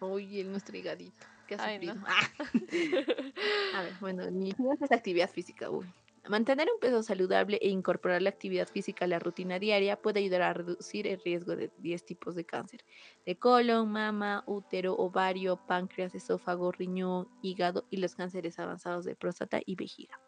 Uy, 0.00 0.40
el 0.40 0.50
nuestro 0.50 0.78
higadito. 0.78 1.26
¿Qué 1.46 1.56
ha 1.56 1.58
ah. 1.58 2.30
A 3.74 3.82
ver, 3.82 3.92
bueno, 4.00 4.30
mi 4.30 4.48
es 4.48 4.92
actividad 4.92 5.28
física. 5.28 5.68
Uy. 5.68 5.86
Mantener 6.26 6.68
un 6.72 6.80
peso 6.80 7.02
saludable 7.02 7.58
e 7.62 7.68
incorporar 7.68 8.22
la 8.22 8.30
actividad 8.30 8.68
física 8.68 9.04
a 9.04 9.08
la 9.08 9.18
rutina 9.18 9.58
diaria 9.58 10.00
puede 10.00 10.20
ayudar 10.20 10.42
a 10.42 10.52
reducir 10.52 11.06
el 11.06 11.20
riesgo 11.24 11.56
de 11.56 11.70
10 11.78 12.04
tipos 12.04 12.34
de 12.34 12.44
cáncer, 12.44 12.84
de 13.24 13.36
colon, 13.38 13.90
mama, 13.90 14.42
útero, 14.46 14.94
ovario, 14.94 15.56
páncreas, 15.66 16.14
esófago, 16.14 16.72
riñón, 16.72 17.28
hígado 17.42 17.86
y 17.90 17.98
los 17.98 18.14
cánceres 18.14 18.58
avanzados 18.58 19.04
de 19.04 19.14
próstata 19.14 19.60
y 19.64 19.76
vejiga. 19.76 20.20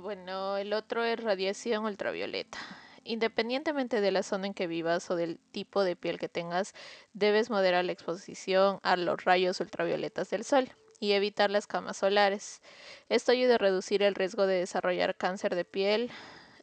Bueno, 0.00 0.56
el 0.56 0.72
otro 0.72 1.04
es 1.04 1.18
radiación 1.22 1.84
ultravioleta. 1.84 2.58
Independientemente 3.02 4.00
de 4.00 4.12
la 4.12 4.22
zona 4.22 4.46
en 4.46 4.54
que 4.54 4.66
vivas 4.66 5.10
o 5.10 5.16
del 5.16 5.38
tipo 5.50 5.82
de 5.82 5.96
piel 5.96 6.18
que 6.18 6.28
tengas, 6.28 6.74
debes 7.12 7.50
moderar 7.50 7.84
la 7.84 7.92
exposición 7.92 8.78
a 8.82 8.96
los 8.96 9.24
rayos 9.24 9.58
ultravioletas 9.60 10.30
del 10.30 10.44
sol 10.44 10.70
y 11.00 11.12
evitar 11.12 11.50
las 11.50 11.66
camas 11.66 11.96
solares. 11.96 12.60
Esto 13.08 13.32
ayuda 13.32 13.56
a 13.56 13.58
reducir 13.58 14.02
el 14.02 14.14
riesgo 14.14 14.46
de 14.46 14.60
desarrollar 14.60 15.16
cáncer 15.16 15.56
de 15.56 15.64
piel, 15.64 16.10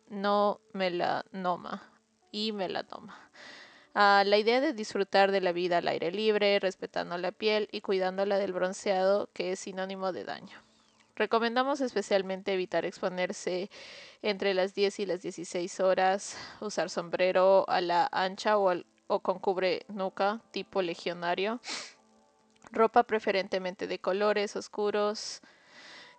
no 0.09 0.61
melanoma 0.71 1.91
y 2.31 2.51
melanoma. 2.53 3.29
Ah, 3.95 4.23
la 4.25 4.37
idea 4.37 4.61
de 4.61 4.73
disfrutar 4.73 5.31
de 5.31 5.41
la 5.41 5.51
vida 5.51 5.79
al 5.79 5.87
aire 5.87 6.11
libre, 6.11 6.59
respetando 6.59 7.17
la 7.17 7.31
piel 7.31 7.67
y 7.71 7.81
cuidándola 7.81 8.37
del 8.37 8.53
bronceado, 8.53 9.27
que 9.33 9.53
es 9.53 9.59
sinónimo 9.59 10.13
de 10.13 10.23
daño. 10.23 10.61
Recomendamos 11.15 11.81
especialmente 11.81 12.53
evitar 12.53 12.85
exponerse 12.85 13.71
entre 14.21 14.53
las 14.53 14.75
10 14.75 14.99
y 14.99 15.05
las 15.07 15.23
16 15.23 15.79
horas, 15.79 16.37
usar 16.59 16.91
sombrero 16.91 17.67
a 17.67 17.81
la 17.81 18.07
ancha 18.11 18.59
o 18.59 19.19
con 19.21 19.39
cubre 19.39 19.83
nuca 19.87 20.41
tipo 20.51 20.83
legionario, 20.83 21.59
ropa 22.71 23.03
preferentemente 23.03 23.87
de 23.87 23.99
colores 23.99 24.55
oscuros, 24.55 25.41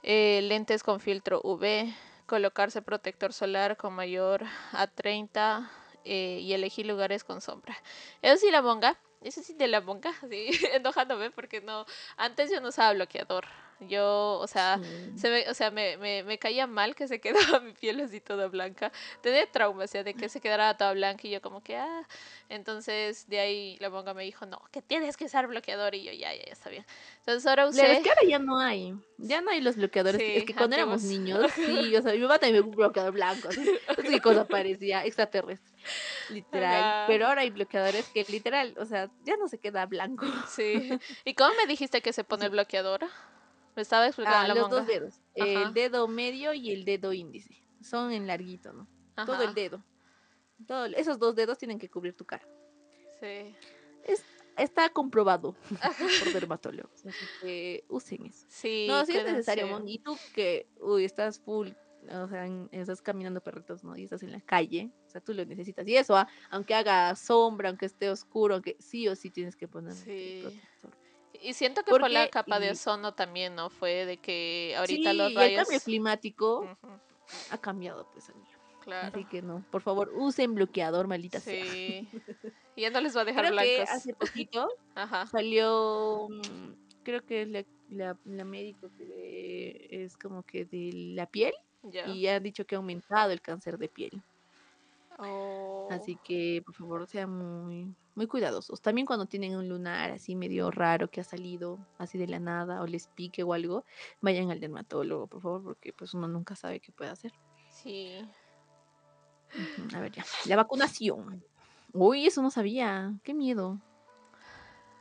eh, 0.03 0.41
lentes 0.43 0.83
con 0.83 1.01
filtro 1.01 1.41
UV, 1.43 1.93
colocarse 2.27 2.83
protector 2.83 3.33
solar 3.33 3.77
con 3.77 3.95
mayor 3.95 4.45
a 4.73 4.87
30 4.87 5.71
eh, 6.05 6.39
y 6.43 6.53
elegir 6.53 6.87
lugares 6.87 7.25
con 7.25 7.41
sombra. 7.41 7.77
Eso 8.23 8.37
sí, 8.37 8.51
la 8.51 8.63
monga, 8.63 8.99
eso 9.23 9.43
sí 9.43 9.55
de 9.55 9.69
la 9.69 9.81
monga, 9.81 10.13
sí, 10.31 10.51
enojándome 10.73 11.31
porque 11.31 11.61
no, 11.61 11.87
antes 12.17 12.51
yo 12.51 12.61
no 12.61 12.69
usaba 12.69 12.93
bloqueador. 12.93 13.47
Yo, 13.81 14.39
o 14.41 14.47
sea, 14.49 14.81
se 15.17 15.31
me, 15.31 15.49
o 15.49 15.55
sea, 15.55 15.71
me, 15.71 15.97
me, 15.99 16.25
me, 16.25 16.39
caía 16.39 16.67
mal 16.67 16.97
que 16.97 17.07
se 17.07 17.21
quedaba 17.21 17.61
mi 17.61 17.73
piel 17.73 18.01
así 18.01 18.21
toda 18.21 18.49
blanca. 18.49 18.91
Tenía 19.21 19.51
trauma, 19.51 19.85
o 19.85 19.87
sea, 19.87 20.03
de 20.03 20.15
que 20.15 20.29
se 20.29 20.41
quedara 20.41 20.77
toda 20.77 20.93
blanca 20.95 21.27
y 21.27 21.31
yo 21.31 21.41
como 21.41 21.63
que, 21.63 21.77
ah. 21.77 22.03
Entonces, 22.49 23.29
de 23.29 23.39
ahí 23.39 23.77
la 23.79 23.91
monga 23.91 24.15
me 24.15 24.25
dijo, 24.25 24.47
no, 24.47 24.61
que 24.73 24.83
tienes 24.83 25.17
que 25.17 25.27
usar 25.27 25.47
bloqueador 25.47 25.95
y 25.95 26.03
yo, 26.03 26.13
ya, 26.13 26.35
ya, 26.35 26.45
ya 26.47 26.53
está 26.53 26.71
bien. 26.71 26.85
Entonces 27.19 27.47
ahora 27.47 27.69
usé... 27.69 27.93
Es 27.93 28.03
que 28.03 28.09
ahora 28.09 28.23
ya 28.27 28.39
no 28.39 28.59
hay, 28.59 28.95
ya 29.19 29.41
no 29.41 29.51
hay 29.51 29.61
los 29.61 29.77
bloqueadores. 29.77 30.21
es 30.21 30.45
que 30.45 30.55
cuando 30.55 30.75
éramos 30.75 31.03
niños, 31.03 31.51
sí, 31.55 31.95
o 31.97 32.03
sea, 32.03 32.13
mi 32.13 32.19
mamá 32.19 32.39
también 32.39 32.65
un 32.65 32.71
bloqueador 32.71 33.13
blanco, 33.13 33.49
así. 33.49 33.65
qué 34.03 34.21
cosa 34.21 34.47
parecía, 34.47 35.05
extraterrestre, 35.05 35.73
literal. 36.31 37.05
Pero 37.07 37.27
ahora 37.27 37.43
hay 37.43 37.51
bloqueadores 37.51 38.09
que 38.09 38.25
literal, 38.29 38.75
o 38.79 38.87
sea, 38.87 39.11
ya 39.25 39.37
no 39.37 39.47
se 39.47 39.59
queda 39.59 39.87
blanco. 39.87 40.27
Sí. 40.49 40.99
¿Y 41.25 41.35
cómo 41.35 41.51
me 41.55 41.67
dijiste 41.67 42.01
que 42.01 42.13
se 42.13 42.25
pone 42.25 42.47
el 42.47 42.51
bloqueador? 42.51 43.07
Me 43.79 43.83
estaba 43.83 44.09
explicando 44.09 44.41
ah, 44.41 44.49
la 44.49 44.55
los 44.57 44.71
dos 44.71 44.89
dedos. 44.89 45.21
El 45.37 45.73
dedo 45.73 46.09
medio 46.09 46.53
y 46.53 46.73
el 46.73 46.85
dedo 46.85 47.13
índice. 47.13 47.63
Son 47.81 48.11
en 48.11 48.27
larguito, 48.27 48.73
¿no? 48.73 48.89
Todo 49.25 49.41
el 49.45 49.55
dedo. 49.55 49.85
Todo, 50.67 50.87
esos 50.87 51.21
dos 51.21 51.37
dedos 51.37 51.59
tienen 51.59 51.79
que 51.79 51.89
cubrir 51.89 52.13
tu 52.17 52.25
cara. 52.25 52.45
Sí. 53.21 53.55
está 54.57 54.89
comprobado 54.89 55.55
por 56.25 56.33
dermatólogos. 56.33 57.07
Así 57.07 57.25
que 57.41 57.85
usen 57.89 58.27
eso. 58.27 58.47
Sí. 58.49 58.87
No, 58.89 59.07
sí 59.07 59.17
es 59.17 59.25
necesario, 59.25 59.81
Y 59.87 60.01
tú 60.01 60.19
que, 60.35 60.67
uy, 60.81 61.05
estás 61.05 61.39
full, 61.39 61.69
o 62.11 62.27
sea, 62.27 62.49
estás 62.73 63.01
caminando 63.01 63.41
perritos, 63.41 63.85
¿no? 63.85 63.97
Y 63.97 64.03
estás 64.03 64.25
en 64.25 64.33
la 64.33 64.41
calle, 64.41 64.91
o 65.07 65.11
sea, 65.11 65.21
tú 65.21 65.35
lo 65.35 65.45
necesitas. 65.45 65.87
Y 65.87 65.97
eso, 65.97 66.17
¿ah? 66.17 66.27
aunque 66.51 66.75
haga 66.75 67.15
sombra, 67.15 67.69
aunque 67.69 67.87
esté 67.87 68.11
oscuro, 68.11 68.55
aunque 68.55 68.77
sí 68.81 69.07
o 69.07 69.15
sí 69.15 69.31
tienes 69.31 69.55
que 69.55 69.69
poner 69.69 69.95
sí. 69.95 70.43
Y 71.43 71.55
siento 71.55 71.83
que 71.83 71.91
por 71.91 72.11
la 72.11 72.29
capa 72.29 72.59
de 72.59 72.71
ozono 72.71 73.15
también, 73.15 73.55
¿no? 73.55 73.71
Fue 73.71 74.07
de 74.07 74.17
que 74.17 74.75
ahorita 74.77 75.13
los 75.13 75.35
rayos... 75.35 75.51
el 75.51 75.65
cambio 75.65 75.81
climático 75.81 76.77
ha 77.51 77.59
cambiado, 77.59 78.09
pues, 78.13 78.29
amigo. 78.31 78.47
Claro. 78.83 79.09
Así 79.09 79.25
que 79.27 79.43
no, 79.43 79.63
por 79.71 79.83
favor, 79.83 80.11
usen 80.15 80.55
bloqueador, 80.55 81.07
maldita 81.09 81.41
sí. 81.41 81.51
sea. 81.51 82.41
y 82.75 82.81
ya 82.81 82.91
no 82.91 83.01
les 83.01 83.15
va 83.15 83.21
a 83.21 83.25
dejar 83.25 83.45
creo 83.45 83.53
blancos. 83.53 83.75
Que 83.75 83.83
hace 83.83 84.15
poquito 84.15 84.69
salió, 85.31 86.29
mm, 86.31 87.03
creo 87.03 87.25
que 87.27 87.43
es 87.43 87.49
la, 87.91 88.17
la, 88.25 88.45
médico 88.45 88.91
que 88.97 89.89
es 89.91 90.17
como 90.17 90.43
que 90.43 90.65
de 90.65 90.91
la 91.15 91.27
piel. 91.27 91.53
Y 92.07 92.27
han 92.27 92.43
dicho 92.43 92.67
que 92.67 92.75
ha 92.75 92.79
aumentado 92.79 93.31
el 93.31 93.41
cáncer 93.41 93.79
de 93.79 93.89
piel. 93.89 94.23
Así 95.19 96.17
oh. 96.17 96.23
que, 96.23 96.63
por 96.65 96.75
favor, 96.75 97.07
sean 97.09 97.31
muy, 97.31 97.93
muy 98.15 98.27
cuidadosos. 98.29 98.81
También 98.81 99.07
cuando 99.07 99.27
tienen 99.27 99.57
un 99.57 99.69
lunar 99.69 100.13
así 100.13 100.37
medio 100.37 100.71
raro 100.71 101.11
que 101.11 101.21
ha 101.21 101.25
salido 101.25 101.79
así 101.99 102.19
de 102.19 102.29
la 102.29 102.39
nada 102.39 102.83
o 102.83 102.87
les 102.87 103.09
pique 103.09 103.43
o 103.43 103.53
algo, 103.53 103.85
vayan 104.21 104.51
al 104.51 104.61
dermatólogo, 104.61 105.27
por 105.27 105.43
favor, 105.43 105.63
porque 105.65 105.93
pues 105.93 106.15
uno 106.15 106.29
nunca 106.29 106.55
sabe 106.55 106.79
qué 106.79 106.93
puede 106.93 107.11
hacer. 107.11 107.33
Sí. 107.69 108.21
A 109.95 110.01
ver, 110.01 110.13
ya. 110.13 110.25
La 110.47 110.57
vacunación. 110.57 111.43
Uy, 111.93 112.27
eso 112.27 112.41
no 112.43 112.51
sabía. 112.51 113.13
Qué 113.25 113.35
miedo. 113.35 113.81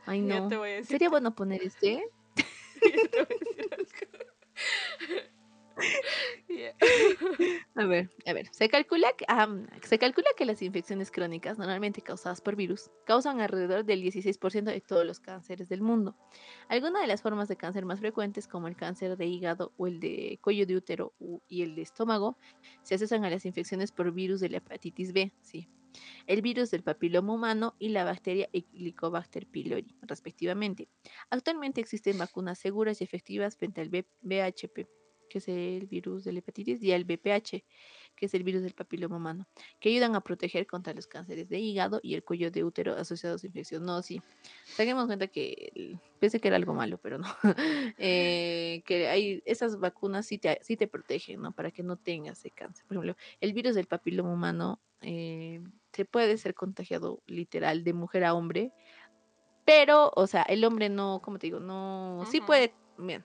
Ay, 0.05 0.21
no. 0.21 0.49
Sería 0.83 1.09
bueno 1.09 1.35
poner 1.35 1.61
este. 1.61 2.09
A 5.19 5.36
ver, 7.87 8.09
a 8.25 8.33
ver, 8.33 8.47
se 8.51 8.69
calcula, 8.69 9.09
que, 9.17 9.25
se 9.87 9.99
calcula 9.99 10.27
que 10.35 10.45
las 10.45 10.61
infecciones 10.61 11.11
crónicas, 11.11 11.57
normalmente 11.57 12.01
causadas 12.01 12.41
por 12.41 12.55
virus, 12.55 12.89
causan 13.05 13.41
alrededor 13.41 13.85
del 13.85 14.01
16% 14.01 14.63
de 14.63 14.81
todos 14.81 15.05
los 15.05 15.19
cánceres 15.19 15.69
del 15.69 15.81
mundo. 15.81 16.15
Algunas 16.67 17.01
de 17.01 17.07
las 17.07 17.21
formas 17.21 17.47
de 17.47 17.57
cáncer 17.57 17.85
más 17.85 17.99
frecuentes, 17.99 18.47
como 18.47 18.67
el 18.67 18.75
cáncer 18.75 19.17
de 19.17 19.25
hígado 19.25 19.73
o 19.77 19.87
el 19.87 19.99
de 19.99 20.39
cuello 20.41 20.65
de 20.65 20.75
útero 20.75 21.13
y 21.47 21.63
el 21.63 21.75
de 21.75 21.81
estómago, 21.83 22.37
se 22.83 22.95
asocian 22.95 23.25
a 23.25 23.29
las 23.29 23.45
infecciones 23.45 23.91
por 23.91 24.11
virus 24.11 24.39
de 24.39 24.49
la 24.49 24.57
hepatitis 24.57 25.13
B, 25.13 25.31
sí, 25.41 25.69
el 26.25 26.41
virus 26.41 26.71
del 26.71 26.83
papiloma 26.83 27.33
humano 27.33 27.75
y 27.79 27.89
la 27.89 28.03
bacteria 28.03 28.49
Helicobacter 28.51 29.47
pylori, 29.47 29.95
respectivamente. 30.01 30.89
Actualmente 31.29 31.81
existen 31.81 32.17
vacunas 32.17 32.59
seguras 32.59 33.01
y 33.01 33.03
efectivas 33.03 33.57
frente 33.57 33.81
al 33.81 33.89
BHP 33.89 34.96
que 35.27 35.39
es 35.39 35.47
el 35.47 35.87
virus 35.87 36.23
de 36.23 36.33
la 36.33 36.39
hepatitis, 36.39 36.81
y 36.83 36.91
el 36.91 37.03
BPH, 37.03 37.63
que 38.15 38.25
es 38.25 38.33
el 38.33 38.43
virus 38.43 38.63
del 38.63 38.73
papiloma 38.73 39.17
humano, 39.17 39.47
que 39.79 39.89
ayudan 39.89 40.15
a 40.15 40.21
proteger 40.21 40.65
contra 40.65 40.93
los 40.93 41.07
cánceres 41.07 41.49
de 41.49 41.59
hígado 41.59 41.99
y 42.01 42.15
el 42.15 42.23
cuello 42.23 42.49
de 42.51 42.63
útero 42.63 42.95
asociados 42.95 43.43
a 43.43 43.47
infección. 43.47 43.85
No, 43.85 44.01
sí, 44.01 44.21
Tenemos 44.75 45.05
cuenta 45.05 45.27
que 45.27 45.99
pensé 46.19 46.39
que 46.39 46.47
era 46.47 46.57
algo 46.57 46.73
malo, 46.73 46.99
pero 47.01 47.17
no. 47.17 47.27
Eh, 47.99 48.83
que 48.85 49.07
hay 49.07 49.41
esas 49.45 49.79
vacunas 49.79 50.25
sí 50.25 50.37
te, 50.37 50.59
sí 50.61 50.77
te 50.77 50.87
protegen, 50.87 51.41
¿no? 51.41 51.51
Para 51.51 51.71
que 51.71 51.83
no 51.83 51.97
tengas 51.97 52.39
ese 52.39 52.51
cáncer. 52.51 52.85
Por 52.85 52.97
ejemplo, 52.97 53.15
el 53.41 53.53
virus 53.53 53.75
del 53.75 53.87
papiloma 53.87 54.31
humano 54.31 54.79
eh, 55.01 55.61
se 55.93 56.05
puede 56.05 56.37
ser 56.37 56.53
contagiado 56.53 57.21
literal 57.27 57.83
de 57.83 57.93
mujer 57.93 58.23
a 58.23 58.33
hombre 58.33 58.71
Pero, 59.65 60.11
o 60.15 60.27
sea, 60.27 60.43
el 60.43 60.63
hombre 60.63 60.89
no, 60.89 61.21
como 61.23 61.39
te 61.39 61.47
digo, 61.47 61.59
no, 61.59 62.23
sí 62.29 62.41
puede, 62.41 62.73
bien, 62.97 63.23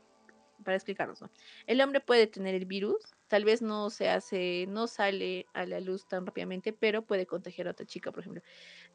para 0.62 0.76
explicarnos, 0.76 1.20
¿no? 1.20 1.30
El 1.66 1.80
hombre 1.80 2.00
puede 2.00 2.26
tener 2.26 2.54
el 2.54 2.66
virus, 2.66 3.14
tal 3.28 3.44
vez 3.44 3.62
no 3.62 3.90
se 3.90 4.08
hace, 4.08 4.66
no 4.68 4.86
sale 4.86 5.46
a 5.54 5.66
la 5.66 5.80
luz 5.80 6.06
tan 6.06 6.26
rápidamente, 6.26 6.72
pero 6.72 7.02
puede 7.02 7.26
contagiar 7.26 7.68
a 7.68 7.72
otra 7.72 7.86
chica, 7.86 8.12
por 8.12 8.20
ejemplo. 8.20 8.42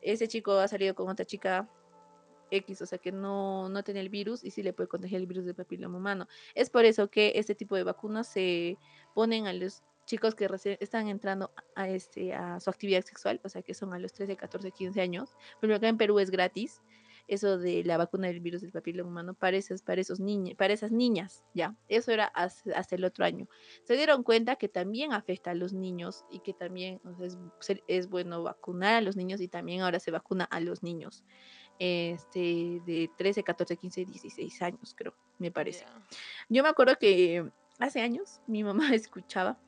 Ese 0.01 0.27
chico 0.27 0.53
ha 0.53 0.67
salido 0.67 0.95
con 0.95 1.10
otra 1.10 1.25
chica 1.25 1.69
X, 2.51 2.82
o 2.82 2.86
sea 2.86 2.97
que 2.97 3.12
no, 3.12 3.69
no 3.69 3.84
tiene 3.84 3.99
el 3.99 4.10
virus 4.10 4.43
y 4.43 4.51
sí 4.51 4.63
le 4.63 4.73
puede 4.73 4.88
contagiar 4.88 5.21
el 5.21 5.27
virus 5.27 5.45
del 5.45 5.56
papiloma 5.56 5.97
humano. 5.97 6.27
Es 6.56 6.69
por 6.69 6.86
eso 6.86 7.10
que 7.10 7.34
este 7.36 7.56
tipo 7.56 7.75
de 7.75 7.84
vacunas 7.84 8.27
se 8.27 8.77
ponen 9.13 9.47
a 9.47 9.53
los 9.53 9.84
chicos 10.06 10.36
que 10.36 10.49
están 10.80 11.10
entrando 11.10 11.51
a, 11.75 11.89
este, 11.89 12.34
a 12.34 12.60
su 12.60 12.69
actividad 12.69 13.03
sexual, 13.03 13.41
o 13.43 13.49
sea 13.49 13.62
que 13.62 13.73
son 13.73 13.93
a 13.93 13.99
los 13.99 14.13
13, 14.13 14.38
14, 14.38 14.71
15 14.71 15.01
años. 15.01 15.36
Pero 15.60 15.75
acá 15.75 15.89
en 15.89 15.97
Perú 15.97 16.19
es 16.19 16.32
gratis 16.32 16.82
eso 17.28 17.58
de 17.58 17.84
la 17.84 17.98
vacuna 17.98 18.28
del 18.28 18.40
virus 18.40 18.62
del 18.62 18.72
papiloma 18.72 19.10
humano 19.10 19.34
para, 19.34 19.58
esos, 19.58 19.82
para, 19.82 20.02
esos 20.02 20.20
niños, 20.20 20.56
para 20.56 20.74
esas 20.74 20.92
niñas, 20.92 21.44
ya. 21.54 21.76
Eso 21.88 22.12
era 22.12 22.26
hasta, 22.26 22.78
hasta, 22.78 22.96
el 22.96 23.06
otro 23.06 23.26
año. 23.26 23.48
Se 23.84 23.96
dieron 23.96 24.24
cuenta 24.24 24.56
que 24.56 24.70
también 24.70 25.13
afecta 25.13 25.52
a 25.52 25.56
los 25.56 25.74
niños 25.74 26.26
y 26.32 26.40
que 26.40 26.54
también 26.54 27.02
o 27.04 27.16
sea, 27.16 27.28
es, 27.28 27.38
es 27.88 28.10
bueno 28.10 28.44
vacunar 28.44 28.96
a 28.96 29.02
los 29.02 29.16
niños 29.16 29.42
y 29.42 29.48
también 29.48 29.82
ahora 29.82 30.00
se 30.00 30.12
vacuna 30.12 30.46
a 30.46 30.60
los 30.60 30.84
niños 30.84 31.24
este, 31.80 32.82
de 32.86 33.10
13, 33.18 33.44
14, 33.44 33.78
15, 33.78 34.06
16 34.06 34.62
años, 34.62 34.96
creo, 34.96 35.13
me 35.38 35.52
parece. 35.52 35.86
Yeah. 35.86 36.08
Yo 36.50 36.63
me 36.63 36.70
acuerdo 36.70 36.98
que 36.98 37.50
hace 37.80 38.02
años 38.02 38.42
mi 38.48 38.63
mamá 38.63 38.90
escuchaba 38.96 39.60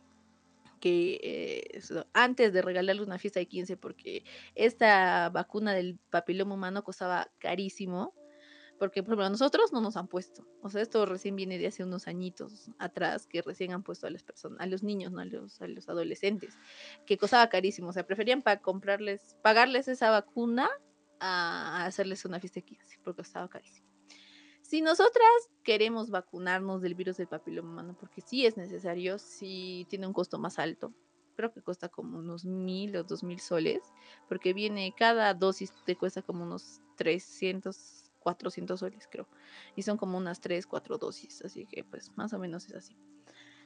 que 0.79 1.19
eh, 1.23 1.81
antes 2.13 2.53
de 2.53 2.61
regalarle 2.61 3.01
una 3.01 3.19
fiesta 3.19 3.39
de 3.39 3.47
15, 3.47 3.77
porque 3.77 4.23
esta 4.55 5.29
vacuna 5.29 5.73
del 5.73 5.99
papiloma 6.09 6.55
humano 6.55 6.83
costaba 6.83 7.29
carísimo, 7.39 8.13
porque 8.77 9.03
por 9.03 9.09
ejemplo 9.09 9.25
a 9.25 9.29
nosotros 9.29 9.73
no 9.73 9.81
nos 9.81 9.97
han 9.97 10.07
puesto, 10.07 10.47
o 10.61 10.69
sea, 10.69 10.81
esto 10.81 11.05
recién 11.05 11.35
viene 11.35 11.57
de 11.57 11.67
hace 11.67 11.83
unos 11.83 12.07
añitos 12.07 12.71
atrás, 12.79 13.27
que 13.27 13.41
recién 13.41 13.73
han 13.73 13.83
puesto 13.83 14.07
a 14.07 14.09
las 14.09 14.23
personas, 14.23 14.59
a 14.61 14.65
los 14.65 14.83
niños, 14.83 15.11
no 15.11 15.19
a 15.19 15.25
los, 15.25 15.61
a 15.61 15.67
los 15.67 15.89
adolescentes, 15.89 16.57
que 17.05 17.17
costaba 17.17 17.49
carísimo, 17.49 17.89
o 17.89 17.93
sea, 17.93 18.05
preferían 18.05 18.41
comprarles, 18.61 19.37
pagarles 19.41 19.87
esa 19.87 20.09
vacuna 20.11 20.69
a 21.19 21.85
hacerles 21.85 22.23
una 22.25 22.39
fiesta 22.39 22.61
de 22.61 22.65
15 22.65 22.99
porque 23.03 23.21
estaba 23.21 23.49
carísimo. 23.49 23.89
Si 24.69 24.81
nosotras 24.81 25.25
queremos 25.63 26.11
vacunarnos 26.11 26.83
del 26.83 26.93
virus 26.93 27.17
del 27.17 27.27
papiloma 27.27 27.71
humano, 27.71 27.95
porque 27.99 28.21
sí 28.21 28.45
es 28.45 28.55
necesario, 28.55 29.17
sí 29.17 29.87
tiene 29.89 30.05
un 30.05 30.13
costo 30.13 30.37
más 30.37 30.59
alto, 30.59 30.93
creo 31.35 31.51
que 31.51 31.63
cuesta 31.63 31.89
como 31.89 32.19
unos 32.19 32.45
mil 32.45 32.95
o 32.95 33.03
dos 33.03 33.23
mil 33.23 33.39
soles, 33.39 33.81
porque 34.27 34.53
viene, 34.53 34.93
cada 34.95 35.33
dosis 35.33 35.73
te 35.87 35.97
cuesta 35.97 36.21
como 36.21 36.43
unos 36.43 36.81
300, 36.97 38.11
400 38.19 38.79
soles, 38.81 39.07
creo, 39.09 39.27
y 39.75 39.81
son 39.81 39.97
como 39.97 40.19
unas 40.19 40.39
3, 40.39 40.67
4 40.67 40.99
dosis, 40.99 41.41
así 41.43 41.65
que 41.65 41.83
pues 41.83 42.11
más 42.15 42.31
o 42.33 42.37
menos 42.37 42.67
es 42.67 42.75
así. 42.75 42.95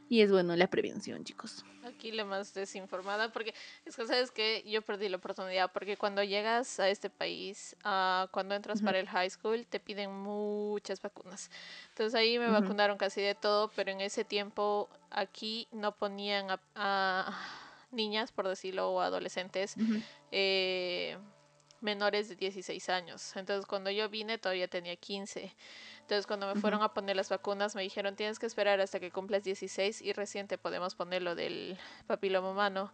Y 0.10 0.22
es 0.22 0.32
bueno 0.32 0.56
la 0.56 0.68
prevención, 0.68 1.24
chicos. 1.24 1.66
Aquí 1.84 2.12
la 2.12 2.26
más 2.26 2.54
desinformada, 2.54 3.32
porque 3.32 3.54
es 3.86 3.96
que 3.96 4.06
sabes 4.06 4.32
que 4.32 4.64
yo 4.66 4.82
perdí 4.82 5.10
la 5.10 5.18
oportunidad, 5.18 5.72
porque 5.72 5.98
cuando 5.98 6.24
llegas 6.24 6.80
a 6.80 6.90
este 6.90 7.10
país, 7.10 7.76
uh, 7.86 8.28
cuando 8.32 8.56
entras 8.56 8.80
uh 8.80 8.82
-huh. 8.82 8.86
para 8.86 9.00
el 9.00 9.08
high 9.08 9.30
school, 9.30 9.66
te 9.66 9.80
piden 9.80 10.12
muchas 10.12 11.02
vacunas. 11.02 11.50
Entonces 11.90 12.16
ahí 12.16 12.38
me 12.38 12.48
uh 12.48 12.50
-huh. 12.50 12.62
vacunaron 12.62 12.98
casi 12.98 13.22
de 13.22 13.36
todo, 13.36 13.72
pero 13.76 13.92
en 13.92 14.02
ese 14.02 14.24
tiempo 14.24 14.90
aquí 15.10 15.68
no 15.72 15.96
ponían 15.96 16.52
a, 16.52 16.60
a 16.76 17.40
niñas, 17.92 18.32
por 18.32 18.48
decirlo, 18.48 18.92
o 18.92 19.02
adolescentes. 19.02 19.76
Eh, 20.32 21.18
menores 21.82 22.30
de 22.30 22.36
16 22.36 22.90
años. 22.90 23.36
Entonces, 23.36 23.66
cuando 23.66 23.92
yo 23.92 24.10
vine, 24.10 24.38
todavía 24.38 24.68
tenía 24.68 24.96
15. 24.96 25.54
Entonces, 26.04 26.28
cuando 26.28 26.54
me 26.54 26.60
fueron 26.60 26.84
a 26.84 26.94
poner 26.94 27.16
las 27.16 27.30
vacunas, 27.30 27.76
me 27.76 27.82
dijeron, 27.82 28.18
tienes 28.18 28.38
que 28.38 28.46
esperar 28.46 28.82
hasta 28.82 29.00
que 29.00 29.10
cumplas 29.10 29.44
16 29.44 30.02
y 30.02 30.12
recién 30.12 30.48
te 30.50 30.58
podemos 30.58 30.96
poner 30.96 31.22
lo 31.22 31.34
del 31.34 31.78
papiloma 32.08 32.52
humano. 32.52 32.92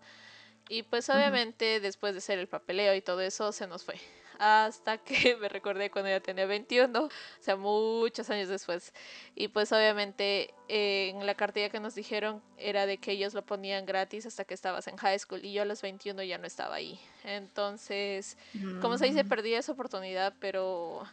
Y 0.69 0.83
pues 0.83 1.09
obviamente, 1.09 1.77
uh 1.77 1.79
-huh. 1.79 1.81
después 1.81 2.13
de 2.13 2.19
hacer 2.19 2.37
el 2.37 2.47
papeleo 2.47 2.93
y 2.93 3.01
todo 3.01 3.21
eso, 3.21 3.51
se 3.51 3.65
nos 3.65 3.83
fue. 3.83 3.95
Hasta 4.37 4.99
que 4.99 5.35
me 5.41 5.49
recordé 5.49 5.89
cuando 5.89 6.11
ya 6.11 6.19
tenía 6.19 6.45
21, 6.45 7.03
o 7.03 7.09
sea, 7.39 7.55
muchos 7.55 8.29
años 8.29 8.47
después. 8.47 8.93
Y 9.33 9.47
pues 9.47 9.71
obviamente 9.71 10.53
eh, 10.67 11.09
en 11.09 11.25
la 11.25 11.33
cartilla 11.33 11.69
que 11.69 11.79
nos 11.79 11.95
dijeron 11.95 12.43
era 12.57 12.85
de 12.85 12.99
que 12.99 13.13
ellos 13.13 13.33
lo 13.33 13.43
ponían 13.43 13.87
gratis 13.87 14.27
hasta 14.27 14.45
que 14.45 14.53
estabas 14.53 14.87
en 14.87 14.97
high 14.97 15.17
school 15.17 15.43
y 15.43 15.53
yo 15.53 15.63
a 15.63 15.65
los 15.65 15.81
21 15.81 16.21
ya 16.21 16.37
no 16.37 16.45
estaba 16.45 16.75
ahí. 16.75 16.99
Entonces, 17.23 18.37
mm. 18.53 18.79
como 18.79 18.99
se 18.99 19.07
dice, 19.07 19.25
perdí 19.25 19.55
esa 19.55 19.71
oportunidad, 19.71 20.35
pero 20.39 21.03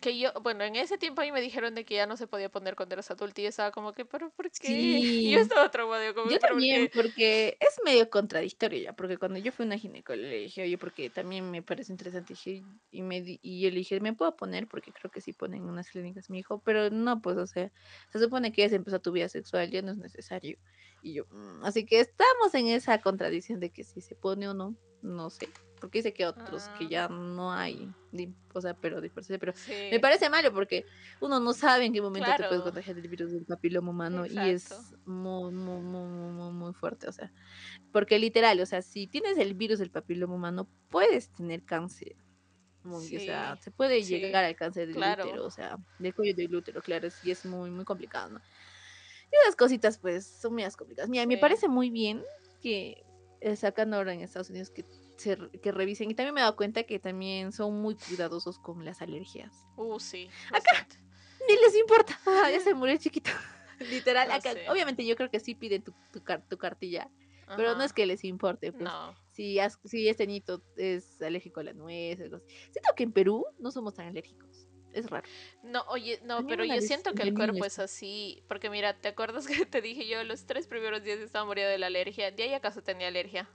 que 0.00 0.18
yo, 0.18 0.32
bueno, 0.42 0.64
en 0.64 0.76
ese 0.76 0.98
tiempo 0.98 1.20
ahí 1.20 1.32
me 1.32 1.40
dijeron 1.40 1.74
de 1.74 1.84
que 1.84 1.94
ya 1.94 2.06
no 2.06 2.16
se 2.16 2.26
podía 2.26 2.48
poner 2.48 2.76
cuando 2.76 2.94
eras 2.94 3.10
adulto 3.10 3.40
y 3.40 3.44
yo 3.44 3.50
estaba 3.50 3.72
como 3.72 3.92
que, 3.92 4.04
pero 4.04 4.30
¿por 4.30 4.50
qué? 4.50 4.66
Sí. 4.66 4.98
Y 5.28 5.30
yo 5.32 5.40
estaba 5.40 5.70
traumada. 5.70 6.14
Como, 6.14 6.30
yo 6.30 6.38
también, 6.38 6.88
¿por 6.88 7.04
porque 7.04 7.56
es 7.60 7.80
medio 7.84 8.08
contradictorio 8.08 8.82
ya, 8.82 8.92
porque 8.92 9.18
cuando 9.18 9.38
yo 9.38 9.52
fui 9.52 9.64
a 9.64 9.66
una 9.66 9.78
ginecóloga 9.78 10.28
le 10.28 10.38
dije, 10.38 10.62
oye, 10.62 10.78
porque 10.78 11.10
también 11.10 11.50
me 11.50 11.62
parece 11.62 11.92
interesante, 11.92 12.34
dije, 12.34 12.62
y, 12.90 13.02
me, 13.02 13.22
y 13.24 13.60
yo 13.60 13.70
le 13.70 13.76
dije, 13.76 14.00
¿me 14.00 14.12
puedo 14.12 14.36
poner? 14.36 14.68
Porque 14.68 14.92
creo 14.92 15.10
que 15.10 15.20
sí 15.20 15.32
ponen 15.32 15.62
en 15.62 15.68
unas 15.68 15.90
clínicas, 15.90 16.30
me 16.30 16.36
dijo, 16.36 16.60
pero 16.64 16.90
no, 16.90 17.20
pues, 17.20 17.36
o 17.36 17.46
sea, 17.46 17.70
se 18.12 18.18
supone 18.18 18.52
que 18.52 18.62
ya 18.62 18.68
se 18.68 18.76
empezó 18.76 19.00
tu 19.00 19.12
vida 19.12 19.28
sexual, 19.28 19.70
ya 19.70 19.82
no 19.82 19.92
es 19.92 19.98
necesario. 19.98 20.58
Y 21.02 21.14
yo, 21.14 21.24
mm, 21.30 21.64
así 21.64 21.84
que 21.84 22.00
estamos 22.00 22.54
en 22.54 22.68
esa 22.68 23.00
contradicción 23.00 23.60
de 23.60 23.70
que 23.70 23.84
si 23.84 24.00
se 24.00 24.14
pone 24.14 24.48
o 24.48 24.54
no, 24.54 24.76
no 25.02 25.30
sé 25.30 25.48
porque 25.80 25.98
dice 25.98 26.12
que 26.12 26.26
otros 26.26 26.68
ah. 26.68 26.74
que 26.78 26.88
ya 26.88 27.08
no 27.08 27.52
hay, 27.52 27.92
o 28.52 28.60
sea, 28.60 28.74
pero 28.74 29.00
pero 29.40 29.52
sí. 29.54 29.72
me 29.90 30.00
parece 30.00 30.28
malo 30.30 30.52
porque 30.52 30.84
uno 31.20 31.40
no 31.40 31.52
sabe 31.52 31.84
en 31.84 31.92
qué 31.92 32.00
momento 32.00 32.26
claro. 32.26 32.44
te 32.44 32.48
puedes 32.48 32.62
contagiar 32.62 32.96
del 32.96 33.08
virus 33.08 33.32
del 33.32 33.44
papiloma 33.44 33.90
humano 33.90 34.24
Exacto. 34.24 34.48
y 34.48 34.50
es 34.50 34.96
muy, 35.06 35.52
muy, 35.52 35.80
muy, 35.80 36.06
muy, 36.06 36.52
muy 36.52 36.72
fuerte, 36.74 37.08
o 37.08 37.12
sea, 37.12 37.32
porque 37.92 38.18
literal, 38.18 38.60
o 38.60 38.66
sea, 38.66 38.82
si 38.82 39.06
tienes 39.06 39.38
el 39.38 39.54
virus 39.54 39.78
del 39.78 39.90
papiloma 39.90 40.34
humano, 40.34 40.68
puedes 40.88 41.30
tener 41.30 41.62
cáncer. 41.64 42.16
Muy, 42.84 43.04
sí. 43.04 43.16
O 43.16 43.20
sea, 43.20 43.56
se 43.56 43.70
puede 43.70 44.02
sí. 44.02 44.18
llegar 44.18 44.44
al 44.44 44.56
cáncer 44.56 44.86
del 44.86 44.96
claro. 44.96 45.24
útero, 45.24 45.44
o 45.44 45.50
sea, 45.50 45.76
del 45.98 46.14
cuello 46.14 46.34
del 46.34 46.54
útero, 46.54 46.80
claro, 46.80 47.10
sí 47.10 47.30
es 47.30 47.44
muy, 47.44 47.70
muy 47.70 47.84
complicado, 47.84 48.30
¿no? 48.30 48.40
Y 49.30 49.36
esas 49.42 49.56
cositas, 49.56 49.98
pues, 49.98 50.26
son 50.26 50.54
muy 50.54 50.64
complicadas. 50.76 51.10
Mira, 51.10 51.26
me 51.26 51.36
parece 51.36 51.68
muy 51.68 51.90
bien 51.90 52.22
que 52.62 53.04
eh, 53.40 53.56
sacan 53.56 53.94
ahora 53.94 54.12
en 54.12 54.20
Estados 54.20 54.50
Unidos 54.50 54.70
que 54.70 54.84
se, 55.18 55.36
que 55.62 55.70
revisen. 55.72 56.10
Y 56.10 56.14
también 56.14 56.32
me 56.34 56.40
he 56.40 56.44
dado 56.44 56.56
cuenta 56.56 56.84
que 56.84 56.98
también 56.98 57.52
son 57.52 57.80
muy 57.82 57.94
cuidadosos 57.96 58.58
con 58.58 58.84
las 58.84 59.02
alergias. 59.02 59.52
Uh, 59.76 59.98
sí. 60.00 60.30
Acá 60.52 60.86
ni 61.48 61.54
les 61.56 61.76
importa. 61.76 62.18
Ah, 62.26 62.50
ya 62.50 62.60
se 62.60 62.72
murió 62.74 62.94
el 62.94 63.00
chiquito. 63.00 63.30
Literal, 63.80 64.28
No 64.28 64.34
acá. 64.34 64.52
sé. 64.52 64.68
Obviamente 64.70 65.04
yo 65.06 65.14
creo 65.16 65.30
que 65.30 65.40
sí 65.40 65.54
piden 65.54 65.82
tu, 65.82 65.92
tu, 66.12 66.22
car- 66.22 66.42
tu 66.48 66.56
cartilla. 66.58 67.10
Pero 67.56 67.74
no 67.74 67.82
es 67.84 67.92
que 67.94 68.04
les 68.04 68.24
importe. 68.24 68.72
Pues. 68.72 68.82
No. 68.84 69.14
Si, 69.32 69.58
has- 69.58 69.78
si 69.84 70.08
este 70.08 70.26
niño 70.26 70.44
es 70.76 71.22
alérgico 71.22 71.60
a 71.60 71.64
la 71.64 71.72
nuez. 71.72 72.20
o 72.20 72.24
algo 72.24 72.36
así. 72.36 72.46
Siento 72.70 72.94
que 72.94 73.04
en 73.04 73.12
Perú 73.12 73.46
no 73.58 73.70
somos 73.70 73.94
tan 73.94 74.06
alérgicos. 74.08 74.66
Es 74.92 75.08
raro. 75.08 75.26
No, 75.62 75.82
oye, 75.88 76.20
no, 76.24 76.46
pero 76.46 76.64
yo 76.64 76.80
siento 76.80 77.12
que 77.14 77.22
el 77.22 77.34
cuerpo 77.34 77.64
es 77.64 77.78
así, 77.78 78.42
porque 78.48 78.68
mira, 78.68 78.98
¿te 78.98 79.08
acuerdas 79.08 79.46
que 79.64 79.64
te 79.66 79.80
dije 79.80 80.06
yo 80.08 80.22
los 80.24 80.44
tres 80.46 80.66
primeros 80.66 81.02
días 81.02 81.20
estaba 81.20 81.44
muriendo 81.46 81.70
de 81.70 81.78
la 81.78 81.86
alergia? 81.86 82.30
¿De 82.30 82.42
ahí 82.42 82.52
acaso 82.54 82.82
tenía 82.82 83.08
alergia? 83.08 83.48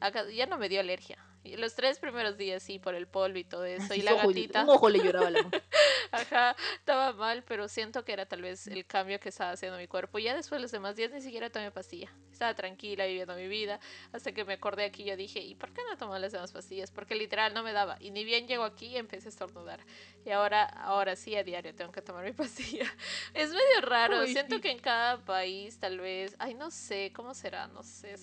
Acá, 0.00 0.28
ya 0.30 0.46
no 0.46 0.58
me 0.58 0.68
dio 0.68 0.80
alergia. 0.80 1.18
Los 1.58 1.76
tres 1.76 2.00
primeros 2.00 2.36
días 2.36 2.60
sí, 2.60 2.80
por 2.80 2.96
el 2.96 3.06
polvo 3.06 3.38
y 3.38 3.44
todo 3.44 3.64
eso. 3.64 3.94
Y 3.94 4.02
la 4.02 4.14
ojo- 4.14 4.28
gatita, 4.28 4.64
Un 4.64 4.70
ojo 4.70 4.88
le 4.88 4.98
lloraba 4.98 5.30
la 5.30 5.38
ajá, 6.10 6.56
estaba 6.74 7.12
mal, 7.12 7.44
pero 7.44 7.68
siento 7.68 8.04
que 8.04 8.12
era 8.14 8.26
tal 8.26 8.42
vez 8.42 8.66
el 8.66 8.84
cambio 8.84 9.20
que 9.20 9.28
estaba 9.28 9.52
haciendo 9.52 9.78
mi 9.78 9.86
cuerpo. 9.86 10.18
Ya 10.18 10.34
después 10.34 10.60
los 10.60 10.72
demás 10.72 10.96
días 10.96 11.12
ni 11.12 11.20
siquiera 11.20 11.48
tomé 11.48 11.70
pastilla. 11.70 12.12
Estaba 12.32 12.52
tranquila 12.54 13.06
viviendo 13.06 13.36
mi 13.36 13.46
vida. 13.46 13.78
Hasta 14.12 14.32
que 14.32 14.44
me 14.44 14.54
acordé 14.54 14.84
aquí, 14.86 15.04
yo 15.04 15.16
dije, 15.16 15.38
¿y 15.38 15.54
por 15.54 15.72
qué 15.72 15.82
no 15.88 15.96
tomé 15.96 16.18
las 16.18 16.32
demás 16.32 16.50
pastillas? 16.50 16.90
Porque 16.90 17.14
literal 17.14 17.54
no 17.54 17.62
me 17.62 17.72
daba. 17.72 17.96
Y 18.00 18.10
ni 18.10 18.24
bien 18.24 18.48
llego 18.48 18.64
aquí 18.64 18.96
empecé 18.96 19.28
a 19.28 19.30
estornudar. 19.30 19.78
Y 20.24 20.30
ahora, 20.30 20.64
ahora 20.64 21.14
sí 21.14 21.36
a 21.36 21.44
diario 21.44 21.76
tengo 21.76 21.92
que 21.92 22.02
tomar 22.02 22.24
mi 22.24 22.32
pastilla. 22.32 22.92
Es 23.34 23.50
medio 23.50 23.80
raro. 23.82 24.18
Ay, 24.18 24.32
siento 24.32 24.56
sí. 24.56 24.60
que 24.62 24.72
en 24.72 24.80
cada 24.80 25.24
país 25.24 25.78
tal 25.78 26.00
vez, 26.00 26.34
ay 26.40 26.54
no 26.54 26.72
sé, 26.72 27.12
¿cómo 27.14 27.34
será? 27.34 27.68
No 27.68 27.84
sé, 27.84 28.16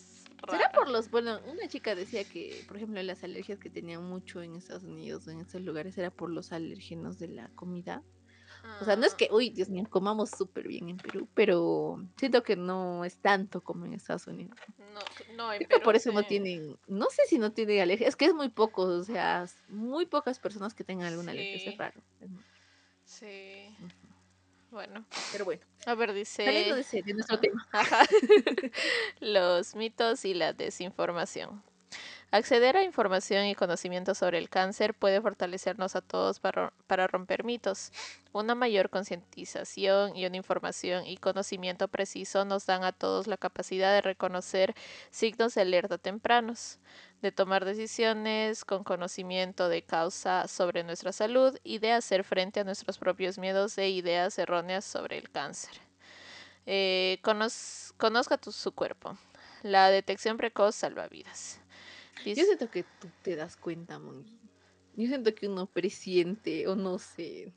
¿Será 0.50 0.72
por 0.72 0.90
los, 0.90 1.10
bueno, 1.10 1.40
una 1.46 1.68
chica 1.68 1.96
decía 1.96 2.24
que, 2.24 2.64
por 2.68 2.78
ejemplo, 2.78 3.02
las 3.04 3.24
alergias 3.24 3.60
que 3.60 3.70
tenían 3.70 4.04
mucho 4.04 4.42
en 4.42 4.56
Estados 4.56 4.84
Unidos 4.84 5.28
o 5.28 5.32
en 5.32 5.40
estos 5.40 5.62
lugares 5.62 5.98
era 5.98 6.12
por 6.12 6.30
los 6.30 6.52
alérgenos 6.52 7.18
de 7.20 7.30
la 7.30 7.50
comida? 7.56 8.04
O 8.82 8.86
sea, 8.86 8.96
no 8.96 9.06
es 9.06 9.14
Ah, 9.14 9.18
que, 9.18 9.30
uy, 9.32 9.50
Dios 9.50 9.70
mío, 9.70 9.86
comamos 9.90 10.30
súper 10.30 10.68
bien 10.68 10.90
en 10.90 10.98
Perú, 10.98 11.28
pero 11.34 12.02
siento 12.18 12.44
que 12.44 12.56
no 12.56 13.04
es 13.04 13.18
tanto 13.18 13.62
como 13.62 13.86
en 13.86 13.94
Estados 13.94 14.26
Unidos. 14.28 14.58
No, 14.78 15.36
no, 15.36 15.52
en 15.54 15.58
Creo 15.60 15.68
que 15.70 15.76
Perú 15.76 15.84
por 15.84 15.96
eso 15.96 16.12
no 16.12 16.24
tienen, 16.24 16.78
no 16.88 17.08
sé 17.10 17.24
si 17.28 17.38
no 17.40 17.52
tienen 17.52 17.82
alergia, 17.82 18.08
es 18.08 18.16
que 18.16 18.26
es 18.26 18.34
muy 18.34 18.50
poco, 18.50 18.84
o 18.84 19.04
sea, 19.04 19.46
muy 19.68 20.06
pocas 20.06 20.40
personas 20.40 20.74
que 20.74 20.84
tengan 20.84 21.08
alguna 21.08 21.32
alergia, 21.32 21.72
es 21.72 21.78
raro. 21.78 22.02
es 22.22 22.30
muy- 22.30 22.44
Sí. 23.06 23.76
Bueno, 24.74 25.06
Pero 25.32 25.46
bueno, 25.46 25.62
a 25.86 25.94
ver, 25.94 26.10
saliendo 26.26 26.74
de, 26.76 26.82
dice 26.82 26.98
ese- 27.00 27.02
de 27.08 27.14
nuestro 27.14 27.40
tema. 27.40 27.68
Ajá. 27.72 28.06
los 29.20 29.76
mitos 29.76 30.26
y 30.26 30.34
la 30.34 30.52
desinformación. 30.54 31.62
Acceder 32.34 32.76
a 32.78 32.84
información 32.84 33.46
y 33.46 33.54
conocimiento 33.54 34.16
sobre 34.16 34.40
el 34.40 34.50
cáncer 34.50 34.96
puede 34.96 35.22
fortalecernos 35.22 35.96
a 35.96 36.02
todos 36.02 36.40
para, 36.40 37.06
romper 37.06 37.44
mitos. 37.44 37.92
Una 38.32 38.56
mayor 38.56 38.90
concientización 38.90 40.16
y 40.16 40.26
una 40.26 40.38
información 40.38 41.06
y 41.06 41.18
conocimiento 41.18 41.88
preciso 41.90 42.44
nos 42.44 42.66
dan 42.66 42.84
a 42.86 42.92
todos 42.92 43.28
la 43.28 43.38
capacidad 43.38 43.94
de 43.94 44.02
reconocer 44.02 44.74
signos 45.12 45.54
de 45.54 45.62
alerta 45.62 46.00
tempranos, 46.00 46.80
de 47.22 47.32
tomar 47.32 47.66
decisiones 47.66 48.66
con 48.66 48.84
conocimiento 48.84 49.70
de 49.70 49.84
causa 49.84 50.48
sobre 50.48 50.84
nuestra 50.84 51.12
salud 51.12 51.56
y 51.64 51.78
de 51.78 51.92
hacer 51.92 52.24
frente 52.24 52.62
a 52.62 52.64
nuestros 52.64 52.98
propios 52.98 53.38
miedos 53.38 53.78
e 53.78 53.90
ideas 53.92 54.40
erróneas 54.40 54.86
sobre 54.86 55.20
el 55.20 55.30
cáncer. 55.30 55.76
Eh, 56.66 57.20
conozca 57.22 58.40
su 58.42 58.72
cuerpo. 58.72 59.20
La 59.62 59.92
detección 59.92 60.38
precoz 60.38 60.74
salva 60.74 61.08
vidas. 61.08 61.63
Yo 62.26 62.36
siento 62.36 62.70
que 62.70 62.84
tú 62.84 63.10
te 63.22 63.36
das 63.36 63.58
cuenta, 63.58 64.00
Moni. 64.00 64.40
Yo 64.96 65.08
siento 65.08 65.34
que 65.34 65.48
uno 65.48 65.68
presiente 65.68 66.68
o 66.68 66.76
no 66.76 67.00
sé. 67.00 67.54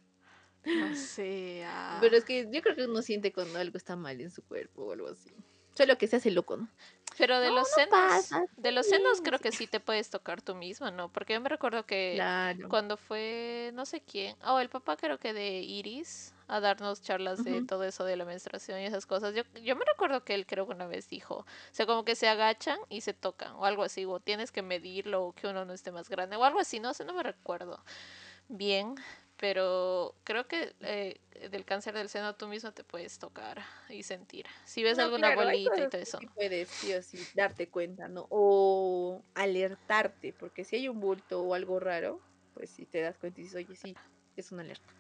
No 0.65 0.95
sé. 0.95 1.65
Pero 2.01 2.17
es 2.17 2.25
que 2.25 2.49
yo 2.51 2.63
creo 2.63 2.75
que 2.75 2.87
uno 2.87 3.03
siente 3.03 3.33
cuando 3.33 3.59
algo 3.59 3.77
está 3.77 3.95
mal 3.95 4.21
en 4.21 4.31
su 4.31 4.43
cuerpo 4.45 4.87
o 4.87 4.93
algo 4.93 5.09
así. 5.09 5.33
Solo 5.77 5.99
que 5.99 6.07
se 6.07 6.17
hace 6.17 6.31
loco, 6.31 6.57
¿no? 6.57 6.69
Pero 7.19 7.41
de 7.41 7.51
los 7.51 7.69
senos, 7.71 8.31
de 8.57 8.73
los 8.73 8.87
senos 8.87 9.21
creo 9.23 9.39
que 9.39 9.53
sí 9.53 9.67
te 9.67 9.81
puedes 9.81 10.11
tocar 10.11 10.43
tú 10.43 10.55
misma, 10.55 10.91
¿no? 10.91 11.11
Porque 11.11 11.33
yo 11.33 11.41
me 11.41 11.49
recuerdo 11.49 11.87
que 11.87 12.23
cuando 12.69 12.97
fue, 12.97 13.71
no 13.75 13.87
sé 13.87 14.01
quién, 14.03 14.37
oh, 14.45 14.59
el 14.59 14.69
papá 14.69 14.97
creo 14.97 15.19
que 15.19 15.33
de 15.33 15.61
Iris, 15.61 16.35
a 16.49 16.61
darnos 16.61 17.03
charlas 17.03 17.43
de 17.43 17.63
todo 17.63 17.85
eso 17.85 18.05
de 18.05 18.17
la 18.17 18.25
menstruación 18.25 18.81
y 18.81 18.85
esas 18.85 19.07
cosas. 19.07 19.35
Yo, 19.35 19.43
yo 19.63 19.77
me 19.77 19.85
recuerdo 19.85 20.25
que 20.25 20.35
él 20.35 20.47
creo 20.47 20.67
que 20.67 20.75
una 20.75 20.87
vez 20.87 21.09
dijo, 21.09 21.39
o 21.39 21.47
sea, 21.73 21.87
como 21.87 22.05
que 22.05 22.15
se 22.15 22.29
agachan 22.29 22.79
y 22.89 23.01
se 23.01 23.15
tocan, 23.15 23.53
o 23.55 23.65
algo 23.65 23.83
así, 23.83 24.05
o 24.05 24.21
tienes 24.21 24.53
que 24.53 24.63
medirlo, 24.63 25.25
o 25.25 25.33
que 25.33 25.47
uno 25.47 25.65
no 25.65 25.73
esté 25.73 25.93
más 25.93 26.09
grande, 26.09 26.37
o 26.37 26.45
algo 26.45 26.61
así, 26.61 26.81
no 26.81 26.93
sé, 26.93 27.05
no 27.05 27.15
me 27.15 27.23
recuerdo 27.23 27.83
bien, 28.49 28.95
pero 29.39 30.15
creo 30.25 30.47
que 30.47 30.75
eh, 30.81 31.21
del 31.51 31.65
cáncer 31.65 31.95
del 31.95 32.09
seno 32.09 32.35
tú 32.35 32.49
mismo 32.49 32.73
te 32.73 32.85
puedes 32.85 33.19
tocar 33.19 33.63
y 33.89 34.03
sentir. 34.03 34.47
Si 34.65 34.83
ves 34.83 34.99
alguna 34.99 35.35
bolita 35.35 35.77
y 35.77 35.89
todo 35.89 36.01
eso. 36.01 36.19
puedes 36.35 36.69
sí 36.69 36.93
o 36.95 37.03
sí 37.03 37.19
darte 37.35 37.69
cuenta, 37.69 38.09
¿no? 38.09 38.27
O 38.31 39.23
alertarte, 39.35 40.33
porque 40.33 40.65
si 40.65 40.77
hay 40.77 40.89
un 40.89 41.01
bulto 41.01 41.43
o 41.43 41.55
algo 41.55 41.79
raro, 41.81 42.21
pues 42.55 42.71
si 42.71 42.87
te 42.87 43.01
das 43.01 43.19
cuenta 43.19 43.41
y 43.41 43.45
dices, 43.45 43.65
oye, 43.65 43.77
sí, 43.77 43.95
es 44.37 44.53
una 44.53 44.63
alerta. 44.63 44.93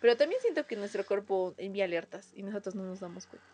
Pero 0.00 0.16
también 0.16 0.40
siento 0.40 0.66
que 0.66 0.76
nuestro 0.76 1.04
cuerpo 1.04 1.54
envía 1.58 1.84
alertas 1.84 2.32
y 2.34 2.42
nosotros 2.42 2.74
no 2.74 2.84
nos 2.84 3.00
damos 3.00 3.26
cuenta. 3.26 3.48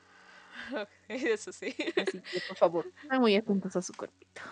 Eso 1.09 1.53
sí. 1.53 1.75
Así 1.97 2.21
que, 2.21 2.41
por 2.49 2.57
favor, 2.57 2.93
están 3.03 3.21
muy 3.21 3.37
atentos 3.37 3.77
a 3.77 3.83
su 3.83 3.93
cuerpito. 3.95 4.43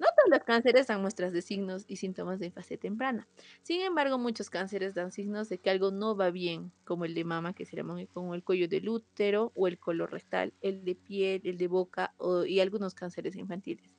No 0.00 0.06
todos 0.16 0.30
los 0.30 0.44
cánceres 0.44 0.88
dan 0.88 1.00
muestras 1.02 1.32
de 1.32 1.42
signos 1.42 1.84
y 1.86 1.96
síntomas 1.96 2.40
de 2.40 2.50
fase 2.50 2.76
temprana. 2.78 3.28
Sin 3.62 3.82
embargo, 3.82 4.18
muchos 4.18 4.50
cánceres 4.50 4.94
dan 4.94 5.12
signos 5.12 5.48
de 5.48 5.60
que 5.60 5.70
algo 5.70 5.92
no 5.92 6.16
va 6.16 6.30
bien, 6.30 6.72
como 6.84 7.04
el 7.04 7.14
de 7.14 7.22
mama, 7.24 7.52
que 7.54 7.66
sería 7.66 7.84
como 8.08 8.34
el 8.34 8.42
cuello 8.42 8.66
del 8.66 8.88
útero 8.88 9.52
o 9.54 9.68
el 9.68 9.78
color 9.78 10.10
rectal, 10.10 10.54
el 10.62 10.84
de 10.84 10.96
piel, 10.96 11.42
el 11.44 11.58
de 11.58 11.68
boca 11.68 12.14
y 12.46 12.60
algunos 12.60 12.94
cánceres 12.94 13.36
infantiles. 13.36 13.94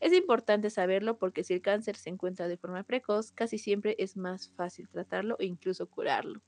Es 0.00 0.12
importante 0.12 0.70
saberlo 0.70 1.18
porque 1.18 1.44
si 1.44 1.54
el 1.54 1.62
cáncer 1.62 1.96
se 1.96 2.10
encuentra 2.10 2.46
de 2.48 2.58
forma 2.58 2.84
precoz, 2.84 3.32
casi 3.32 3.58
siempre 3.58 3.96
es 3.98 4.16
más 4.16 4.50
fácil 4.50 4.88
tratarlo 4.88 5.36
e 5.40 5.46
incluso 5.46 5.88
curarlo 5.88 6.42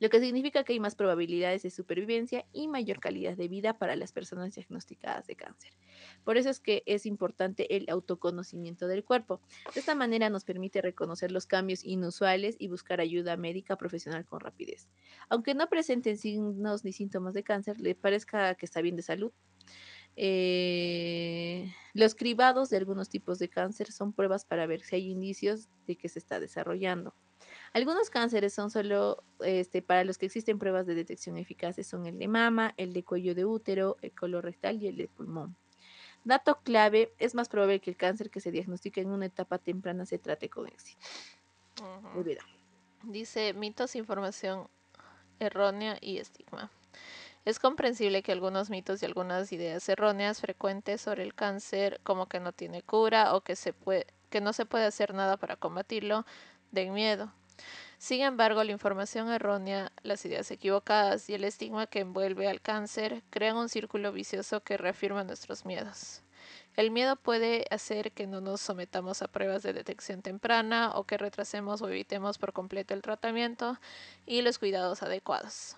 lo 0.00 0.10
que 0.10 0.20
significa 0.20 0.64
que 0.64 0.72
hay 0.72 0.80
más 0.80 0.94
probabilidades 0.94 1.62
de 1.62 1.70
supervivencia 1.70 2.44
y 2.52 2.68
mayor 2.68 3.00
calidad 3.00 3.36
de 3.36 3.48
vida 3.48 3.78
para 3.78 3.96
las 3.96 4.12
personas 4.12 4.54
diagnosticadas 4.54 5.26
de 5.26 5.36
cáncer. 5.36 5.72
Por 6.24 6.36
eso 6.36 6.50
es 6.50 6.60
que 6.60 6.82
es 6.86 7.06
importante 7.06 7.76
el 7.76 7.88
autoconocimiento 7.88 8.86
del 8.86 9.04
cuerpo. 9.04 9.40
De 9.74 9.80
esta 9.80 9.94
manera 9.94 10.30
nos 10.30 10.44
permite 10.44 10.82
reconocer 10.82 11.32
los 11.32 11.46
cambios 11.46 11.84
inusuales 11.84 12.56
y 12.58 12.68
buscar 12.68 13.00
ayuda 13.00 13.36
médica 13.36 13.76
profesional 13.76 14.24
con 14.24 14.40
rapidez. 14.40 14.88
Aunque 15.28 15.54
no 15.54 15.68
presenten 15.68 16.16
signos 16.16 16.84
ni 16.84 16.92
síntomas 16.92 17.34
de 17.34 17.42
cáncer, 17.42 17.80
le 17.80 17.94
parezca 17.94 18.54
que 18.54 18.66
está 18.66 18.80
bien 18.80 18.96
de 18.96 19.02
salud, 19.02 19.32
eh, 20.16 21.72
los 21.94 22.14
cribados 22.14 22.68
de 22.70 22.76
algunos 22.76 23.08
tipos 23.08 23.38
de 23.38 23.48
cáncer 23.48 23.90
son 23.92 24.12
pruebas 24.12 24.44
para 24.44 24.66
ver 24.66 24.82
si 24.82 24.96
hay 24.96 25.10
indicios 25.10 25.68
de 25.86 25.96
que 25.96 26.08
se 26.08 26.18
está 26.18 26.38
desarrollando. 26.40 27.14
Algunos 27.72 28.10
cánceres 28.10 28.52
son 28.52 28.70
solo 28.70 29.22
este, 29.40 29.80
para 29.80 30.04
los 30.04 30.18
que 30.18 30.26
existen 30.26 30.58
pruebas 30.58 30.86
de 30.86 30.94
detección 30.94 31.38
eficaces, 31.38 31.86
son 31.86 32.06
el 32.06 32.18
de 32.18 32.28
mama, 32.28 32.74
el 32.76 32.92
de 32.92 33.02
cuello 33.02 33.34
de 33.34 33.46
útero, 33.46 33.96
el 34.02 34.42
rectal 34.42 34.82
y 34.82 34.88
el 34.88 34.96
de 34.96 35.08
pulmón. 35.08 35.56
Dato 36.24 36.60
clave, 36.62 37.12
es 37.18 37.34
más 37.34 37.48
probable 37.48 37.80
que 37.80 37.90
el 37.90 37.96
cáncer 37.96 38.30
que 38.30 38.40
se 38.40 38.52
diagnostique 38.52 39.00
en 39.00 39.10
una 39.10 39.26
etapa 39.26 39.58
temprana 39.58 40.06
se 40.06 40.18
trate 40.18 40.48
con 40.48 40.68
éxito. 40.68 41.00
Dice 43.02 43.54
mitos, 43.54 43.96
información 43.96 44.68
errónea 45.40 45.98
y 46.00 46.18
estigma. 46.18 46.70
Es 47.44 47.58
comprensible 47.58 48.22
que 48.22 48.30
algunos 48.30 48.70
mitos 48.70 49.02
y 49.02 49.06
algunas 49.06 49.50
ideas 49.52 49.88
erróneas 49.88 50.40
frecuentes 50.40 51.00
sobre 51.00 51.24
el 51.24 51.34
cáncer, 51.34 52.00
como 52.04 52.26
que 52.26 52.38
no 52.38 52.52
tiene 52.52 52.82
cura 52.82 53.34
o 53.34 53.40
que, 53.40 53.56
se 53.56 53.72
puede, 53.72 54.06
que 54.30 54.40
no 54.40 54.52
se 54.52 54.64
puede 54.64 54.84
hacer 54.84 55.12
nada 55.14 55.36
para 55.36 55.56
combatirlo, 55.56 56.24
den 56.70 56.92
miedo. 56.92 57.32
Sin 57.98 58.22
embargo, 58.22 58.64
la 58.64 58.72
información 58.72 59.30
errónea, 59.30 59.92
las 60.02 60.24
ideas 60.24 60.50
equivocadas 60.50 61.28
y 61.30 61.34
el 61.34 61.44
estigma 61.44 61.86
que 61.86 62.00
envuelve 62.00 62.48
al 62.48 62.60
cáncer 62.60 63.22
crean 63.30 63.56
un 63.56 63.68
círculo 63.68 64.12
vicioso 64.12 64.62
que 64.62 64.76
reafirma 64.76 65.24
nuestros 65.24 65.64
miedos. 65.64 66.22
El 66.74 66.90
miedo 66.90 67.16
puede 67.16 67.66
hacer 67.70 68.12
que 68.12 68.26
no 68.26 68.40
nos 68.40 68.60
sometamos 68.60 69.22
a 69.22 69.28
pruebas 69.28 69.62
de 69.62 69.72
detección 69.72 70.22
temprana 70.22 70.92
o 70.94 71.04
que 71.04 71.18
retrasemos 71.18 71.82
o 71.82 71.88
evitemos 71.88 72.38
por 72.38 72.52
completo 72.52 72.94
el 72.94 73.02
tratamiento 73.02 73.78
y 74.26 74.40
los 74.40 74.58
cuidados 74.58 75.02
adecuados. 75.02 75.76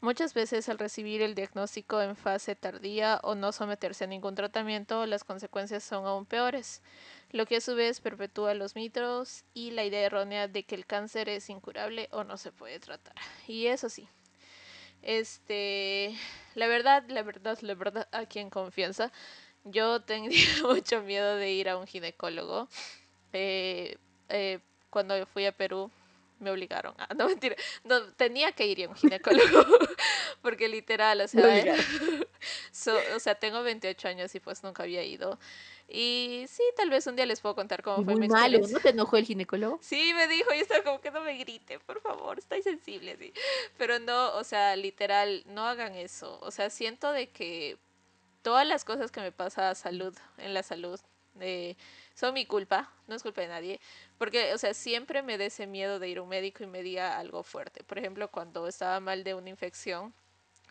Muchas 0.00 0.34
veces 0.34 0.68
al 0.68 0.78
recibir 0.78 1.22
el 1.22 1.34
diagnóstico 1.34 2.00
en 2.02 2.16
fase 2.16 2.56
tardía 2.56 3.20
o 3.22 3.34
no 3.34 3.52
someterse 3.52 4.04
a 4.04 4.08
ningún 4.08 4.34
tratamiento, 4.34 5.06
las 5.06 5.24
consecuencias 5.24 5.84
son 5.84 6.06
aún 6.06 6.26
peores 6.26 6.82
lo 7.32 7.46
que 7.46 7.56
a 7.56 7.60
su 7.60 7.74
vez 7.74 8.00
perpetúa 8.00 8.54
los 8.54 8.74
mitos 8.76 9.44
y 9.54 9.70
la 9.70 9.84
idea 9.84 10.00
errónea 10.06 10.48
de 10.48 10.64
que 10.64 10.74
el 10.74 10.86
cáncer 10.86 11.28
es 11.28 11.48
incurable 11.48 12.08
o 12.12 12.24
no 12.24 12.36
se 12.36 12.52
puede 12.52 12.78
tratar. 12.78 13.14
Y 13.48 13.66
eso 13.66 13.88
sí, 13.88 14.08
este, 15.02 16.14
la 16.54 16.66
verdad, 16.68 17.04
la 17.08 17.22
verdad, 17.22 17.58
la 17.62 17.74
verdad, 17.74 18.08
aquí 18.12 18.38
en 18.38 18.50
confianza, 18.50 19.10
yo 19.64 20.02
tenía 20.02 20.30
mucho 20.62 21.02
miedo 21.02 21.36
de 21.36 21.52
ir 21.52 21.68
a 21.68 21.76
un 21.76 21.86
ginecólogo. 21.86 22.68
Eh, 23.32 23.96
eh, 24.28 24.60
cuando 24.90 25.26
fui 25.26 25.46
a 25.46 25.52
Perú, 25.52 25.90
me 26.42 26.50
obligaron 26.50 26.94
a, 26.98 27.14
no 27.14 27.28
mentira, 27.28 27.56
no, 27.84 28.02
tenía 28.14 28.52
que 28.52 28.66
ir 28.66 28.84
a 28.84 28.88
un 28.88 28.96
ginecólogo, 28.96 29.64
porque 30.42 30.68
literal, 30.68 31.20
o 31.20 31.28
sea, 31.28 31.42
o 33.14 33.20
sea, 33.20 33.34
tengo 33.36 33.62
28 33.62 34.08
años 34.08 34.34
y 34.34 34.40
pues 34.40 34.62
nunca 34.62 34.82
había 34.82 35.02
ido. 35.02 35.38
Y 35.88 36.46
sí, 36.48 36.62
tal 36.76 36.90
vez 36.90 37.06
un 37.06 37.16
día 37.16 37.26
les 37.26 37.40
puedo 37.40 37.54
contar 37.54 37.82
cómo 37.82 38.02
fue 38.04 38.16
mi 38.16 38.28
malo, 38.28 38.58
¿no 38.60 38.80
te 38.80 38.90
enojó 38.90 39.16
el 39.16 39.24
ginecólogo? 39.24 39.78
Sí, 39.82 40.12
me 40.14 40.26
dijo, 40.26 40.52
y 40.54 40.58
estaba 40.58 40.82
como 40.82 41.00
que 41.00 41.10
no 41.10 41.20
me 41.20 41.36
grite, 41.36 41.78
por 41.80 42.00
favor, 42.00 42.38
estoy 42.38 42.62
sensible, 42.62 43.16
sí. 43.18 43.32
Pero 43.76 43.98
no, 43.98 44.34
o 44.36 44.44
sea, 44.44 44.74
literal, 44.76 45.44
no 45.46 45.66
hagan 45.66 45.94
eso. 45.94 46.38
O 46.40 46.50
sea, 46.50 46.70
siento 46.70 47.12
de 47.12 47.28
que 47.28 47.78
todas 48.42 48.66
las 48.66 48.84
cosas 48.84 49.10
que 49.10 49.20
me 49.20 49.32
pasa 49.32 49.70
a 49.70 49.74
salud, 49.74 50.16
en 50.38 50.54
la 50.54 50.62
salud, 50.62 50.98
eh, 51.40 51.76
son 52.14 52.34
mi 52.34 52.46
culpa, 52.46 52.90
no 53.06 53.14
es 53.14 53.22
culpa 53.22 53.40
de 53.40 53.48
nadie, 53.48 53.80
porque, 54.18 54.54
o 54.54 54.58
sea, 54.58 54.74
siempre 54.74 55.22
me 55.22 55.38
da 55.38 55.44
ese 55.44 55.66
miedo 55.66 55.98
de 55.98 56.08
ir 56.08 56.18
a 56.18 56.22
un 56.22 56.28
médico 56.28 56.62
y 56.62 56.66
me 56.66 56.82
diga 56.82 57.18
algo 57.18 57.42
fuerte. 57.42 57.82
Por 57.84 57.98
ejemplo, 57.98 58.28
cuando 58.28 58.66
estaba 58.66 59.00
mal 59.00 59.24
de 59.24 59.34
una 59.34 59.50
infección 59.50 60.14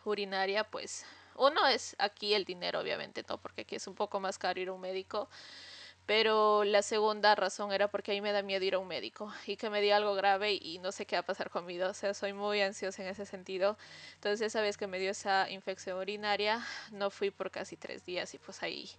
urinaria, 0.05 0.63
pues 0.63 1.05
uno 1.35 1.67
es 1.67 1.95
aquí 1.99 2.33
el 2.33 2.45
dinero, 2.45 2.79
obviamente, 2.79 3.23
¿no? 3.27 3.39
Porque 3.39 3.61
aquí 3.61 3.75
es 3.75 3.87
un 3.87 3.95
poco 3.95 4.19
más 4.19 4.37
caro 4.37 4.59
ir 4.59 4.69
a 4.69 4.73
un 4.73 4.81
médico. 4.81 5.29
Pero 6.05 6.63
la 6.63 6.81
segunda 6.81 7.35
razón 7.35 7.71
era 7.71 7.87
porque 7.87 8.11
ahí 8.11 8.21
me 8.21 8.31
da 8.31 8.41
miedo 8.41 8.65
ir 8.65 8.75
a 8.75 8.79
un 8.79 8.87
médico 8.87 9.31
y 9.45 9.55
que 9.55 9.69
me 9.69 9.81
diga 9.81 9.95
algo 9.97 10.13
grave 10.15 10.53
y 10.53 10.79
no 10.79 10.91
sé 10.91 11.05
qué 11.05 11.15
va 11.15 11.21
a 11.21 11.25
pasar 11.25 11.49
conmigo. 11.49 11.87
O 11.87 11.93
sea, 11.93 12.13
soy 12.13 12.33
muy 12.33 12.61
ansiosa 12.61 13.03
en 13.03 13.09
ese 13.09 13.25
sentido. 13.25 13.77
Entonces, 14.15 14.41
esa 14.47 14.61
vez 14.61 14.77
que 14.77 14.87
me 14.87 14.99
dio 14.99 15.11
esa 15.11 15.49
infección 15.49 15.97
urinaria, 15.97 16.65
no 16.91 17.09
fui 17.11 17.31
por 17.31 17.51
casi 17.51 17.77
tres 17.77 18.05
días 18.05 18.33
y 18.33 18.39
pues 18.39 18.61
ahí 18.63 18.89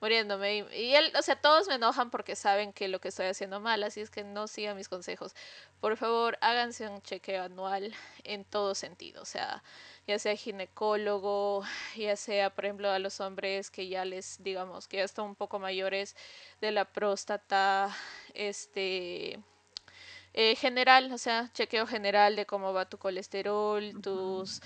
muriéndome. 0.00 0.66
Y, 0.76 0.94
él, 0.94 1.12
o 1.18 1.22
sea, 1.22 1.36
todos 1.36 1.68
me 1.68 1.74
enojan 1.74 2.10
porque 2.10 2.36
saben 2.36 2.72
que 2.72 2.88
lo 2.88 3.00
que 3.00 3.08
estoy 3.08 3.26
haciendo 3.26 3.60
mal, 3.60 3.82
así 3.82 4.00
es 4.00 4.10
que 4.10 4.24
no 4.24 4.46
sigan 4.48 4.76
mis 4.76 4.88
consejos. 4.88 5.34
Por 5.80 5.96
favor, 5.96 6.38
háganse 6.40 6.88
un 6.88 7.02
chequeo 7.02 7.42
anual 7.44 7.94
en 8.24 8.44
todo 8.44 8.74
sentido. 8.74 9.22
O 9.22 9.26
sea, 9.26 9.62
ya 10.06 10.18
sea 10.18 10.36
ginecólogo, 10.36 11.64
ya 11.96 12.16
sea, 12.16 12.50
por 12.50 12.64
ejemplo, 12.64 12.90
a 12.90 12.98
los 12.98 13.20
hombres 13.20 13.70
que 13.70 13.88
ya 13.88 14.04
les, 14.04 14.42
digamos, 14.42 14.88
que 14.88 14.98
ya 14.98 15.04
están 15.04 15.26
un 15.26 15.34
poco 15.36 15.58
mayores 15.58 16.16
de 16.60 16.72
la 16.72 16.84
próstata, 16.86 17.94
este, 18.34 19.38
eh, 20.34 20.56
general, 20.56 21.12
o 21.12 21.18
sea, 21.18 21.50
chequeo 21.52 21.86
general 21.86 22.36
de 22.36 22.46
cómo 22.46 22.72
va 22.72 22.88
tu 22.88 22.98
colesterol, 22.98 23.92
tus 24.00 24.62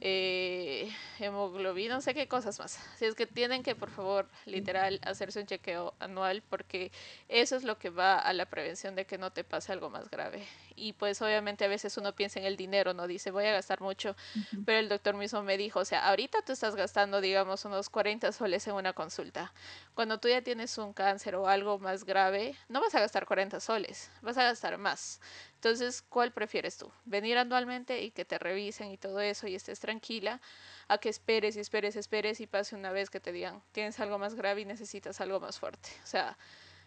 eh, 0.00 0.90
hemoglobina, 1.18 1.94
no 1.96 2.00
sé 2.00 2.14
qué 2.14 2.26
cosas 2.26 2.58
más. 2.58 2.78
Si 2.96 3.04
es 3.04 3.14
que 3.14 3.26
tienen 3.26 3.62
que, 3.62 3.74
por 3.74 3.90
favor, 3.90 4.28
literal, 4.46 4.98
hacerse 5.02 5.40
un 5.40 5.46
chequeo 5.46 5.94
anual 6.00 6.42
porque 6.48 6.90
eso 7.28 7.56
es 7.56 7.64
lo 7.64 7.78
que 7.78 7.90
va 7.90 8.18
a 8.18 8.32
la 8.32 8.46
prevención 8.46 8.94
de 8.94 9.04
que 9.06 9.18
no 9.18 9.30
te 9.32 9.44
pase 9.44 9.72
algo 9.72 9.90
más 9.90 10.10
grave. 10.10 10.46
Y 10.80 10.94
pues 10.94 11.20
obviamente 11.20 11.66
a 11.66 11.68
veces 11.68 11.96
uno 11.98 12.14
piensa 12.14 12.40
en 12.40 12.46
el 12.46 12.56
dinero, 12.56 12.94
no 12.94 13.06
dice 13.06 13.30
voy 13.30 13.44
a 13.44 13.52
gastar 13.52 13.82
mucho, 13.82 14.16
pero 14.64 14.78
el 14.78 14.88
doctor 14.88 15.14
mismo 15.14 15.42
me 15.42 15.58
dijo, 15.58 15.80
o 15.80 15.84
sea, 15.84 16.08
ahorita 16.08 16.42
tú 16.42 16.52
estás 16.52 16.74
gastando, 16.74 17.20
digamos, 17.20 17.66
unos 17.66 17.90
40 17.90 18.32
soles 18.32 18.66
en 18.66 18.74
una 18.74 18.94
consulta. 18.94 19.52
Cuando 19.94 20.18
tú 20.18 20.28
ya 20.28 20.40
tienes 20.40 20.78
un 20.78 20.94
cáncer 20.94 21.34
o 21.34 21.46
algo 21.48 21.78
más 21.78 22.04
grave, 22.04 22.56
no 22.68 22.80
vas 22.80 22.94
a 22.94 23.00
gastar 23.00 23.26
40 23.26 23.60
soles, 23.60 24.10
vas 24.22 24.38
a 24.38 24.44
gastar 24.44 24.78
más. 24.78 25.20
Entonces, 25.56 26.02
¿cuál 26.08 26.32
prefieres 26.32 26.78
tú? 26.78 26.90
¿Venir 27.04 27.36
anualmente 27.36 28.00
y 28.00 28.10
que 28.10 28.24
te 28.24 28.38
revisen 28.38 28.90
y 28.90 28.96
todo 28.96 29.20
eso 29.20 29.46
y 29.46 29.54
estés 29.54 29.78
tranquila? 29.80 30.40
¿A 30.88 30.96
que 30.96 31.10
esperes 31.10 31.56
y 31.56 31.60
esperes, 31.60 31.96
esperes 31.96 32.40
y 32.40 32.46
pase 32.46 32.74
una 32.74 32.90
vez 32.90 33.10
que 33.10 33.20
te 33.20 33.32
digan, 33.32 33.62
tienes 33.72 34.00
algo 34.00 34.18
más 34.18 34.34
grave 34.34 34.62
y 34.62 34.64
necesitas 34.64 35.20
algo 35.20 35.38
más 35.38 35.58
fuerte? 35.58 35.90
O 36.02 36.06
sea, 36.06 36.38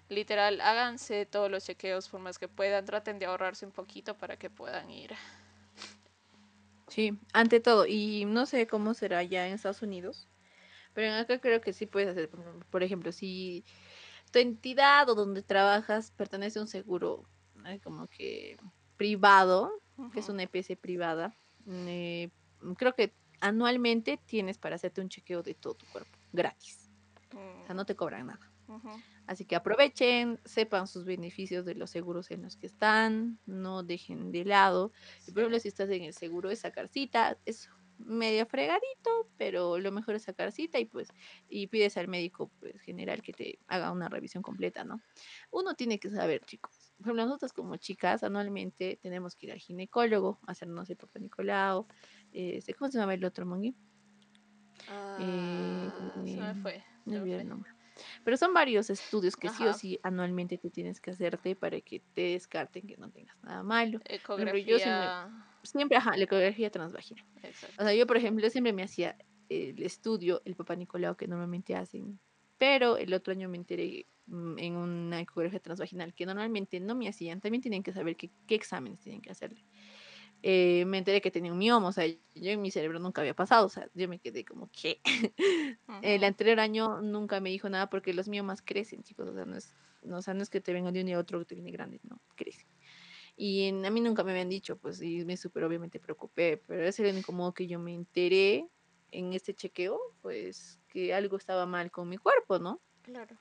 literal, 0.10 0.62
háganse 0.62 1.26
todos 1.26 1.50
los 1.50 1.66
chequeos 1.66 2.10
por 2.10 2.20
más 2.20 2.40
que 2.40 2.48
puedan, 2.48 2.86
traten 2.86 3.20
de 3.20 3.26
ahorrarse 3.26 3.66
un 3.66 3.72
poquito 3.72 4.18
para 4.18 4.38
que 4.38 4.50
puedan 4.50 4.90
ir. 4.90 5.12
Sí, 6.88 7.18
ante 7.34 7.60
todo, 7.60 7.88
y 7.88 8.26
no 8.26 8.46
sé 8.46 8.68
cómo 8.68 8.94
será 8.94 9.24
ya 9.24 9.48
en 9.48 9.54
Estados 9.54 9.82
Unidos, 9.82 10.28
pero 10.94 11.08
en 11.08 11.14
acá 11.14 11.40
creo 11.40 11.62
que 11.62 11.74
sí 11.74 11.86
puedes 11.86 12.10
hacer, 12.10 12.30
por 12.70 12.84
ejemplo, 12.84 13.12
si 13.12 13.64
tu 14.32 14.40
entidad 14.40 15.10
o 15.10 15.16
donde 15.16 15.42
trabajas 15.42 16.12
pertenece 16.12 16.60
a 16.60 16.64
un 16.64 16.68
seguro 16.68 17.24
como 17.84 18.08
que 18.08 18.58
privado, 18.98 19.72
que 20.14 20.20
es 20.20 20.30
una 20.30 20.44
EPS 20.44 20.76
privada. 20.76 21.36
Eh, 21.68 22.30
creo 22.78 22.94
que 22.94 23.14
anualmente 23.40 24.20
tienes 24.26 24.58
para 24.58 24.76
hacerte 24.76 25.02
un 25.02 25.10
chequeo 25.10 25.44
de 25.44 25.54
todo 25.54 25.76
tu 25.76 25.86
cuerpo, 25.88 26.12
gratis. 26.32 26.90
O 27.34 27.66
sea, 27.66 27.74
no 27.74 27.86
te 27.86 27.96
cobran 27.96 28.28
nada. 28.28 28.53
Así 29.26 29.46
que 29.46 29.56
aprovechen, 29.56 30.40
sepan 30.46 30.88
sus 30.88 31.06
beneficios 31.06 31.66
de 31.66 31.76
los 31.76 31.90
seguros 31.90 32.32
en 32.32 32.42
los 32.42 32.58
que 32.58 32.68
están, 32.68 33.40
no 33.46 33.84
dejen 33.84 34.32
de 34.32 34.46
lado. 34.46 34.92
por 35.28 35.40
ejemplo, 35.40 35.60
si 35.60 35.68
estás 35.68 35.90
en 35.90 36.04
el 36.04 36.14
seguro 36.14 36.50
de 36.50 36.56
sacar 36.56 36.88
cita, 36.90 37.38
es 37.46 37.70
medio 38.00 38.46
fregadito, 38.46 39.30
pero 39.38 39.78
lo 39.80 39.92
mejor 39.92 40.16
es 40.16 40.24
sacar 40.24 40.52
cita 40.52 40.80
y 40.80 40.86
pues 40.86 41.10
y 41.50 41.68
pides 41.68 41.98
al 41.98 42.08
médico 42.08 42.52
pues, 42.60 42.82
general 42.82 43.22
que 43.22 43.34
te 43.34 43.60
haga 43.68 43.92
una 43.92 44.10
revisión 44.10 44.44
completa, 44.44 44.84
¿no? 44.84 45.02
Uno 45.52 45.74
tiene 45.76 46.00
que 46.00 46.10
saber, 46.10 46.42
chicos, 46.46 46.94
por 46.98 47.08
ejemplo, 47.08 47.26
nosotros 47.26 47.54
como 47.54 47.78
chicas 47.78 48.24
anualmente 48.24 49.00
tenemos 49.02 49.36
que 49.36 49.48
ir 49.48 49.52
al 49.54 49.60
ginecólogo, 49.60 50.40
hacernos 50.48 50.90
el 50.90 50.98
papá 50.98 51.20
Nicolau. 51.20 51.88
Este, 52.32 52.74
¿Cómo 52.74 52.92
se 52.92 52.98
llama 52.98 53.14
el 53.14 53.24
otro, 53.24 53.46
Mongi? 53.46 53.76
Eh, 55.20 55.90
se 56.26 56.38
me 56.38 56.56
fue. 56.56 56.84
el 57.06 57.48
nombre. 57.48 57.72
Pero 58.24 58.38
son 58.38 58.54
varios 58.54 58.90
estudios 58.90 59.36
que 59.36 59.50
sí 59.50 59.66
o 59.66 59.74
sí 59.74 60.00
anualmente 60.04 60.58
te 60.58 60.70
tienes 60.70 61.00
que 61.00 61.12
hacerte 61.12 61.56
para 61.56 61.80
que 61.82 62.02
te 62.14 62.22
descarten 62.34 62.88
que 62.88 62.98
no 62.98 63.10
tengas 63.10 63.42
nada 63.44 63.64
malo. 63.64 64.00
Ecografía. 64.06 65.30
siempre, 65.64 65.98
ajá, 65.98 66.16
la 66.18 66.24
ecografía 66.24 66.70
transvaginal. 66.70 67.26
O 67.78 67.84
sea, 67.84 67.94
yo, 67.94 68.08
por 68.08 68.18
ejemplo, 68.18 68.50
siempre 68.50 68.74
me 68.74 68.84
hacía 68.84 69.18
el 69.50 69.82
estudio, 69.84 70.42
el 70.46 70.56
papá 70.56 70.76
Nicolau 70.76 71.16
que 71.16 71.28
normalmente 71.28 71.76
hacen, 71.76 72.20
pero 72.58 72.98
el 72.98 73.14
otro 73.14 73.34
año 73.34 73.50
me 73.50 73.58
enteré 73.58 74.08
Mm, 74.26 74.58
en 74.58 74.76
una 74.78 75.20
ecografía 75.20 75.60
transvaginal 75.60 76.14
que 76.14 76.26
normalmente 76.26 76.80
no 76.80 76.96
me 76.96 77.10
hacían, 77.10 77.42
también 77.42 77.62
tienen 77.62 77.84
que 77.84 77.92
saber 77.92 78.16
qué, 78.16 78.32
qué 78.48 78.56
exámenes 78.56 79.02
tienen 79.02 79.22
que 79.22 79.32
hacerle. 79.32 79.66
Eh, 80.46 80.84
me 80.86 80.98
enteré 80.98 81.22
que 81.22 81.32
tenía 81.32 81.54
un 81.54 81.58
mioma, 81.58 81.88
o 81.88 81.92
sea, 81.94 82.06
yo 82.06 82.52
en 82.52 82.62
mi 82.62 82.70
cerebro 82.70 83.00
nunca 83.00 83.22
había 83.22 83.34
pasado, 83.34 83.66
o 83.66 83.70
sea, 83.70 83.88
yo 83.94 84.10
me 84.10 84.20
quedé 84.20 84.44
como 84.44 84.70
que 84.74 85.00
el 86.02 86.22
anterior 86.26 86.60
año 86.60 87.02
nunca 87.02 87.40
me 87.40 87.50
dijo 87.50 87.70
nada 87.70 87.90
porque 87.90 88.14
los 88.14 88.28
miomas 88.28 88.62
crecen, 88.62 89.04
chicos, 89.04 89.30
o 89.30 89.34
sea, 89.34 89.46
no 89.46 89.56
es, 89.56 89.74
no, 90.02 90.18
o 90.18 90.22
sea, 90.22 90.34
no 90.34 90.44
es 90.44 90.50
que 90.50 90.60
te 90.60 90.74
venga 90.74 90.92
de 90.92 91.00
un 91.00 91.06
día 91.06 91.16
a 91.16 91.20
otro 91.20 91.40
que 91.40 91.46
te 91.46 91.56
viene 91.56 91.72
grande, 91.72 92.02
no, 92.04 92.20
crecen. 92.36 92.68
Y 93.38 93.70
a 93.70 93.90
mí 93.90 94.02
nunca 94.02 94.26
me 94.26 94.32
habían 94.32 94.50
dicho, 94.50 94.78
pues, 94.78 95.02
y 95.02 95.24
me 95.24 95.38
súper 95.38 95.64
obviamente 95.64 95.98
preocupé, 96.02 96.62
pero 96.68 96.86
es 96.86 97.00
el 97.00 97.14
único 97.14 97.32
modo 97.32 97.54
que 97.54 97.66
yo 97.66 97.80
me 97.80 97.94
enteré 97.94 98.68
en 99.12 99.32
este 99.32 99.54
chequeo, 99.54 99.98
pues, 100.22 100.82
que 100.90 101.14
algo 101.14 101.38
estaba 101.38 101.66
mal 101.66 101.90
con 101.90 102.10
mi 102.10 102.18
cuerpo, 102.18 102.60
¿no? 102.60 102.82
Claro. 103.02 103.38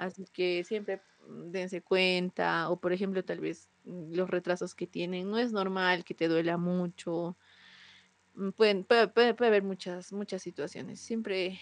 Así 0.00 0.24
que 0.32 0.64
siempre 0.64 1.02
mm, 1.28 1.50
dense 1.50 1.82
cuenta, 1.82 2.70
o 2.70 2.80
por 2.80 2.94
ejemplo, 2.94 3.22
tal 3.22 3.38
vez 3.38 3.68
mm, 3.84 4.14
los 4.14 4.30
retrasos 4.30 4.74
que 4.74 4.86
tienen, 4.86 5.30
no 5.30 5.36
es 5.36 5.52
normal 5.52 6.04
que 6.04 6.14
te 6.14 6.26
duela 6.26 6.56
mucho. 6.56 7.36
Mm, 8.32 8.48
pueden, 8.50 8.84
puede, 8.84 9.08
puede, 9.08 9.46
haber 9.46 9.62
muchas, 9.62 10.10
muchas 10.14 10.42
situaciones. 10.42 11.00
Siempre 11.00 11.60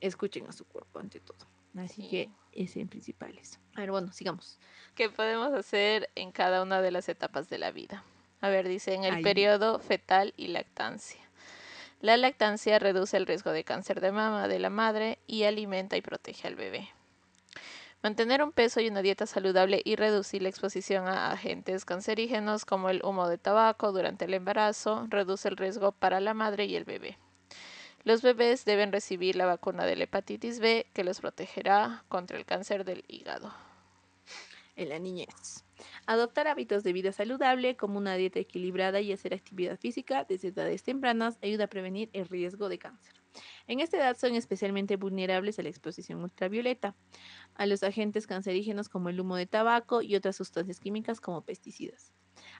escuchen 0.00 0.46
a 0.46 0.52
su 0.52 0.64
cuerpo 0.64 0.98
ante 0.98 1.20
todo. 1.20 1.46
Así 1.76 2.08
que 2.08 2.30
es 2.52 2.74
en 2.76 2.88
principal 2.88 3.36
eso. 3.36 3.58
A 3.74 3.80
ver, 3.80 3.90
bueno, 3.90 4.12
sigamos. 4.12 4.58
¿Qué 4.94 5.10
podemos 5.10 5.52
hacer 5.52 6.08
en 6.14 6.32
cada 6.32 6.62
una 6.62 6.80
de 6.80 6.90
las 6.90 7.10
etapas 7.10 7.50
de 7.50 7.58
la 7.58 7.70
vida? 7.70 8.02
A 8.40 8.48
ver, 8.48 8.66
dice 8.66 8.94
en 8.94 9.04
el 9.04 9.22
periodo 9.22 9.78
fetal 9.78 10.32
y 10.38 10.46
lactancia. 10.46 11.20
La 12.00 12.16
lactancia 12.16 12.78
reduce 12.78 13.18
el 13.18 13.26
riesgo 13.26 13.50
de 13.50 13.64
cáncer 13.64 14.00
de 14.00 14.10
mama 14.10 14.48
de 14.48 14.58
la 14.58 14.70
madre 14.70 15.18
y 15.26 15.42
alimenta 15.42 15.98
y 15.98 16.00
protege 16.00 16.48
al 16.48 16.54
bebé. 16.54 16.88
Mantener 18.04 18.42
un 18.42 18.52
peso 18.52 18.82
y 18.82 18.88
una 18.88 19.00
dieta 19.00 19.24
saludable 19.24 19.80
y 19.82 19.96
reducir 19.96 20.42
la 20.42 20.50
exposición 20.50 21.08
a 21.08 21.30
agentes 21.30 21.86
cancerígenos 21.86 22.66
como 22.66 22.90
el 22.90 23.00
humo 23.02 23.30
de 23.30 23.38
tabaco 23.38 23.92
durante 23.92 24.26
el 24.26 24.34
embarazo 24.34 25.06
reduce 25.08 25.48
el 25.48 25.56
riesgo 25.56 25.92
para 25.92 26.20
la 26.20 26.34
madre 26.34 26.66
y 26.66 26.76
el 26.76 26.84
bebé. 26.84 27.16
Los 28.02 28.20
bebés 28.20 28.66
deben 28.66 28.92
recibir 28.92 29.36
la 29.36 29.46
vacuna 29.46 29.86
de 29.86 29.96
la 29.96 30.04
hepatitis 30.04 30.60
B 30.60 30.84
que 30.92 31.02
los 31.02 31.22
protegerá 31.22 32.04
contra 32.10 32.36
el 32.36 32.44
cáncer 32.44 32.84
del 32.84 33.04
hígado. 33.08 33.54
En 34.76 34.90
la 34.90 34.98
niñez. 34.98 35.64
Adoptar 36.04 36.46
hábitos 36.46 36.84
de 36.84 36.92
vida 36.92 37.10
saludable 37.10 37.74
como 37.74 37.96
una 37.96 38.16
dieta 38.16 38.38
equilibrada 38.38 39.00
y 39.00 39.14
hacer 39.14 39.32
actividad 39.32 39.78
física 39.78 40.26
desde 40.28 40.48
edades 40.48 40.82
tempranas 40.82 41.38
ayuda 41.40 41.64
a 41.64 41.68
prevenir 41.68 42.10
el 42.12 42.28
riesgo 42.28 42.68
de 42.68 42.78
cáncer. 42.78 43.23
En 43.66 43.80
esta 43.80 43.96
edad 43.96 44.16
son 44.16 44.34
especialmente 44.34 44.96
vulnerables 44.96 45.58
a 45.58 45.62
la 45.62 45.68
exposición 45.68 46.22
ultravioleta, 46.22 46.94
a 47.54 47.66
los 47.66 47.82
agentes 47.82 48.26
cancerígenos 48.26 48.88
como 48.88 49.08
el 49.08 49.20
humo 49.20 49.36
de 49.36 49.46
tabaco 49.46 50.02
y 50.02 50.16
otras 50.16 50.36
sustancias 50.36 50.80
químicas 50.80 51.20
como 51.20 51.42
pesticidas. 51.42 52.12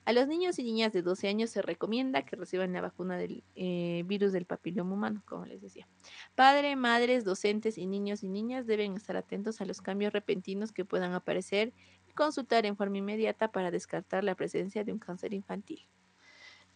A 0.05 0.13
los 0.13 0.29
niños 0.29 0.59
y 0.59 0.65
niñas 0.65 0.93
de 0.93 1.03
12 1.03 1.29
años 1.29 1.51
se 1.51 1.63
recomienda 1.63 2.25
que 2.25 2.37
reciban 2.37 2.73
la 2.73 2.81
vacuna 2.81 3.17
del 3.17 3.43
eh, 3.55 4.03
virus 4.07 4.33
del 4.33 4.45
papiloma 4.45 4.93
humano, 4.93 5.23
como 5.27 5.47
les 5.47 5.63
decía. 5.63 5.89
Padre, 6.35 6.77
madres, 6.77 7.25
docentes 7.25 7.79
y 7.79 7.87
niños 7.87 8.23
y 8.23 8.29
niñas 8.29 8.67
deben 8.67 8.95
estar 8.95 9.17
atentos 9.17 9.61
a 9.61 9.65
los 9.65 9.81
cambios 9.81 10.13
repentinos 10.13 10.73
que 10.73 10.85
puedan 10.85 11.13
aparecer 11.13 11.73
y 12.09 12.13
consultar 12.13 12.67
en 12.67 12.77
forma 12.77 12.99
inmediata 12.99 13.51
para 13.51 13.71
descartar 13.71 14.25
la 14.25 14.35
presencia 14.35 14.85
de 14.85 14.93
un 14.93 14.99
cáncer 14.99 15.33
infantil. 15.33 15.89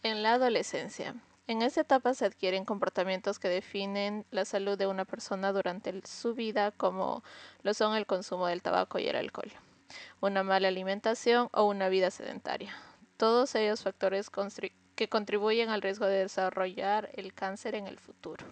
En 0.01 0.23
la 0.23 0.33
adolescencia, 0.33 1.15
en 1.49 1.63
esta 1.63 1.81
etapa 1.81 2.13
se 2.13 2.25
adquieren 2.25 2.63
comportamientos 2.63 3.39
que 3.39 3.49
definen 3.49 4.23
la 4.29 4.45
salud 4.45 4.77
de 4.77 4.85
una 4.85 5.03
persona 5.03 5.51
durante 5.51 5.99
su 6.05 6.35
vida, 6.35 6.69
como 6.69 7.23
lo 7.63 7.73
son 7.73 7.95
el 7.95 8.05
consumo 8.05 8.45
del 8.45 8.61
tabaco 8.61 8.99
y 8.99 9.07
el 9.07 9.15
alcohol, 9.15 9.51
una 10.21 10.43
mala 10.43 10.67
alimentación 10.67 11.49
o 11.51 11.63
una 11.63 11.89
vida 11.89 12.11
sedentaria. 12.11 12.75
Todos 13.17 13.55
ellos 13.55 13.81
factores 13.81 14.29
que 14.93 15.09
contribuyen 15.09 15.69
al 15.69 15.81
riesgo 15.81 16.05
de 16.05 16.19
desarrollar 16.19 17.09
el 17.15 17.33
cáncer 17.33 17.73
en 17.73 17.87
el 17.87 17.97
futuro. 17.97 18.45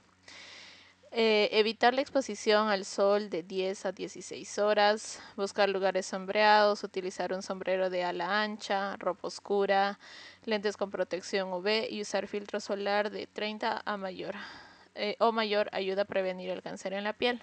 Eh, 1.20 1.50
evitar 1.58 1.96
la 1.96 2.02
exposición 2.02 2.68
al 2.68 2.86
sol 2.86 3.32
de 3.32 3.42
10 3.42 3.88
a 3.88 3.92
16 3.92 4.60
horas, 4.60 5.20
buscar 5.36 5.68
lugares 5.68 6.06
sombreados, 6.06 6.84
utilizar 6.84 7.34
un 7.34 7.42
sombrero 7.42 7.90
de 7.90 8.04
ala 8.04 8.44
ancha, 8.44 8.96
ropa 8.98 9.28
oscura, 9.28 9.98
lentes 10.46 10.78
con 10.78 10.92
protección 10.92 11.52
UV 11.52 11.88
y 11.90 12.04
usar 12.04 12.28
filtro 12.28 12.60
solar 12.60 13.10
de 13.10 13.26
30 13.26 13.82
a 13.84 13.98
mayor 13.98 14.36
eh, 14.94 15.16
o 15.20 15.32
mayor 15.32 15.70
ayuda 15.72 16.04
a 16.04 16.06
prevenir 16.06 16.52
el 16.52 16.62
cáncer 16.62 16.94
en 16.94 17.04
la 17.04 17.14
piel. 17.14 17.42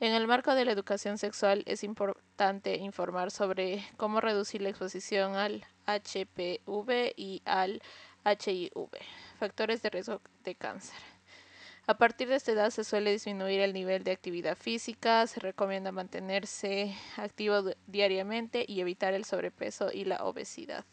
En 0.00 0.14
el 0.14 0.26
marco 0.26 0.54
de 0.54 0.64
la 0.64 0.72
educación 0.72 1.18
sexual 1.18 1.62
es 1.66 1.84
importante 1.84 2.76
informar 2.76 3.30
sobre 3.30 3.84
cómo 3.98 4.22
reducir 4.22 4.62
la 4.62 4.70
exposición 4.70 5.36
al 5.36 5.66
HPV 5.86 7.12
y 7.14 7.42
al 7.44 7.82
HIV, 8.24 8.88
factores 9.38 9.82
de 9.82 9.90
riesgo 9.90 10.22
de 10.44 10.54
cáncer. 10.54 11.09
A 11.86 11.98
partir 11.98 12.28
de 12.28 12.36
esta 12.36 12.52
edad 12.52 12.70
se 12.70 12.84
suele 12.84 13.10
disminuir 13.10 13.60
el 13.60 13.72
nivel 13.72 14.04
de 14.04 14.12
actividad 14.12 14.56
física, 14.56 15.26
se 15.26 15.40
recomienda 15.40 15.92
mantenerse 15.92 16.94
activo 17.16 17.64
diariamente 17.86 18.64
y 18.66 18.80
evitar 18.80 19.14
el 19.14 19.24
sobrepeso 19.24 19.90
y 19.92 20.04
la 20.04 20.24
obesidad. 20.24 20.84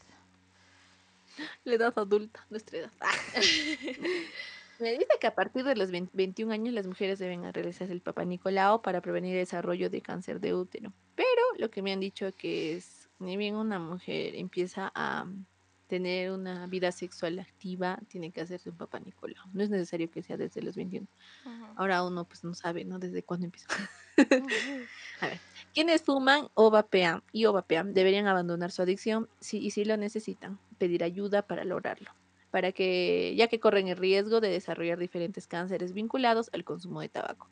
La 1.64 1.76
edad 1.76 1.94
adulta, 1.98 2.46
nuestra 2.50 2.80
edad. 2.80 2.92
Me 4.80 4.92
dice 4.92 5.08
que 5.20 5.28
a 5.28 5.34
partir 5.34 5.64
de 5.64 5.76
los 5.76 5.90
21 5.92 6.54
años 6.54 6.74
las 6.74 6.86
mujeres 6.86 7.18
deben 7.18 7.52
realizarse 7.52 7.92
el 7.92 8.02
papá 8.02 8.26
Nicolau 8.26 8.82
para 8.82 9.02
prevenir 9.02 9.34
el 9.34 9.42
desarrollo 9.42 9.90
de 9.90 10.02
cáncer 10.02 10.40
de 10.40 10.54
útero. 10.54 10.94
Pero 11.16 11.42
lo 11.58 11.72
que 11.72 11.82
me 11.82 11.94
han 11.94 12.00
dicho 12.00 12.32
que 12.36 12.76
es 12.76 13.10
ni 13.20 13.38
bien 13.38 13.56
una 13.56 13.80
mujer 13.80 14.36
empieza 14.36 14.92
a 14.94 15.26
tener 15.88 16.32
una 16.32 16.68
vida 16.68 16.92
sexual 16.92 17.40
activa, 17.40 18.00
tiene 18.08 18.32
que 18.32 18.42
hacerse 18.42 18.70
un 18.70 18.78
papá 18.78 19.00
Nicolau. 19.00 19.44
No 19.54 19.64
es 19.64 19.70
necesario 19.70 20.12
que 20.12 20.22
sea 20.22 20.38
desde 20.38 20.62
los 20.62 20.76
21. 20.76 21.08
Ahora 21.76 22.04
uno 22.04 22.26
pues 22.26 22.44
no 22.44 22.54
sabe, 22.54 22.86
¿no? 22.86 23.00
Desde 23.00 23.24
cuándo 23.24 23.46
empieza. 23.46 23.68
a 25.22 25.28
ver, 25.28 25.40
quienes 25.74 26.02
fuman 26.02 26.48
o 26.54 26.70
vapean 26.70 27.24
y 27.32 27.46
o 27.46 27.54
vapean 27.54 27.94
deberían 27.94 28.28
abandonar 28.28 28.72
su 28.72 28.82
adicción 28.82 29.30
si, 29.40 29.60
y 29.60 29.72
si 29.72 29.86
lo 29.86 29.98
necesitan, 29.98 30.60
pedir 30.78 31.04
ayuda 31.04 31.42
para 31.42 31.64
lograrlo, 31.64 32.12
para 32.52 32.72
que, 32.72 33.34
ya 33.38 33.48
que 33.48 33.60
corren 33.60 33.88
el 33.88 33.98
riesgo 33.98 34.42
de 34.42 34.50
desarrollar 34.50 35.00
diferentes 35.00 35.48
cánceres 35.48 35.94
vinculados 35.94 36.50
al 36.54 36.64
consumo 36.64 37.02
de 37.02 37.10
tabaco. 37.10 37.50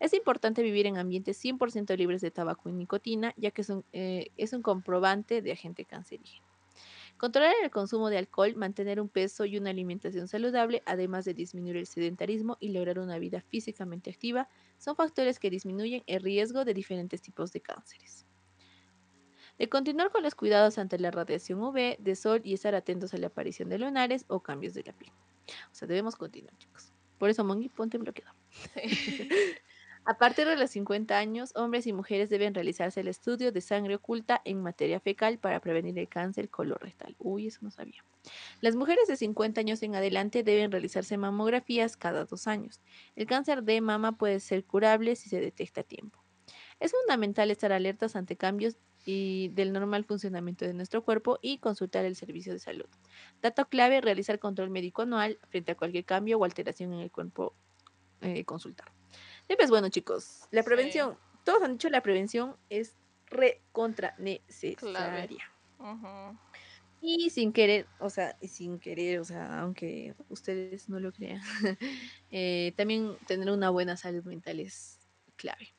Es 0.00 0.14
importante 0.14 0.62
vivir 0.62 0.86
en 0.86 0.98
ambientes 0.98 1.42
100% 1.42 1.96
libres 1.96 2.20
de 2.20 2.30
tabaco 2.30 2.68
y 2.68 2.72
nicotina, 2.72 3.34
ya 3.36 3.50
que 3.50 3.62
es 3.62 3.68
un, 3.70 3.84
eh, 3.92 4.30
es 4.36 4.52
un 4.52 4.62
comprobante 4.62 5.42
de 5.42 5.52
agente 5.52 5.84
cancerígeno. 5.84 6.53
Controlar 7.16 7.54
el 7.62 7.70
consumo 7.70 8.10
de 8.10 8.18
alcohol, 8.18 8.54
mantener 8.56 9.00
un 9.00 9.08
peso 9.08 9.44
y 9.44 9.56
una 9.56 9.70
alimentación 9.70 10.26
saludable, 10.26 10.82
además 10.84 11.24
de 11.24 11.34
disminuir 11.34 11.76
el 11.76 11.86
sedentarismo 11.86 12.56
y 12.60 12.70
lograr 12.70 12.98
una 12.98 13.18
vida 13.18 13.40
físicamente 13.40 14.10
activa, 14.10 14.48
son 14.78 14.96
factores 14.96 15.38
que 15.38 15.50
disminuyen 15.50 16.02
el 16.06 16.22
riesgo 16.22 16.64
de 16.64 16.74
diferentes 16.74 17.22
tipos 17.22 17.52
de 17.52 17.60
cánceres. 17.60 18.26
De 19.58 19.68
continuar 19.68 20.10
con 20.10 20.24
los 20.24 20.34
cuidados 20.34 20.78
ante 20.78 20.98
la 20.98 21.12
radiación 21.12 21.62
UV, 21.62 21.96
de 21.98 22.16
sol 22.16 22.40
y 22.42 22.54
estar 22.54 22.74
atentos 22.74 23.14
a 23.14 23.18
la 23.18 23.28
aparición 23.28 23.68
de 23.68 23.78
lunares 23.78 24.24
o 24.26 24.40
cambios 24.40 24.74
de 24.74 24.82
la 24.82 24.92
piel. 24.92 25.12
O 25.70 25.74
sea, 25.74 25.86
debemos 25.86 26.16
continuar, 26.16 26.56
chicos. 26.58 26.92
Por 27.18 27.30
eso, 27.30 27.44
Mongi, 27.44 27.68
ponte 27.68 27.96
bloqueado. 27.96 28.34
A 30.06 30.18
partir 30.18 30.46
de 30.46 30.56
los 30.56 30.70
50 30.70 31.16
años, 31.16 31.52
hombres 31.56 31.86
y 31.86 31.94
mujeres 31.94 32.28
deben 32.28 32.52
realizarse 32.52 33.00
el 33.00 33.08
estudio 33.08 33.52
de 33.52 33.62
sangre 33.62 33.94
oculta 33.94 34.42
en 34.44 34.62
materia 34.62 35.00
fecal 35.00 35.38
para 35.38 35.60
prevenir 35.60 35.98
el 35.98 36.08
cáncer 36.08 36.50
colorectal. 36.50 37.16
Uy, 37.18 37.46
eso 37.46 37.60
no 37.62 37.70
sabía. 37.70 38.04
Las 38.60 38.76
mujeres 38.76 39.08
de 39.08 39.16
50 39.16 39.60
años 39.60 39.82
en 39.82 39.94
adelante 39.94 40.42
deben 40.42 40.70
realizarse 40.70 41.16
mamografías 41.16 41.96
cada 41.96 42.26
dos 42.26 42.46
años. 42.46 42.82
El 43.16 43.26
cáncer 43.26 43.62
de 43.62 43.80
mama 43.80 44.18
puede 44.18 44.40
ser 44.40 44.64
curable 44.64 45.16
si 45.16 45.30
se 45.30 45.40
detecta 45.40 45.80
a 45.80 45.84
tiempo. 45.84 46.22
Es 46.80 46.92
fundamental 46.92 47.50
estar 47.50 47.72
alertas 47.72 48.14
ante 48.14 48.36
cambios 48.36 48.76
y 49.06 49.48
del 49.54 49.72
normal 49.72 50.04
funcionamiento 50.04 50.66
de 50.66 50.74
nuestro 50.74 51.02
cuerpo 51.02 51.38
y 51.40 51.58
consultar 51.58 52.04
el 52.04 52.16
servicio 52.16 52.52
de 52.52 52.58
salud. 52.58 52.88
Dato 53.40 53.68
clave, 53.70 54.02
realizar 54.02 54.38
control 54.38 54.68
médico 54.68 55.02
anual 55.02 55.38
frente 55.48 55.72
a 55.72 55.76
cualquier 55.76 56.04
cambio 56.04 56.38
o 56.38 56.44
alteración 56.44 56.92
en 56.92 57.00
el 57.00 57.10
cuerpo 57.10 57.54
eh, 58.20 58.44
consultar. 58.44 58.93
Y 59.48 59.56
pues 59.56 59.70
bueno, 59.70 59.88
chicos, 59.88 60.42
la 60.50 60.62
prevención, 60.62 61.18
todos 61.44 61.62
han 61.62 61.72
dicho 61.72 61.88
la 61.90 62.02
prevención 62.02 62.56
es 62.70 62.94
re 63.26 63.62
contra 63.72 64.14
necesaria. 64.18 65.50
Y 67.00 67.28
sin 67.28 67.52
querer, 67.52 67.86
o 67.98 68.08
sea, 68.08 68.38
sin 68.40 68.78
querer, 68.78 69.20
o 69.20 69.24
sea, 69.24 69.60
aunque 69.60 70.14
ustedes 70.30 70.88
no 70.88 70.98
lo 71.00 71.12
crean, 71.12 71.42
eh, 72.30 72.72
también 72.76 73.16
tener 73.26 73.50
una 73.50 73.68
buena 73.68 73.96
salud 73.98 74.24
mental 74.24 74.60
es 74.60 75.00
clave. 75.36 75.74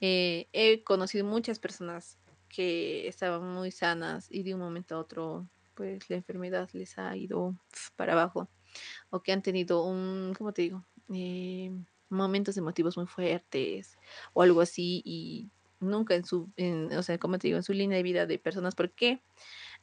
Eh, 0.00 0.48
he 0.52 0.82
conocido 0.82 1.24
muchas 1.24 1.60
personas 1.60 2.18
que 2.48 3.06
estaban 3.06 3.46
muy 3.48 3.70
sanas 3.70 4.26
y 4.30 4.42
de 4.42 4.54
un 4.54 4.60
momento 4.60 4.96
a 4.96 4.98
otro, 4.98 5.48
pues 5.74 6.10
la 6.10 6.16
enfermedad 6.16 6.68
les 6.72 6.98
ha 6.98 7.16
ido 7.16 7.54
para 7.94 8.14
abajo 8.14 8.48
o 9.10 9.22
que 9.22 9.32
han 9.32 9.42
tenido 9.42 9.84
un, 9.84 10.34
¿cómo 10.36 10.52
te 10.52 10.62
digo? 10.62 10.84
Eh, 11.14 11.70
momentos 12.08 12.56
emotivos 12.56 12.96
muy 12.96 13.06
fuertes 13.06 13.98
o 14.32 14.42
algo 14.42 14.60
así 14.60 15.02
y 15.04 15.50
nunca 15.80 16.14
en 16.14 16.24
su, 16.24 16.50
o 16.96 17.02
sea, 17.02 17.18
como 17.18 17.38
te 17.38 17.48
digo, 17.48 17.56
en 17.58 17.62
su 17.62 17.72
línea 17.72 17.96
de 17.96 18.02
vida 18.02 18.26
de 18.26 18.38
personas, 18.38 18.74
porque 18.74 19.20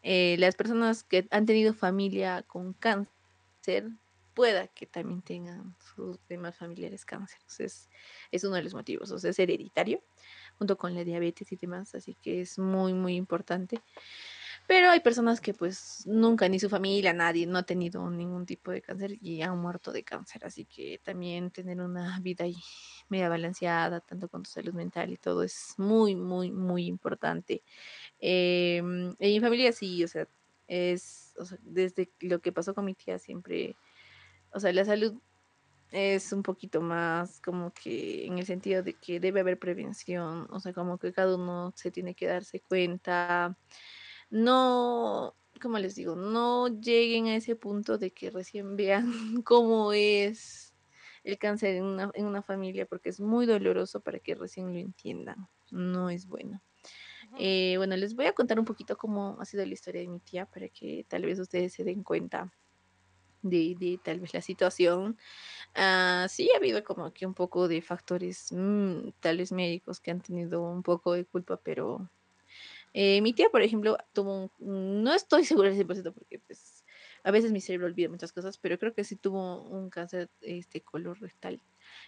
eh, 0.01 0.35
las 0.39 0.55
personas 0.55 1.03
que 1.03 1.27
han 1.31 1.45
tenido 1.45 1.73
familia 1.73 2.43
con 2.43 2.73
cáncer, 2.73 3.89
pueda 4.33 4.67
que 4.67 4.87
también 4.87 5.21
tengan 5.21 5.75
sus 5.79 6.17
demás 6.27 6.57
familiares 6.57 7.05
cáncer. 7.05 7.39
Es, 7.59 7.89
es 8.31 8.43
uno 8.43 8.55
de 8.55 8.63
los 8.63 8.73
motivos, 8.73 9.11
o 9.11 9.19
sea, 9.19 9.29
es 9.29 9.39
hereditario, 9.39 10.01
junto 10.57 10.77
con 10.77 10.95
la 10.95 11.03
diabetes 11.03 11.51
y 11.51 11.55
demás, 11.55 11.93
así 11.95 12.15
que 12.21 12.41
es 12.41 12.57
muy, 12.57 12.93
muy 12.93 13.15
importante. 13.15 13.79
Pero 14.65 14.89
hay 14.89 15.01
personas 15.01 15.41
que 15.41 15.53
pues 15.53 16.03
nunca, 16.05 16.47
ni 16.47 16.57
su 16.59 16.69
familia, 16.69 17.13
nadie, 17.13 17.45
no 17.45 17.57
ha 17.57 17.63
tenido 17.63 18.09
ningún 18.09 18.45
tipo 18.45 18.71
de 18.71 18.81
cáncer 18.81 19.17
y 19.21 19.41
han 19.41 19.57
muerto 19.59 19.91
de 19.91 20.03
cáncer. 20.03 20.45
Así 20.45 20.65
que 20.65 21.01
también 21.03 21.51
tener 21.51 21.81
una 21.81 22.19
vida 22.21 22.45
ahí 22.45 22.55
media 23.09 23.29
balanceada, 23.29 23.99
tanto 23.99 24.29
con 24.29 24.43
tu 24.43 24.49
salud 24.49 24.73
mental 24.73 25.11
y 25.11 25.17
todo, 25.17 25.43
es 25.43 25.73
muy, 25.77 26.15
muy, 26.15 26.51
muy 26.51 26.85
importante. 26.85 27.63
Em, 28.19 29.09
en 29.19 29.31
mi 29.31 29.39
familia 29.41 29.71
sí, 29.73 30.03
o 30.03 30.07
sea, 30.07 30.27
es, 30.67 31.33
desde 31.61 32.09
lo 32.21 32.39
que 32.39 32.51
pasó 32.51 32.73
con 32.73 32.85
mi 32.85 32.95
tía 32.95 33.19
siempre, 33.19 33.75
o 34.53 34.59
sea, 34.59 34.71
la 34.71 34.85
salud 34.85 35.13
es 35.91 36.33
un 36.33 36.41
poquito 36.41 36.81
más 36.81 37.39
como 37.41 37.71
que 37.73 38.25
en 38.25 38.39
el 38.39 38.45
sentido 38.45 38.81
de 38.81 38.93
que 38.93 39.19
debe 39.19 39.41
haber 39.41 39.59
prevención, 39.59 40.47
o 40.49 40.59
sea, 40.59 40.73
como 40.73 40.97
que 40.97 41.13
cada 41.13 41.35
uno 41.35 41.73
se 41.75 41.91
tiene 41.91 42.15
que 42.15 42.27
darse 42.27 42.61
cuenta 42.61 43.57
no, 44.33 45.35
como 45.61 45.77
les 45.77 45.93
digo, 45.93 46.15
no 46.15 46.67
lleguen 46.67 47.27
a 47.27 47.35
ese 47.35 47.55
punto 47.55 47.99
de 47.99 48.11
que 48.11 48.31
recién 48.31 48.75
vean 48.75 49.05
cómo 49.45 49.93
es 49.93 50.73
el 51.23 51.37
cáncer 51.37 51.75
en 51.75 51.83
una, 51.83 52.11
en 52.15 52.25
una 52.25 52.41
familia, 52.41 52.87
porque 52.87 53.09
es 53.09 53.19
muy 53.19 53.45
doloroso 53.45 54.01
para 54.01 54.17
que 54.19 54.33
recién 54.33 54.73
lo 54.73 54.79
entiendan. 54.79 55.47
No 55.69 56.09
es 56.09 56.25
bueno. 56.25 56.63
Eh, 57.37 57.75
bueno, 57.77 57.95
les 57.95 58.15
voy 58.15 58.25
a 58.25 58.33
contar 58.33 58.57
un 58.57 58.65
poquito 58.65 58.97
cómo 58.97 59.37
ha 59.39 59.45
sido 59.45 59.63
la 59.67 59.73
historia 59.73 60.01
de 60.01 60.07
mi 60.07 60.19
tía 60.19 60.47
para 60.47 60.67
que 60.67 61.05
tal 61.07 61.25
vez 61.25 61.37
ustedes 61.39 61.71
se 61.73 61.83
den 61.83 62.01
cuenta 62.01 62.51
de, 63.43 63.75
de 63.79 63.99
tal 64.03 64.19
vez 64.19 64.33
la 64.33 64.41
situación. 64.41 65.15
Uh, 65.75 66.27
sí 66.27 66.49
ha 66.53 66.57
habido 66.57 66.83
como 66.83 67.13
que 67.13 67.27
un 67.27 67.35
poco 67.35 67.67
de 67.67 67.83
factores, 67.83 68.51
mmm, 68.51 69.09
tal 69.19 69.37
vez 69.37 69.51
médicos 69.51 69.99
que 69.99 70.09
han 70.09 70.21
tenido 70.21 70.63
un 70.63 70.81
poco 70.81 71.13
de 71.13 71.25
culpa, 71.25 71.57
pero 71.63 72.09
eh, 72.93 73.21
mi 73.21 73.33
tía, 73.33 73.49
por 73.49 73.61
ejemplo, 73.61 73.97
tuvo 74.13 74.51
un, 74.59 75.03
no 75.03 75.13
estoy 75.13 75.45
segura 75.45 75.69
del 75.69 75.77
100% 75.77 76.13
porque 76.13 76.39
pues 76.39 76.83
a 77.23 77.31
veces 77.31 77.51
mi 77.51 77.61
cerebro 77.61 77.87
olvida 77.87 78.09
muchas 78.09 78.33
cosas, 78.33 78.57
pero 78.57 78.77
creo 78.77 78.93
que 78.93 79.03
sí 79.03 79.15
tuvo 79.15 79.61
un 79.63 79.89
cáncer 79.89 80.29
este 80.41 80.81
color 80.81 81.19
rectal 81.21 81.61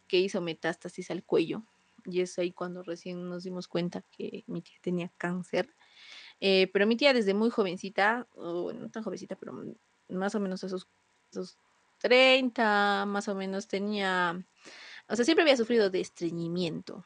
que 0.08 0.20
hizo 0.20 0.42
metástasis 0.42 1.10
al 1.12 1.24
cuello. 1.24 1.64
Y 2.06 2.22
es 2.22 2.38
ahí 2.38 2.52
cuando 2.52 2.84
recién 2.84 3.28
nos 3.28 3.44
dimos 3.44 3.68
cuenta 3.68 4.04
que 4.16 4.44
mi 4.48 4.62
tía 4.62 4.78
tenía 4.82 5.10
cáncer. 5.18 5.74
Eh, 6.40 6.70
pero 6.72 6.86
mi 6.86 6.98
tía 6.98 7.14
desde 7.14 7.34
muy 7.34 7.50
jovencita, 7.50 8.28
o 8.36 8.72
no 8.74 8.90
tan 8.90 9.04
jovencita, 9.04 9.36
pero 9.36 9.54
más 10.10 10.36
o 10.36 10.40
menos 10.40 10.64
a 10.64 10.70
sus, 10.70 10.88
sus 11.32 11.58
30, 12.00 13.06
más 13.08 13.28
o 13.28 13.36
menos 13.36 13.68
tenía, 13.68 14.46
o 15.08 15.16
sea, 15.16 15.26
siempre 15.26 15.44
había 15.44 15.58
sufrido 15.58 15.90
de 15.90 16.02
estreñimiento. 16.02 17.04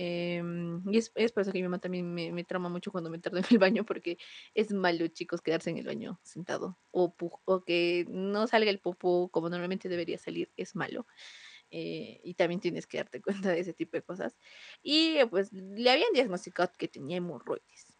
Em, 0.00 0.80
y 0.92 0.98
es, 0.98 1.10
por 1.10 1.42
eso 1.42 1.50
que 1.50 1.58
mi 1.58 1.64
mamá 1.64 1.80
también 1.80 2.14
me, 2.14 2.30
me 2.30 2.44
trama 2.44 2.68
mucho 2.68 2.92
cuando 2.92 3.10
me 3.10 3.18
tardo 3.18 3.38
en 3.38 3.44
el 3.50 3.58
baño, 3.58 3.84
porque 3.84 4.16
es 4.54 4.72
malo, 4.72 5.08
chicos, 5.08 5.40
quedarse 5.40 5.70
en 5.70 5.78
el 5.78 5.86
baño 5.86 6.20
sentado. 6.22 6.78
O, 6.92 7.16
o 7.44 7.64
que 7.64 8.06
no 8.08 8.46
salga 8.46 8.70
el 8.70 8.78
popo 8.78 9.28
como 9.30 9.50
normalmente 9.50 9.88
debería 9.88 10.16
salir, 10.16 10.52
es 10.56 10.76
malo. 10.76 11.04
Eh, 11.72 12.20
y 12.22 12.34
también 12.34 12.60
tienes 12.60 12.86
que 12.86 12.98
darte 12.98 13.20
cuenta 13.22 13.50
de 13.50 13.58
ese 13.58 13.74
tipo 13.74 13.96
de 13.96 14.02
cosas. 14.02 14.36
Y 14.84 15.18
pues 15.30 15.52
le 15.52 15.90
habían 15.90 16.12
diagnosticado 16.12 16.70
que 16.78 16.86
tenía 16.86 17.16
hemorroides. 17.16 17.98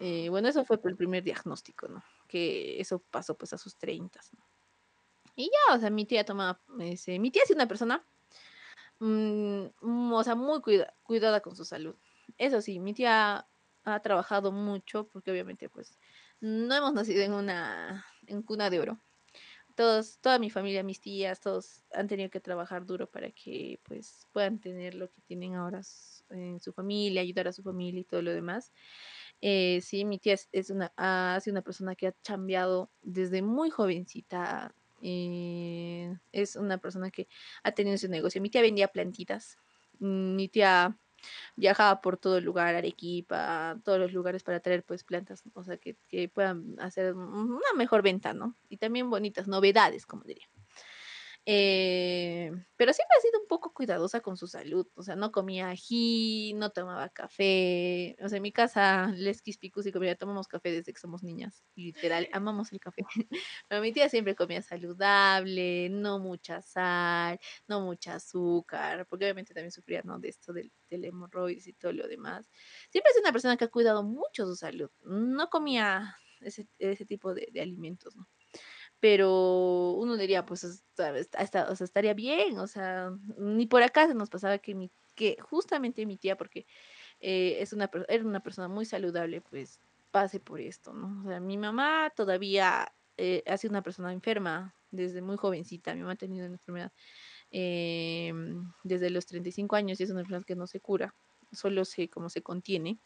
Eh, 0.00 0.28
mm. 0.28 0.30
bueno, 0.30 0.48
eso 0.48 0.66
fue 0.66 0.78
el 0.84 0.96
primer 0.96 1.24
diagnóstico, 1.24 1.88
¿no? 1.88 2.04
Que 2.28 2.78
eso 2.78 3.02
pasó 3.10 3.38
pues 3.38 3.54
a 3.54 3.58
sus 3.58 3.78
30, 3.78 4.20
¿no? 4.36 4.46
Y 5.34 5.46
ya, 5.46 5.76
o 5.76 5.80
sea, 5.80 5.88
mi 5.88 6.04
tía 6.04 6.26
tomaba, 6.26 6.60
ese, 6.80 7.18
mi 7.18 7.30
tía 7.30 7.44
es 7.44 7.50
una 7.52 7.66
persona 7.66 8.04
Mm, 9.00 9.68
mm, 9.80 10.12
o 10.12 10.22
sea, 10.24 10.34
muy 10.34 10.60
cuidada 11.02 11.40
con 11.40 11.56
su 11.56 11.64
salud. 11.64 11.96
Eso 12.38 12.60
sí, 12.60 12.80
mi 12.80 12.94
tía 12.94 13.48
ha 13.84 14.00
trabajado 14.02 14.52
mucho 14.52 15.08
porque 15.08 15.30
obviamente 15.30 15.68
pues 15.70 15.98
no 16.40 16.74
hemos 16.74 16.92
nacido 16.92 17.22
en 17.22 17.32
una 17.32 18.04
en 18.26 18.42
cuna 18.42 18.70
de 18.70 18.80
oro. 18.80 19.00
Todos, 19.76 20.18
toda 20.20 20.38
mi 20.38 20.50
familia, 20.50 20.82
mis 20.82 21.00
tías, 21.00 21.40
todos 21.40 21.84
han 21.94 22.08
tenido 22.08 22.30
que 22.30 22.40
trabajar 22.40 22.86
duro 22.86 23.10
para 23.10 23.30
que 23.32 23.80
pues 23.84 24.26
puedan 24.32 24.60
tener 24.60 24.94
lo 24.94 25.10
que 25.10 25.22
tienen 25.22 25.54
ahora 25.54 25.80
en 26.30 26.60
su 26.60 26.72
familia, 26.72 27.22
ayudar 27.22 27.48
a 27.48 27.52
su 27.52 27.62
familia 27.62 28.00
y 28.00 28.04
todo 28.04 28.22
lo 28.22 28.32
demás. 28.32 28.72
Eh, 29.40 29.80
sí, 29.82 30.04
mi 30.04 30.18
tía 30.18 30.36
es, 30.52 30.70
una, 30.70 30.92
ha 30.96 31.38
sido 31.40 31.54
una 31.54 31.62
persona 31.62 31.94
que 31.96 32.08
ha 32.08 32.12
cambiado 32.12 32.90
desde 33.02 33.42
muy 33.42 33.70
jovencita, 33.70 34.74
eh, 35.00 36.14
es 36.32 36.56
una 36.56 36.78
persona 36.78 37.10
que 37.10 37.28
ha 37.62 37.72
tenido 37.72 37.96
su 37.98 38.08
negocio. 38.08 38.40
Mi 38.40 38.50
tía 38.50 38.62
vendía 38.62 38.88
plantitas. 38.88 39.58
Mm, 39.98 40.36
mi 40.36 40.48
tía 40.48 40.96
viajaba 41.56 42.00
por 42.00 42.16
todo 42.16 42.38
el 42.38 42.44
lugar, 42.44 42.74
Arequipa, 42.74 43.78
todos 43.84 43.98
los 43.98 44.12
lugares 44.12 44.42
para 44.42 44.60
traer 44.60 44.82
pues 44.84 45.04
plantas, 45.04 45.42
o 45.54 45.62
sea, 45.62 45.76
que, 45.76 45.96
puedan 46.32 46.76
hacer 46.80 47.14
una 47.14 47.72
mejor 47.76 48.02
venta, 48.02 48.32
¿no? 48.32 48.56
Y 48.68 48.78
también 48.78 49.10
bonitas 49.10 49.48
novedades, 49.48 50.06
como 50.06 50.24
diría. 50.24 50.48
Eh, 51.46 52.52
pero 52.76 52.92
siempre 52.92 53.16
ha 53.18 53.20
sido 53.22 53.40
un 53.40 53.48
poco 53.48 53.72
cuidadosa 53.72 54.20
con 54.20 54.36
su 54.36 54.46
salud, 54.46 54.86
o 54.94 55.02
sea, 55.02 55.16
no 55.16 55.32
comía 55.32 55.70
ají, 55.70 56.52
no 56.54 56.70
tomaba 56.70 57.08
café, 57.08 58.14
o 58.22 58.28
sea, 58.28 58.36
en 58.36 58.42
mi 58.42 58.52
casa, 58.52 59.06
les 59.16 59.40
quispicus 59.42 59.86
y 59.86 59.92
comida, 59.92 60.14
tomamos 60.16 60.48
café 60.48 60.70
desde 60.70 60.92
que 60.92 61.00
somos 61.00 61.22
niñas, 61.22 61.64
literal, 61.74 62.28
amamos 62.32 62.72
el 62.72 62.78
café, 62.80 63.02
pero 63.68 63.80
mi 63.80 63.90
tía 63.92 64.08
siempre 64.10 64.34
comía 64.36 64.60
saludable, 64.62 65.88
no 65.90 66.18
mucha 66.18 66.60
sal, 66.62 67.40
no 67.66 67.80
mucha 67.80 68.16
azúcar, 68.16 69.06
porque 69.08 69.24
obviamente 69.24 69.54
también 69.54 69.72
sufría, 69.72 70.02
¿no? 70.04 70.18
De 70.18 70.28
esto 70.28 70.52
del, 70.52 70.70
del 70.90 71.04
hemorroides 71.06 71.66
y 71.68 71.72
todo 71.72 71.92
lo 71.92 72.06
demás. 72.06 72.50
Siempre 72.90 73.10
es 73.12 73.20
una 73.20 73.32
persona 73.32 73.56
que 73.56 73.64
ha 73.64 73.68
cuidado 73.68 74.02
mucho 74.02 74.46
su 74.46 74.56
salud, 74.56 74.90
no 75.04 75.48
comía 75.48 76.16
ese, 76.40 76.68
ese 76.78 77.06
tipo 77.06 77.32
de, 77.34 77.48
de 77.52 77.60
alimentos, 77.62 78.14
¿no? 78.14 78.28
Pero 79.00 79.92
uno 79.92 80.16
diría, 80.16 80.44
pues, 80.44 80.64
o 80.64 80.72
sea, 80.94 81.16
estaría 81.16 82.14
bien, 82.14 82.58
o 82.58 82.66
sea, 82.66 83.10
ni 83.38 83.66
por 83.66 83.82
acá 83.82 84.06
se 84.06 84.14
nos 84.14 84.28
pasaba 84.28 84.58
que, 84.58 84.74
mi, 84.74 84.90
que 85.14 85.38
justamente 85.40 86.04
mi 86.04 86.18
tía, 86.18 86.36
porque 86.36 86.66
eh, 87.20 87.56
es 87.60 87.72
una, 87.72 87.90
era 88.08 88.24
una 88.24 88.42
persona 88.42 88.68
muy 88.68 88.84
saludable, 88.84 89.40
pues 89.40 89.80
pase 90.10 90.38
por 90.38 90.60
esto, 90.60 90.92
¿no? 90.92 91.22
O 91.24 91.28
sea, 91.28 91.40
mi 91.40 91.56
mamá 91.56 92.12
todavía 92.14 92.92
eh, 93.16 93.42
ha 93.46 93.56
sido 93.56 93.70
una 93.72 93.82
persona 93.82 94.12
enferma 94.12 94.74
desde 94.90 95.22
muy 95.22 95.36
jovencita, 95.36 95.94
mi 95.94 96.00
mamá 96.00 96.12
ha 96.12 96.16
tenido 96.16 96.44
una 96.44 96.56
enfermedad 96.56 96.92
eh, 97.50 98.32
desde 98.84 99.10
los 99.10 99.24
35 99.26 99.76
años 99.76 100.00
y 100.00 100.04
es 100.04 100.10
una 100.10 100.20
enfermedad 100.20 100.44
que 100.44 100.56
no 100.56 100.66
se 100.66 100.80
cura, 100.80 101.14
solo 101.52 101.84
se, 101.84 102.08
como 102.08 102.28
se 102.28 102.42
contiene. 102.42 102.98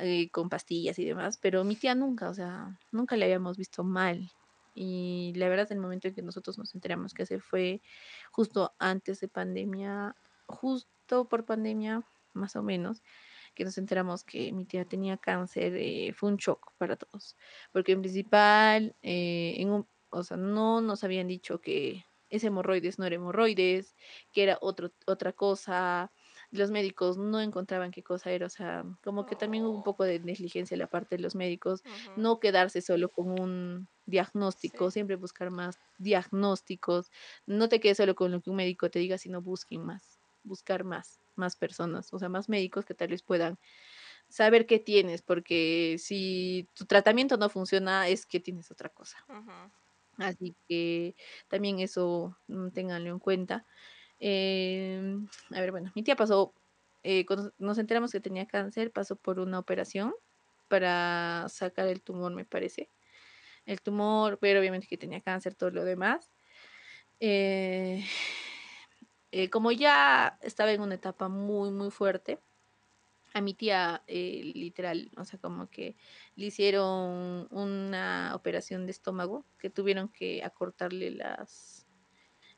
Eh, 0.00 0.28
con 0.30 0.48
pastillas 0.48 0.98
y 0.98 1.04
demás, 1.04 1.38
pero 1.40 1.62
mi 1.62 1.76
tía 1.76 1.94
nunca, 1.94 2.28
o 2.28 2.34
sea, 2.34 2.76
nunca 2.90 3.16
le 3.16 3.26
habíamos 3.26 3.56
visto 3.56 3.84
mal, 3.84 4.28
y 4.74 5.32
la 5.36 5.48
verdad, 5.48 5.70
el 5.72 5.78
momento 5.78 6.08
en 6.08 6.14
que 6.14 6.22
nosotros 6.22 6.58
nos 6.58 6.74
enteramos 6.74 7.14
que 7.14 7.22
hacer 7.22 7.40
fue 7.40 7.82
justo 8.32 8.74
antes 8.78 9.20
de 9.20 9.28
pandemia, 9.28 10.16
justo 10.46 11.28
por 11.28 11.44
pandemia, 11.44 12.02
más 12.32 12.56
o 12.56 12.62
menos, 12.62 13.02
que 13.54 13.64
nos 13.64 13.78
enteramos 13.78 14.24
que 14.24 14.52
mi 14.52 14.64
tía 14.64 14.84
tenía 14.84 15.16
cáncer, 15.16 15.74
eh, 15.76 16.12
fue 16.14 16.30
un 16.30 16.36
shock 16.36 16.72
para 16.78 16.96
todos. 16.96 17.36
Porque 17.72 17.92
en 17.92 18.02
principal, 18.02 18.96
eh, 19.02 19.54
en 19.58 19.70
un, 19.70 19.88
o 20.10 20.22
sea, 20.24 20.36
no 20.36 20.80
nos 20.80 21.04
habían 21.04 21.28
dicho 21.28 21.60
que 21.60 22.04
ese 22.30 22.48
hemorroides 22.48 22.98
no 22.98 23.04
era 23.06 23.16
hemorroides, 23.16 23.94
que 24.32 24.42
era 24.44 24.58
otro, 24.60 24.92
otra 25.06 25.32
cosa. 25.32 26.12
Los 26.54 26.70
médicos 26.70 27.18
no 27.18 27.40
encontraban 27.40 27.90
qué 27.90 28.02
cosa 28.04 28.30
era, 28.32 28.46
o 28.46 28.48
sea, 28.50 28.84
como 29.02 29.26
que 29.26 29.36
también 29.36 29.64
hubo 29.64 29.74
un 29.76 29.82
poco 29.82 30.04
de 30.04 30.20
negligencia 30.20 30.74
en 30.76 30.78
la 30.80 30.86
parte 30.88 31.16
de 31.16 31.22
los 31.22 31.34
médicos, 31.34 31.82
no 32.14 32.38
quedarse 32.40 32.80
solo 32.82 33.10
con 33.10 33.30
un 33.40 33.88
diagnóstico, 34.06 34.90
Sí. 34.90 34.94
siempre 34.94 35.16
buscar 35.16 35.50
más 35.50 35.80
diagnósticos, 35.98 37.10
no 37.46 37.68
te 37.68 37.80
quedes 37.80 37.96
solo 37.98 38.14
con 38.14 38.30
lo 38.32 38.40
que 38.40 38.50
un 38.50 38.56
médico 38.56 38.90
te 38.90 39.00
diga, 39.00 39.18
sino 39.18 39.42
busquen 39.42 39.84
más, 39.84 40.20
buscar 40.44 40.84
más, 40.84 41.20
más 41.34 41.56
personas, 41.56 42.12
o 42.12 42.18
sea, 42.20 42.28
más 42.28 42.48
médicos 42.48 42.84
que 42.84 42.94
tal 42.94 43.08
vez 43.08 43.22
puedan 43.24 43.58
saber 44.28 44.66
qué 44.66 44.78
tienes, 44.80 45.22
porque 45.22 45.96
si 45.98 46.70
tu 46.74 46.86
tratamiento 46.86 47.36
no 47.38 47.50
funciona 47.50 48.08
es 48.08 48.26
que 48.26 48.40
tienes 48.40 48.70
otra 48.70 48.90
cosa. 48.90 49.18
Así 50.18 50.56
que 50.68 51.16
también 51.48 51.80
eso 51.80 52.38
mm, 52.48 52.68
ténganlo 52.70 53.10
en 53.10 53.18
cuenta. 53.18 53.66
Em, 54.26 55.28
a 55.50 55.60
ver, 55.60 55.70
bueno, 55.70 55.92
mi 55.94 56.02
tía 56.02 56.16
pasó, 56.16 56.54
eh, 57.02 57.26
cuando 57.26 57.52
nos 57.58 57.76
enteramos 57.76 58.10
que 58.10 58.20
tenía 58.20 58.46
cáncer, 58.46 58.90
pasó 58.90 59.16
por 59.16 59.38
una 59.38 59.58
operación 59.58 60.14
para 60.68 61.44
sacar 61.50 61.88
el 61.88 62.00
tumor, 62.00 62.32
me 62.32 62.46
parece 62.46 62.88
el 63.66 63.82
tumor, 63.82 64.38
pero 64.40 64.60
obviamente 64.60 64.86
que 64.86 64.96
tenía 64.96 65.20
cáncer, 65.20 65.54
todo 65.54 65.70
lo 65.72 65.84
demás. 65.84 66.30
Eh, 67.20 68.02
eh, 69.30 69.50
como 69.50 69.72
ya 69.72 70.38
estaba 70.40 70.72
en 70.72 70.80
una 70.80 70.94
etapa 70.94 71.28
muy, 71.28 71.70
muy 71.70 71.90
fuerte, 71.90 72.40
a 73.34 73.42
mi 73.42 73.52
tía, 73.52 74.04
eh, 74.06 74.52
literal, 74.54 75.10
o 75.18 75.24
sea, 75.24 75.38
como 75.40 75.68
que 75.68 75.96
le 76.36 76.46
hicieron 76.46 77.48
una 77.50 78.32
operación 78.34 78.86
de 78.86 78.92
estómago, 78.92 79.44
que 79.58 79.68
tuvieron 79.68 80.08
que 80.08 80.42
acortarle 80.44 81.10
las, 81.10 81.73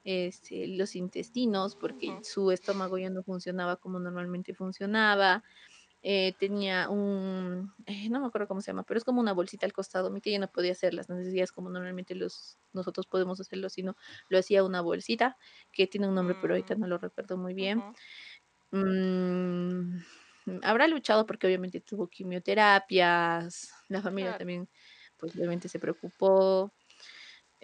este, 0.07 0.68
los 0.68 0.96
intestinos 0.96 1.76
porque 1.76 2.20
su 2.22 2.52
estómago 2.52 2.98
ya 2.98 3.11
no 3.11 3.24
funcionaba 3.24 3.76
como 3.78 4.00
normalmente 4.00 4.54
funcionaba 4.54 5.44
eh, 6.02 6.34
tenía 6.38 6.88
un, 6.88 7.72
eh, 7.86 8.09
no 8.11 8.20
me 8.20 8.26
acuerdo 8.28 8.46
cómo 8.46 8.61
se 8.61 8.68
llama, 8.70 8.84
pero 8.84 8.98
es 8.98 9.04
como 9.04 9.20
una 9.20 9.32
bolsita 9.32 9.66
al 9.66 9.72
costado. 9.72 10.11
Mi 10.11 10.20
tía 10.20 10.34
ya 10.34 10.38
no 10.38 10.48
podía 10.52 10.72
hacer 10.72 10.94
las 10.94 11.09
necesidades 11.09 11.50
como 11.52 11.68
normalmente 11.70 12.14
los, 12.14 12.59
nosotros 12.72 13.07
podemos 13.07 13.40
hacerlo, 13.40 13.68
sino 13.70 13.96
lo 14.28 14.38
hacía 14.38 14.62
una 14.64 14.82
bolsita 14.82 15.36
que 15.72 15.86
tiene 15.88 16.09
un 16.09 16.14
nombre, 16.14 16.36
pero 16.36 16.54
ahorita 16.54 16.74
mm, 16.74 16.76
no 16.76 16.86
lo 16.86 16.98
recuerdo 16.98 17.36
muy 17.38 17.54
bien. 17.54 17.86
Mm, 18.72 19.98
habrá 20.62 20.88
luchado 20.88 21.26
porque 21.26 21.46
obviamente 21.46 21.80
tuvo 21.80 22.09
quimioterapias, 22.09 23.72
la 23.88 24.02
familia 24.02 24.34
Claro, 24.34 24.34
también, 24.34 24.68
pues 25.16 25.34
obviamente 25.36 25.68
se 25.68 25.78
preocupó. 25.80 26.72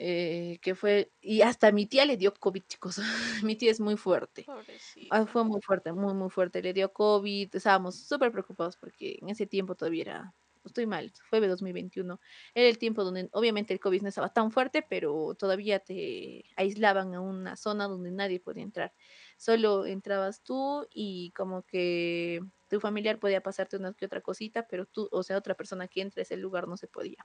Eh, 0.04 0.58
que 0.62 0.74
fue, 0.74 1.12
y 1.20 1.42
hasta 1.42 1.70
mi 1.70 1.86
tía 1.86 2.04
le 2.04 2.16
dio 2.16 2.34
COVID, 2.34 2.62
chicos. 2.66 2.98
mi 3.44 3.54
tía 3.54 3.70
es 3.70 3.78
muy 3.78 3.96
fuerte. 3.96 4.44
Ah, 5.10 5.26
fue 5.26 5.44
muy 5.44 5.60
fuerte, 5.62 5.92
muy, 5.92 6.12
muy 6.12 6.28
fuerte. 6.28 6.60
Le 6.60 6.72
dio 6.72 6.92
COVID, 6.92 7.54
estábamos 7.54 8.00
súper 8.00 8.32
preocupados 8.32 8.76
porque 8.76 9.18
en 9.22 9.28
ese 9.28 9.46
tiempo 9.46 9.76
todavía 9.76 10.02
era, 10.02 10.34
estoy 10.64 10.86
mal, 10.86 11.12
fue 11.30 11.40
de 11.40 11.46
2021. 11.46 12.18
Era 12.52 12.68
el 12.68 12.78
tiempo 12.78 13.04
donde 13.04 13.28
obviamente 13.32 13.72
el 13.72 13.78
COVID 13.78 14.02
no 14.02 14.08
estaba 14.08 14.32
tan 14.32 14.50
fuerte, 14.50 14.82
pero 14.82 15.36
todavía 15.38 15.78
te 15.78 16.46
aislaban 16.56 17.14
a 17.14 17.20
una 17.20 17.54
zona 17.54 17.86
donde 17.86 18.10
nadie 18.10 18.40
podía 18.40 18.64
entrar. 18.64 18.92
Solo 19.36 19.86
entrabas 19.86 20.42
tú 20.42 20.84
y 20.92 21.30
como 21.30 21.62
que 21.62 22.40
tu 22.68 22.80
familiar 22.80 23.20
podía 23.20 23.40
pasarte 23.40 23.76
una 23.76 23.94
que 23.94 24.06
otra 24.06 24.20
cosita, 24.20 24.66
pero 24.66 24.84
tú, 24.86 25.08
o 25.12 25.22
sea, 25.22 25.38
otra 25.38 25.54
persona 25.54 25.86
que 25.86 26.00
entre 26.00 26.22
a 26.22 26.24
ese 26.24 26.36
lugar 26.36 26.66
no 26.66 26.76
se 26.76 26.88
podía. 26.88 27.24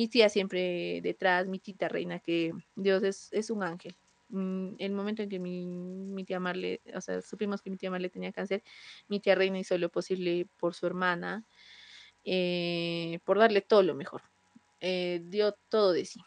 Mi 0.00 0.08
tía 0.08 0.30
siempre 0.30 1.02
detrás, 1.02 1.46
mi 1.46 1.58
tita 1.58 1.86
reina, 1.86 2.20
que 2.20 2.54
Dios 2.74 3.02
es, 3.02 3.28
es 3.32 3.50
un 3.50 3.62
ángel. 3.62 3.94
Mm, 4.30 4.76
El 4.78 4.92
momento 4.92 5.22
en 5.22 5.28
que 5.28 5.38
mi, 5.38 5.66
mi 5.66 6.24
tía 6.24 6.40
Marle, 6.40 6.80
o 6.94 7.02
sea, 7.02 7.20
supimos 7.20 7.60
que 7.60 7.68
mi 7.68 7.76
tía 7.76 7.90
Marle 7.90 8.08
tenía 8.08 8.32
cáncer, 8.32 8.62
mi 9.08 9.20
tía 9.20 9.34
reina 9.34 9.58
hizo 9.58 9.76
lo 9.76 9.90
posible 9.90 10.46
por 10.58 10.72
su 10.72 10.86
hermana, 10.86 11.44
eh, 12.24 13.18
por 13.26 13.38
darle 13.38 13.60
todo 13.60 13.82
lo 13.82 13.94
mejor. 13.94 14.22
Eh, 14.80 15.20
dio 15.24 15.52
todo 15.68 15.92
de 15.92 16.06
sí. 16.06 16.22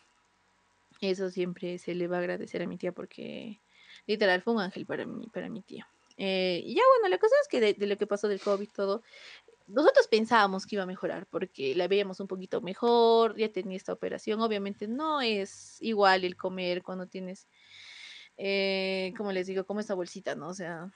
Eso 1.01 1.31
siempre 1.31 1.79
se 1.79 1.95
le 1.95 2.07
va 2.07 2.17
a 2.17 2.19
agradecer 2.19 2.61
a 2.61 2.67
mi 2.67 2.77
tía 2.77 2.91
porque 2.91 3.59
literal 4.05 4.43
fue 4.43 4.53
un 4.53 4.61
ángel 4.61 4.85
para 4.85 5.07
mí, 5.07 5.31
para 5.33 5.49
mi 5.49 5.63
tía. 5.63 5.87
Eh, 6.17 6.61
y 6.63 6.75
ya 6.75 6.83
bueno, 6.93 7.09
la 7.09 7.17
cosa 7.17 7.33
es 7.41 7.47
que 7.47 7.59
de, 7.59 7.73
de 7.73 7.87
lo 7.87 7.97
que 7.97 8.05
pasó 8.05 8.27
del 8.27 8.39
COVID 8.39 8.69
todo, 8.69 9.01
nosotros 9.67 10.07
pensábamos 10.07 10.65
que 10.65 10.75
iba 10.75 10.83
a 10.83 10.87
mejorar 10.87 11.27
porque 11.27 11.75
la 11.75 11.87
veíamos 11.87 12.19
un 12.19 12.27
poquito 12.27 12.61
mejor, 12.61 13.37
ya 13.37 13.51
tenía 13.51 13.77
esta 13.77 13.93
operación. 13.93 14.41
Obviamente 14.41 14.87
no 14.87 15.21
es 15.21 15.77
igual 15.81 16.25
el 16.25 16.35
comer 16.35 16.83
cuando 16.83 17.07
tienes, 17.07 17.47
eh, 18.37 19.13
como 19.17 19.31
les 19.31 19.47
digo, 19.47 19.65
como 19.65 19.79
esta 19.79 19.93
bolsita, 19.93 20.35
¿no? 20.35 20.49
O 20.49 20.53
sea, 20.53 20.91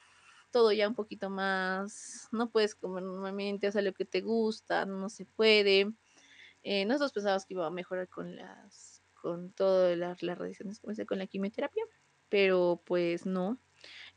todo 0.52 0.72
ya 0.72 0.88
un 0.88 0.96
poquito 0.96 1.30
más, 1.30 2.30
no 2.32 2.50
puedes 2.50 2.76
comer 2.76 3.04
normalmente, 3.04 3.68
o 3.68 3.72
sea, 3.72 3.82
lo 3.82 3.94
que 3.94 4.06
te 4.06 4.22
gusta, 4.22 4.86
no 4.86 5.10
se 5.10 5.26
puede. 5.26 5.92
Eh, 6.64 6.86
nosotros 6.86 7.14
pensábamos 7.14 7.46
que 7.46 7.54
iba 7.54 7.68
a 7.68 7.72
mejorar 7.72 8.08
con 8.10 8.36
las, 8.36 9.02
con 9.22 9.52
todas 9.52 9.98
las, 9.98 10.24
las 10.24 10.38
radiaciones, 10.38 10.80
con 10.80 11.20
la 11.20 11.28
quimioterapia, 11.28 11.84
pero 12.30 12.82
pues 12.86 13.26
no. 13.26 13.60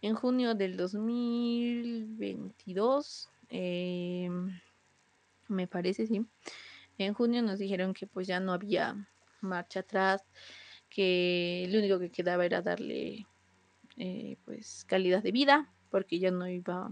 En 0.03 0.15
junio 0.15 0.55
del 0.55 0.77
2022, 0.77 3.31
eh, 3.51 4.31
me 5.49 5.67
parece, 5.67 6.07
sí. 6.07 6.25
En 6.99 7.15
junio 7.15 7.43
nos 7.43 7.59
dijeron 7.59 7.95
que 7.95 8.07
pues 8.07 8.27
ya 8.27 8.41
no 8.41 8.53
había 8.53 9.09
marcha 9.41 9.81
atrás, 9.81 10.23
que 10.89 11.67
lo 11.71 11.79
único 11.79 11.99
que 11.99 12.11
quedaba 12.11 12.45
era 12.45 12.63
darle 12.63 13.27
eh, 13.97 14.37
pues 14.45 14.85
calidad 14.87 15.23
de 15.23 15.33
vida, 15.33 15.73
porque 15.91 16.19
ya 16.19 16.31
no 16.31 16.49
iba, 16.49 16.91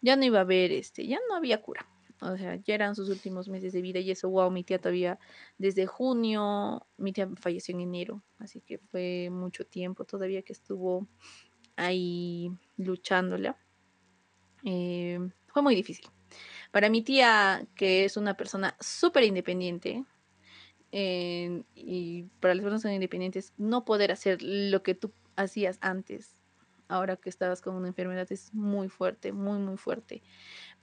ya 0.00 0.16
no 0.16 0.24
iba 0.24 0.38
a 0.38 0.42
haber, 0.42 0.72
este, 0.72 1.06
ya 1.06 1.18
no 1.28 1.36
había 1.36 1.62
cura. 1.62 1.86
O 2.20 2.36
sea, 2.36 2.56
ya 2.56 2.74
eran 2.74 2.96
sus 2.96 3.08
últimos 3.10 3.48
meses 3.48 3.72
de 3.72 3.80
vida 3.80 4.00
y 4.00 4.10
eso, 4.10 4.28
wow, 4.28 4.50
mi 4.50 4.64
tía 4.64 4.80
todavía 4.80 5.18
desde 5.56 5.86
junio, 5.86 6.86
mi 6.96 7.12
tía 7.12 7.28
falleció 7.36 7.74
en 7.74 7.80
enero, 7.82 8.24
así 8.38 8.60
que 8.60 8.78
fue 8.78 9.28
mucho 9.30 9.64
tiempo 9.64 10.04
todavía 10.04 10.42
que 10.42 10.52
estuvo 10.52 11.06
ahí 11.76 12.50
luchándola. 12.76 13.56
Eh, 14.64 15.20
fue 15.58 15.62
muy 15.64 15.74
difícil. 15.74 16.08
Para 16.70 16.88
mi 16.88 17.02
tía, 17.02 17.66
que 17.74 18.04
es 18.04 18.16
una 18.16 18.34
persona 18.34 18.76
súper 18.80 19.24
independiente, 19.24 20.04
eh, 20.92 21.64
y 21.74 22.24
para 22.40 22.54
las 22.54 22.62
personas 22.62 22.94
independientes, 22.94 23.52
no 23.56 23.84
poder 23.84 24.12
hacer 24.12 24.40
lo 24.40 24.82
que 24.82 24.94
tú 24.94 25.12
hacías 25.36 25.78
antes, 25.80 26.40
ahora 26.86 27.16
que 27.16 27.28
estabas 27.28 27.60
con 27.60 27.74
una 27.74 27.88
enfermedad, 27.88 28.30
es 28.30 28.54
muy 28.54 28.88
fuerte, 28.88 29.32
muy, 29.32 29.58
muy 29.58 29.76
fuerte. 29.76 30.22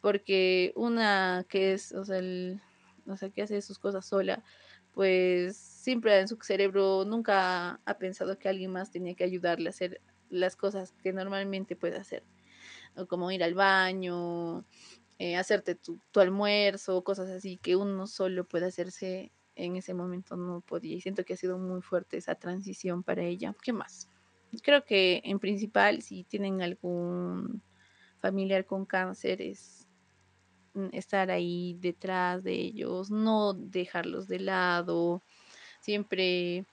Porque 0.02 0.74
una 0.76 1.46
que 1.48 1.74
es, 1.74 1.94
o 1.94 2.04
sea, 2.04 2.18
el, 2.18 2.62
o 3.08 3.16
sea, 3.16 3.30
que 3.30 3.44
hace 3.44 3.62
sus 3.62 3.80
cosas 3.80 4.06
sola, 4.06 4.44
pues 4.92 5.56
siempre 5.56 6.20
en 6.20 6.28
su 6.28 6.38
cerebro 6.42 7.06
nunca 7.06 7.80
ha 7.86 7.98
pensado 7.98 8.38
que 8.38 8.50
alguien 8.50 8.72
más 8.72 8.92
tenía 8.92 9.16
que 9.16 9.24
ayudarle 9.24 9.70
a 9.70 9.72
hacer 9.72 10.02
las 10.30 10.58
cosas 10.58 10.94
que 11.04 11.14
normalmente 11.14 11.76
puede 11.78 11.98
hacer, 11.98 12.24
o 12.98 13.08
como 13.08 13.32
ir 13.32 13.44
al 13.44 13.54
baño, 13.54 14.66
eh, 15.18 15.38
hacerte 15.38 15.76
tu, 15.76 16.00
almuerzo, 16.16 17.04
cosas 17.04 17.30
así 17.30 17.58
que 17.58 17.78
uno 17.78 18.06
solo 18.06 18.44
puede 18.46 18.66
hacerse 18.66 19.32
en 19.56 19.78
ese 19.78 19.94
momento 19.94 20.36
no 20.36 20.60
podía. 20.60 20.96
Y 20.96 21.02
siento 21.02 21.24
que 21.24 21.34
ha 21.34 21.38
sido 21.38 21.58
muy 21.58 21.82
fuerte 21.82 22.18
esa 22.18 22.36
transición 22.36 23.04
para 23.04 23.24
ella. 23.24 23.56
¿Qué 23.64 23.72
más? 23.72 24.10
Creo 24.62 24.84
que 24.84 25.22
en 25.24 25.40
principal, 25.40 26.02
si 26.02 26.26
tienen 26.26 26.62
algún 26.62 27.62
familiar 28.18 28.66
con 28.66 28.86
cáncer, 28.86 29.42
es 29.42 29.88
mm, 30.74 30.88
estar 30.92 31.32
ahí 31.32 31.78
detrás 31.80 32.44
de 32.44 32.54
ellos, 32.54 33.10
no 33.10 33.54
dejarlos 33.54 34.28
de 34.28 34.40
lado, 34.40 35.22
siempre 35.80 36.66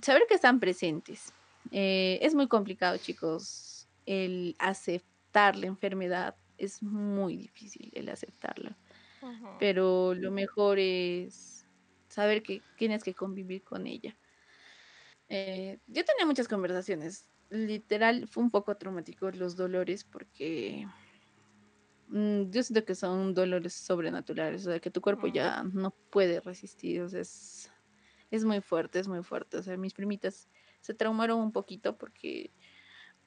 saber 0.00 0.22
que 0.28 0.34
están 0.34 0.60
presentes. 0.60 1.32
Eh, 1.72 2.20
es 2.22 2.34
muy 2.34 2.46
complicado, 2.46 2.96
chicos, 2.98 3.88
el 4.06 4.54
aceptar 4.60 5.17
la 5.32 5.66
enfermedad. 5.66 6.36
Es 6.56 6.82
muy 6.82 7.36
difícil 7.36 7.90
el 7.94 8.08
aceptarlo. 8.08 8.74
Pero 9.58 10.14
lo 10.14 10.30
mejor 10.30 10.78
es 10.78 11.66
saber 12.08 12.42
que 12.42 12.62
tienes 12.76 13.02
que 13.02 13.14
convivir 13.14 13.62
con 13.62 13.86
ella. 13.86 14.16
Eh, 15.28 15.78
yo 15.86 16.04
tenía 16.04 16.26
muchas 16.26 16.48
conversaciones. 16.48 17.28
Literal, 17.50 18.28
fue 18.28 18.42
un 18.42 18.50
poco 18.50 18.76
traumático 18.76 19.30
los 19.30 19.56
dolores 19.56 20.04
porque 20.04 20.86
mm, 22.08 22.50
yo 22.50 22.62
siento 22.62 22.84
que 22.84 22.94
son 22.94 23.34
dolores 23.34 23.74
sobrenaturales, 23.74 24.66
o 24.66 24.70
sea, 24.70 24.80
que 24.80 24.90
tu 24.90 25.00
cuerpo 25.00 25.26
ya 25.26 25.62
no 25.62 25.90
puede 26.10 26.40
resistir, 26.40 27.00
o 27.02 27.08
sea, 27.08 27.20
es, 27.20 27.70
es 28.30 28.44
muy 28.44 28.60
fuerte, 28.60 28.98
es 28.98 29.08
muy 29.08 29.22
fuerte. 29.22 29.56
O 29.56 29.62
sea, 29.62 29.76
mis 29.76 29.94
primitas 29.94 30.48
se 30.80 30.94
traumaron 30.94 31.40
un 31.40 31.52
poquito 31.52 31.96
porque 31.96 32.52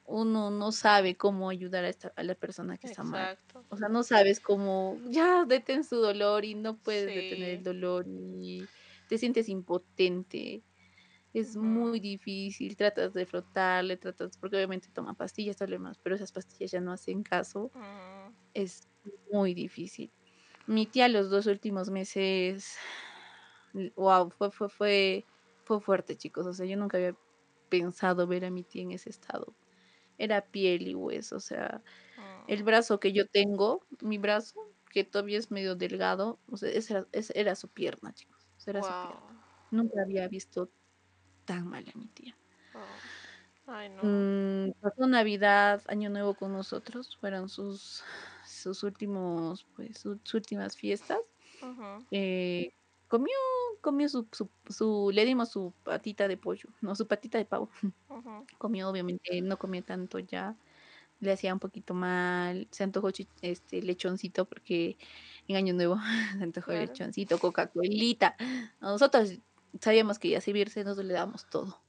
uno 0.05 0.51
no 0.51 0.71
sabe 0.71 1.15
cómo 1.15 1.49
ayudar 1.49 1.85
a, 1.85 1.89
esta, 1.89 2.13
a 2.15 2.23
la 2.23 2.35
persona 2.35 2.77
que 2.77 2.87
está 2.87 3.03
mal. 3.03 3.37
O 3.69 3.77
sea, 3.77 3.87
no 3.87 4.03
sabes 4.03 4.39
cómo, 4.39 4.97
ya 5.09 5.45
detén 5.45 5.83
su 5.83 5.97
dolor 5.97 6.45
y 6.45 6.55
no 6.55 6.77
puedes 6.77 7.05
detener 7.05 7.49
el 7.49 7.63
dolor 7.63 8.05
y 8.07 8.65
te 9.07 9.17
sientes 9.17 9.49
impotente. 9.49 10.63
Es 11.33 11.55
muy 11.55 12.01
difícil, 12.01 12.75
tratas 12.75 13.13
de 13.13 13.25
frotarle, 13.25 13.95
tratas, 13.95 14.37
porque 14.37 14.57
obviamente 14.57 14.89
toma 14.93 15.13
pastillas, 15.13 15.55
tal 15.55 15.79
más, 15.79 15.97
pero 15.97 16.15
esas 16.15 16.31
pastillas 16.31 16.71
ya 16.71 16.81
no 16.81 16.91
hacen 16.91 17.23
caso. 17.23 17.71
Es 18.53 18.89
muy 19.31 19.53
difícil. 19.53 20.11
Mi 20.67 20.85
tía 20.85 21.07
los 21.07 21.29
dos 21.29 21.47
últimos 21.47 21.89
meses, 21.89 22.75
wow, 23.95 24.29
fue, 24.29 24.51
fue, 24.51 24.67
fue, 24.67 25.25
fue 25.63 25.79
fuerte, 25.79 26.17
chicos. 26.17 26.45
O 26.45 26.53
sea, 26.53 26.65
yo 26.65 26.75
nunca 26.75 26.97
había 26.97 27.15
pensado 27.69 28.27
ver 28.27 28.43
a 28.43 28.49
mi 28.49 28.63
tía 28.63 28.81
en 28.81 28.91
ese 28.91 29.09
estado 29.09 29.55
era 30.21 30.41
piel 30.41 30.87
y 30.87 30.95
hueso, 30.95 31.37
o 31.37 31.39
sea, 31.39 31.81
el 32.47 32.61
mm. 32.61 32.65
brazo 32.65 32.99
que 32.99 33.11
yo 33.11 33.27
tengo, 33.27 33.85
mi 34.01 34.17
brazo, 34.17 34.71
que 34.91 35.03
todavía 35.03 35.39
es 35.39 35.51
medio 35.51 35.75
delgado, 35.75 36.39
o 36.49 36.57
sea, 36.57 36.69
esa, 36.69 37.07
era 37.11 37.55
su 37.55 37.69
pierna, 37.69 38.13
chicos, 38.13 38.47
era 38.65 38.81
su 38.81 38.89
pierna. 38.89 39.45
Nunca 39.71 40.01
había 40.01 40.27
visto 40.27 40.69
tan 41.45 41.67
mal 41.67 41.85
a 41.93 41.97
mi 41.97 42.07
tía. 42.07 42.37
Oh. 42.75 42.79
Ay, 43.67 43.89
no. 43.89 44.01
Mm, 44.03 44.73
pasó 44.81 45.07
Navidad, 45.07 45.81
Año 45.87 46.09
Nuevo 46.09 46.33
con 46.35 46.51
nosotros, 46.51 47.17
fueron 47.17 47.49
sus, 47.49 48.03
sus 48.45 48.83
últimos, 48.83 49.65
pues, 49.75 49.99
sus, 49.99 50.33
últimas 50.33 50.75
fiestas. 50.75 51.19
eh, 52.11 52.73
comió, 53.07 53.37
comió 53.81 54.09
su, 54.09 54.27
su, 54.69 55.11
le 55.13 55.25
dimos 55.25 55.49
su 55.49 55.73
patita 55.83 56.27
de 56.27 56.37
pollo, 56.37 56.69
no, 56.81 56.95
su 56.95 57.07
patita 57.07 57.37
de 57.37 57.45
pavo. 57.45 57.69
Comió, 58.57 58.89
obviamente, 58.89 59.41
no 59.41 59.57
comió 59.57 59.83
tanto 59.83 60.19
ya, 60.19 60.55
le 61.19 61.31
hacía 61.31 61.53
un 61.53 61.59
poquito 61.59 61.93
mal, 61.93 62.67
se 62.71 62.83
antojó 62.83 63.09
este 63.41 63.81
lechoncito 63.81 64.45
porque 64.45 64.97
en 65.47 65.55
Año 65.55 65.73
Nuevo 65.73 65.97
se 66.37 66.43
antojó 66.43 66.71
lechoncito, 66.71 67.37
Coca-Colita. 67.39 68.35
Nosotros 68.81 69.39
sabíamos 69.79 70.19
que 70.19 70.29
iba 70.29 70.39
a 70.39 70.41
servirse, 70.41 70.83
nosotros 70.83 71.05
le 71.05 71.13
damos 71.13 71.45
todo. 71.49 71.79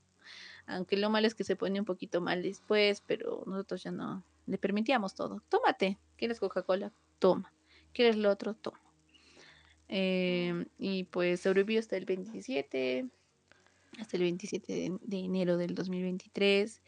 Aunque 0.66 0.96
lo 0.96 1.10
malo 1.10 1.26
es 1.26 1.34
que 1.34 1.44
se 1.44 1.56
pone 1.56 1.80
un 1.80 1.86
poquito 1.86 2.20
mal 2.20 2.42
después, 2.42 3.02
pero 3.06 3.42
nosotros 3.46 3.82
ya 3.82 3.90
no 3.90 4.22
le 4.46 4.58
permitíamos 4.58 5.14
todo. 5.14 5.42
Tómate, 5.48 5.98
¿quieres 6.16 6.40
Coca-Cola? 6.40 6.92
Toma. 7.18 7.52
¿Quieres 7.92 8.16
lo 8.16 8.30
otro? 8.30 8.54
Toma. 8.54 8.81
Em, 9.94 10.64
y 10.78 11.04
pues 11.04 11.42
sobrevivió 11.42 11.78
hasta 11.78 11.98
el 11.98 12.06
27, 12.06 13.10
hasta 14.00 14.16
el 14.16 14.22
27 14.22 14.90
de, 15.02 15.18
enero 15.18 15.58
del 15.58 15.74
2023. 15.74 16.80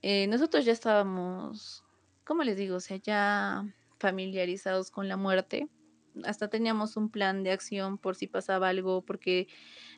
Eh, 0.00 0.26
nosotros 0.28 0.64
ya 0.64 0.72
estábamos, 0.72 1.84
¿cómo 2.24 2.42
les 2.42 2.56
digo? 2.56 2.76
O 2.76 2.80
sea, 2.80 2.96
ya 2.96 3.66
familiarizados 3.98 4.90
con 4.90 5.08
la 5.08 5.18
muerte. 5.18 5.68
Hasta 6.24 6.48
teníamos 6.48 6.96
un 6.96 7.10
plan 7.10 7.42
de 7.42 7.50
acción 7.50 7.98
por 7.98 8.16
si 8.16 8.28
pasaba 8.28 8.70
algo, 8.70 9.02
porque 9.02 9.48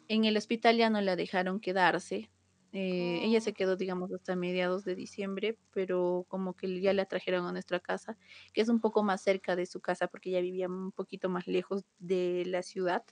en 0.08 0.24
el 0.24 0.36
hospital 0.36 0.78
ya 0.78 0.90
no 0.90 1.00
la 1.00 1.14
dejaron 1.14 1.60
quedarse. 1.60 2.30
Eh, 2.78 3.24
ella 3.24 3.40
se 3.40 3.54
quedó, 3.54 3.74
digamos, 3.74 4.12
hasta 4.12 4.36
mediados 4.36 4.84
de 4.84 4.94
diciembre, 4.94 5.58
pero 5.70 6.26
como 6.28 6.52
que 6.52 6.78
ya 6.82 6.92
la 6.92 7.06
trajeron 7.06 7.46
a 7.46 7.52
nuestra 7.52 7.80
casa, 7.80 8.18
que 8.52 8.60
es 8.60 8.68
un 8.68 8.80
poco 8.80 9.02
más 9.02 9.22
cerca 9.22 9.56
de 9.56 9.64
su 9.64 9.80
casa 9.80 10.08
porque 10.08 10.28
ella 10.28 10.42
vivía 10.42 10.68
un 10.68 10.92
poquito 10.92 11.30
más 11.30 11.46
lejos 11.46 11.86
de 11.98 12.44
la 12.44 12.62
ciudad. 12.62 13.02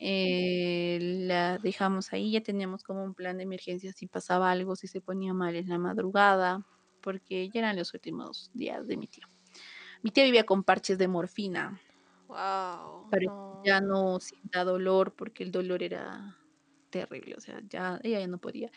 Eh, 0.00 0.98
la 1.00 1.58
dejamos 1.58 2.12
ahí, 2.12 2.32
ya 2.32 2.40
teníamos 2.40 2.82
como 2.82 3.04
un 3.04 3.14
plan 3.14 3.36
de 3.36 3.44
emergencia 3.44 3.92
si 3.92 4.08
pasaba 4.08 4.50
algo, 4.50 4.74
si 4.74 4.88
se 4.88 5.00
ponía 5.00 5.32
mal 5.32 5.54
en 5.54 5.68
la 5.68 5.78
madrugada, 5.78 6.66
porque 7.02 7.48
ya 7.50 7.60
eran 7.60 7.76
los 7.76 7.94
últimos 7.94 8.50
días 8.52 8.88
de 8.88 8.96
mi 8.96 9.06
tío. 9.06 9.28
Mi 10.02 10.10
tía 10.10 10.24
vivía 10.24 10.44
con 10.44 10.64
parches 10.64 10.98
de 10.98 11.06
morfina. 11.06 11.80
Wow. 12.26 13.10
Pero 13.12 13.62
ya 13.64 13.80
no 13.80 14.18
sienta 14.18 14.64
dolor 14.64 15.14
porque 15.14 15.44
el 15.44 15.52
dolor 15.52 15.84
era 15.84 16.36
terrible, 16.96 17.34
o 17.36 17.40
sea, 17.40 17.60
ya 17.68 18.00
ella 18.02 18.20
ya 18.20 18.26
no 18.26 18.38
podía. 18.38 18.70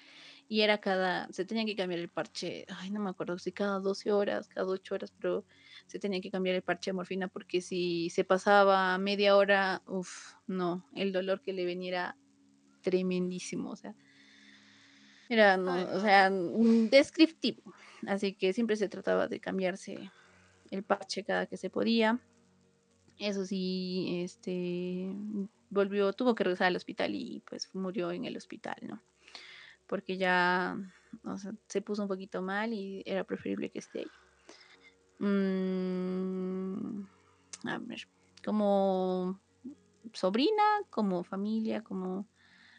Y 0.48 0.62
era 0.62 0.80
cada, 0.80 1.32
se 1.32 1.46
tenía 1.46 1.66
que 1.66 1.76
cambiar 1.76 2.00
el 2.00 2.10
parche, 2.10 2.66
ay, 2.70 2.90
no 2.90 3.00
me 3.00 3.10
acuerdo 3.10 3.38
si 3.38 3.52
cada 3.52 3.80
12 3.80 4.12
horas, 4.12 4.48
cada 4.48 4.68
8 4.68 4.96
horas, 4.96 5.14
pero 5.20 5.46
se 5.88 6.00
tenía 6.00 6.22
que 6.22 6.32
cambiar 6.32 6.56
el 6.56 6.62
parche 6.62 6.90
de 6.90 6.96
morfina 6.96 7.28
porque 7.28 7.62
si 7.62 8.10
se 8.10 8.24
pasaba 8.24 8.98
media 8.98 9.36
hora, 9.36 9.82
uff, 9.86 10.34
no, 10.48 10.86
el 10.96 11.12
dolor 11.12 11.42
que 11.42 11.54
le 11.54 11.66
venía 11.66 11.90
era 11.90 12.18
tremendísimo, 12.82 13.72
o 13.72 13.76
sea, 13.76 13.96
era, 15.30 15.58
no, 15.58 15.74
o 15.96 16.00
sea, 16.00 16.32
descriptivo. 16.32 17.62
Así 18.08 18.34
que 18.34 18.54
siempre 18.54 18.76
se 18.76 18.90
trataba 18.90 19.28
de 19.28 19.40
cambiarse 19.40 20.12
el 20.72 20.84
parche 20.84 21.24
cada 21.24 21.46
que 21.46 21.58
se 21.58 21.70
podía. 21.70 22.20
Eso 23.20 23.46
sí, 23.46 24.22
este, 24.24 25.14
volvió, 25.70 26.14
tuvo 26.14 26.36
que 26.36 26.44
regresar 26.44 26.68
al 26.68 26.76
hospital 26.76 27.16
y 27.16 27.44
pues 27.48 27.74
murió 27.74 28.12
en 28.12 28.26
el 28.26 28.38
hospital, 28.38 28.78
¿no? 28.82 29.02
Porque 29.88 30.18
ya 30.18 30.78
se 31.68 31.82
puso 31.82 32.04
un 32.04 32.08
poquito 32.08 32.42
mal 32.42 32.74
y 32.74 33.04
era 33.06 33.24
preferible 33.24 33.70
que 33.70 33.80
esté 33.80 34.00
ahí. 34.00 34.08
Mm, 35.20 37.04
a 37.66 37.78
ver, 37.80 38.08
como 38.44 39.40
sobrina, 40.14 40.64
como 40.90 41.24
familia, 41.24 41.84
como 41.84 42.28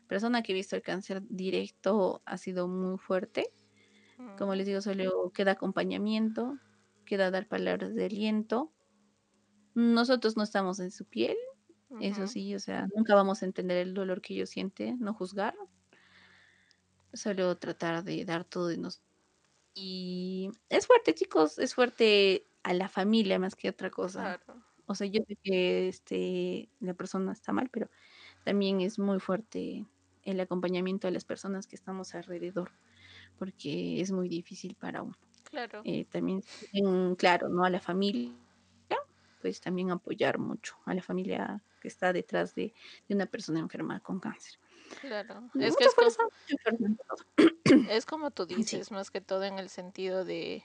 persona 0.08 0.42
que 0.42 0.52
ha 0.52 0.54
visto 0.54 0.76
el 0.76 0.82
cáncer 0.82 1.22
directo 1.28 2.22
ha 2.24 2.36
sido 2.38 2.66
muy 2.68 2.98
fuerte. 2.98 3.52
Como 4.36 4.54
les 4.54 4.66
digo, 4.66 4.82
solo 4.82 5.30
queda 5.34 5.52
acompañamiento, 5.52 6.58
queda 7.06 7.30
dar 7.30 7.46
palabras 7.46 7.94
de 7.94 8.04
aliento. 8.04 8.70
Nosotros 9.74 10.36
no 10.36 10.42
estamos 10.42 10.78
en 10.78 10.90
su 10.90 11.06
piel, 11.06 11.36
eso 12.00 12.26
sí, 12.26 12.54
o 12.54 12.60
sea, 12.60 12.86
nunca 12.94 13.14
vamos 13.14 13.42
a 13.42 13.46
entender 13.46 13.78
el 13.78 13.94
dolor 13.94 14.20
que 14.20 14.34
ellos 14.34 14.50
sienten, 14.50 14.98
no 15.00 15.14
juzgar, 15.14 15.54
solo 17.12 17.56
tratar 17.56 18.04
de 18.04 18.24
dar 18.24 18.44
todo 18.44 18.68
de 18.68 18.78
nosotros. 18.78 19.08
Y 19.74 20.50
es 20.68 20.86
fuerte, 20.86 21.14
chicos, 21.14 21.58
es 21.58 21.74
fuerte 21.74 22.46
a 22.62 22.74
la 22.74 22.88
familia 22.88 23.38
más 23.38 23.54
que 23.54 23.68
otra 23.68 23.90
cosa. 23.90 24.40
O 24.86 24.94
sea, 24.94 25.06
yo 25.06 25.20
sé 25.26 25.36
que 25.42 25.88
este, 25.88 26.70
la 26.80 26.94
persona 26.94 27.32
está 27.32 27.52
mal, 27.52 27.70
pero 27.70 27.88
también 28.44 28.80
es 28.80 28.98
muy 28.98 29.20
fuerte 29.20 29.86
el 30.24 30.40
acompañamiento 30.40 31.06
de 31.06 31.12
las 31.12 31.24
personas 31.24 31.66
que 31.66 31.76
estamos 31.76 32.14
alrededor, 32.14 32.72
porque 33.38 34.00
es 34.00 34.10
muy 34.12 34.28
difícil 34.28 34.74
para 34.74 35.02
uno. 35.02 35.16
Claro. 35.44 35.82
Eh, 35.84 36.04
también, 36.06 36.42
claro, 37.16 37.48
¿no? 37.48 37.64
A 37.64 37.70
la 37.70 37.80
familia, 37.80 38.32
pues 39.40 39.60
también 39.60 39.90
apoyar 39.90 40.38
mucho 40.38 40.76
a 40.84 40.94
la 40.94 41.02
familia 41.02 41.62
que 41.80 41.88
está 41.88 42.12
detrás 42.12 42.54
de, 42.54 42.74
una 43.08 43.26
persona 43.26 43.58
enferma 43.60 44.00
con 44.00 44.20
cáncer. 44.20 44.58
Claro, 45.00 45.48
es 45.58 45.76
que 45.76 45.84
es 47.90 48.06
como, 48.06 48.30
tú 48.30 48.46
dices, 48.46 48.90
más 48.90 49.10
que 49.10 49.20
todo 49.20 49.44
en 49.44 49.58
el 49.58 49.68
sentido 49.68 50.24
de, 50.24 50.64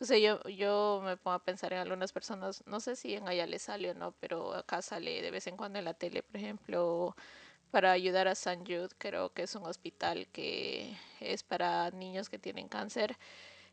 o 0.00 0.04
sea, 0.04 0.18
yo, 0.18 0.42
yo 0.48 1.00
me 1.04 1.16
pongo 1.16 1.36
a 1.36 1.44
pensar 1.44 1.72
en 1.72 1.78
algunas 1.78 2.12
personas, 2.12 2.64
no 2.66 2.80
sé 2.80 2.96
si 2.96 3.14
en 3.14 3.28
allá 3.28 3.46
le 3.46 3.60
sale 3.60 3.90
o 3.90 3.94
no, 3.94 4.12
pero 4.18 4.54
acá 4.54 4.82
sale 4.82 5.22
de 5.22 5.30
vez 5.30 5.46
en 5.46 5.56
cuando 5.56 5.78
en 5.78 5.84
la 5.84 5.94
tele, 5.94 6.24
por 6.24 6.36
ejemplo, 6.38 7.14
para 7.70 7.92
ayudar 7.92 8.26
a 8.26 8.34
San 8.34 8.66
Jude, 8.66 8.88
creo 8.98 9.32
que 9.32 9.44
es 9.44 9.54
un 9.54 9.64
hospital 9.64 10.26
que 10.32 10.96
es 11.20 11.44
para 11.44 11.90
niños 11.92 12.28
que 12.28 12.38
tienen 12.38 12.68
cáncer. 12.68 13.16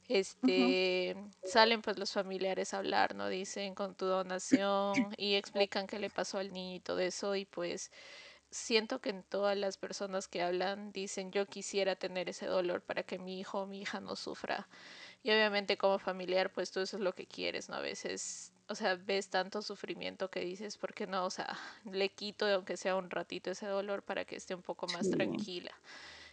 Este, 0.10 1.16
salen 1.44 1.84
pues 1.84 2.00
los 2.00 2.12
familiares 2.14 2.74
a 2.74 2.80
hablar, 2.80 3.14
¿no? 3.16 3.30
Dicen 3.30 3.76
con 3.76 3.96
tu 3.96 4.06
donación 4.06 5.14
y 5.18 5.36
explican 5.36 5.86
qué 5.88 6.00
le 6.00 6.10
pasó 6.10 6.40
al 6.40 6.52
niño 6.52 6.76
y 6.78 6.80
todo 6.80 7.00
eso 7.00 7.36
y 7.36 7.46
pues 7.46 7.92
siento 8.52 9.02
que 9.02 9.12
en 9.12 9.24
todas 9.24 9.58
las 9.58 9.78
personas 9.78 10.28
que 10.28 10.42
hablan 10.44 10.92
dicen 10.92 11.32
yo 11.32 11.48
quisiera 11.48 11.96
tener 11.96 12.30
ese 12.30 12.48
dolor 12.48 12.84
para 12.84 13.04
que 13.04 13.20
mi 13.20 13.40
hijo 13.40 13.62
o 13.62 13.68
mi 13.68 13.82
hija 13.82 14.00
no 14.02 14.16
sufra. 14.16 14.70
Y 15.24 15.32
obviamente 15.32 15.78
como 15.78 16.00
familiar 16.00 16.52
pues 16.54 16.72
tú 16.72 16.82
eso 16.82 16.98
es 16.98 17.04
lo 17.04 17.14
que 17.14 17.28
quieres, 17.28 17.70
¿no? 17.70 17.76
A 17.78 17.82
veces, 17.82 18.54
o 18.70 18.76
sea, 18.76 18.96
ves 18.98 19.30
tanto 19.30 19.62
sufrimiento 19.64 20.30
que 20.32 20.42
dices, 20.42 20.78
¿por 20.78 20.94
qué 20.96 21.08
no? 21.08 21.26
O 21.26 21.32
sea, 21.32 21.58
le 21.86 22.10
quito 22.16 22.48
aunque 22.48 22.78
sea 22.78 22.96
un 22.98 23.10
ratito 23.12 23.52
ese 23.52 23.68
dolor 23.68 24.04
para 24.04 24.26
que 24.26 24.36
esté 24.38 24.56
un 24.56 24.64
poco 24.64 24.88
más 24.88 25.10
tranquila. 25.10 25.72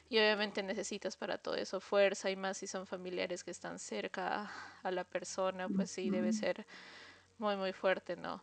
Y 0.08 0.18
obviamente 0.18 0.62
necesitas 0.62 1.16
para 1.16 1.38
todo 1.38 1.56
eso 1.56 1.80
fuerza 1.80 2.30
y 2.30 2.36
más 2.36 2.58
si 2.58 2.66
son 2.66 2.86
familiares 2.86 3.42
que 3.42 3.50
están 3.50 3.78
cerca 3.78 4.50
a 4.82 4.90
la 4.90 5.04
persona, 5.04 5.68
pues 5.68 5.90
sí, 5.90 6.10
debe 6.10 6.32
ser 6.32 6.64
muy, 7.38 7.56
muy 7.56 7.72
fuerte, 7.72 8.16
¿no? 8.16 8.42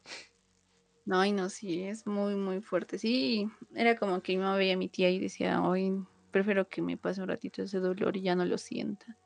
No, 1.06 1.26
y 1.26 1.32
no, 1.32 1.50
sí, 1.50 1.84
es 1.84 2.08
muy, 2.08 2.36
muy 2.36 2.62
fuerte. 2.62 2.98
Sí, 2.98 3.50
era 3.76 3.96
como 3.96 4.22
que 4.22 4.34
mi 4.34 4.40
mamá 4.40 4.56
veía 4.56 4.74
a 4.74 4.78
mi 4.78 4.90
tía 4.90 5.10
y 5.10 5.20
decía, 5.20 5.62
hoy 5.62 6.06
prefiero 6.32 6.68
que 6.68 6.82
me 6.82 6.98
pase 6.98 7.22
un 7.22 7.28
ratito 7.28 7.62
ese 7.62 7.80
dolor 7.80 8.16
y 8.16 8.22
ya 8.22 8.36
no 8.36 8.46
lo 8.46 8.58
sienta. 8.58 9.18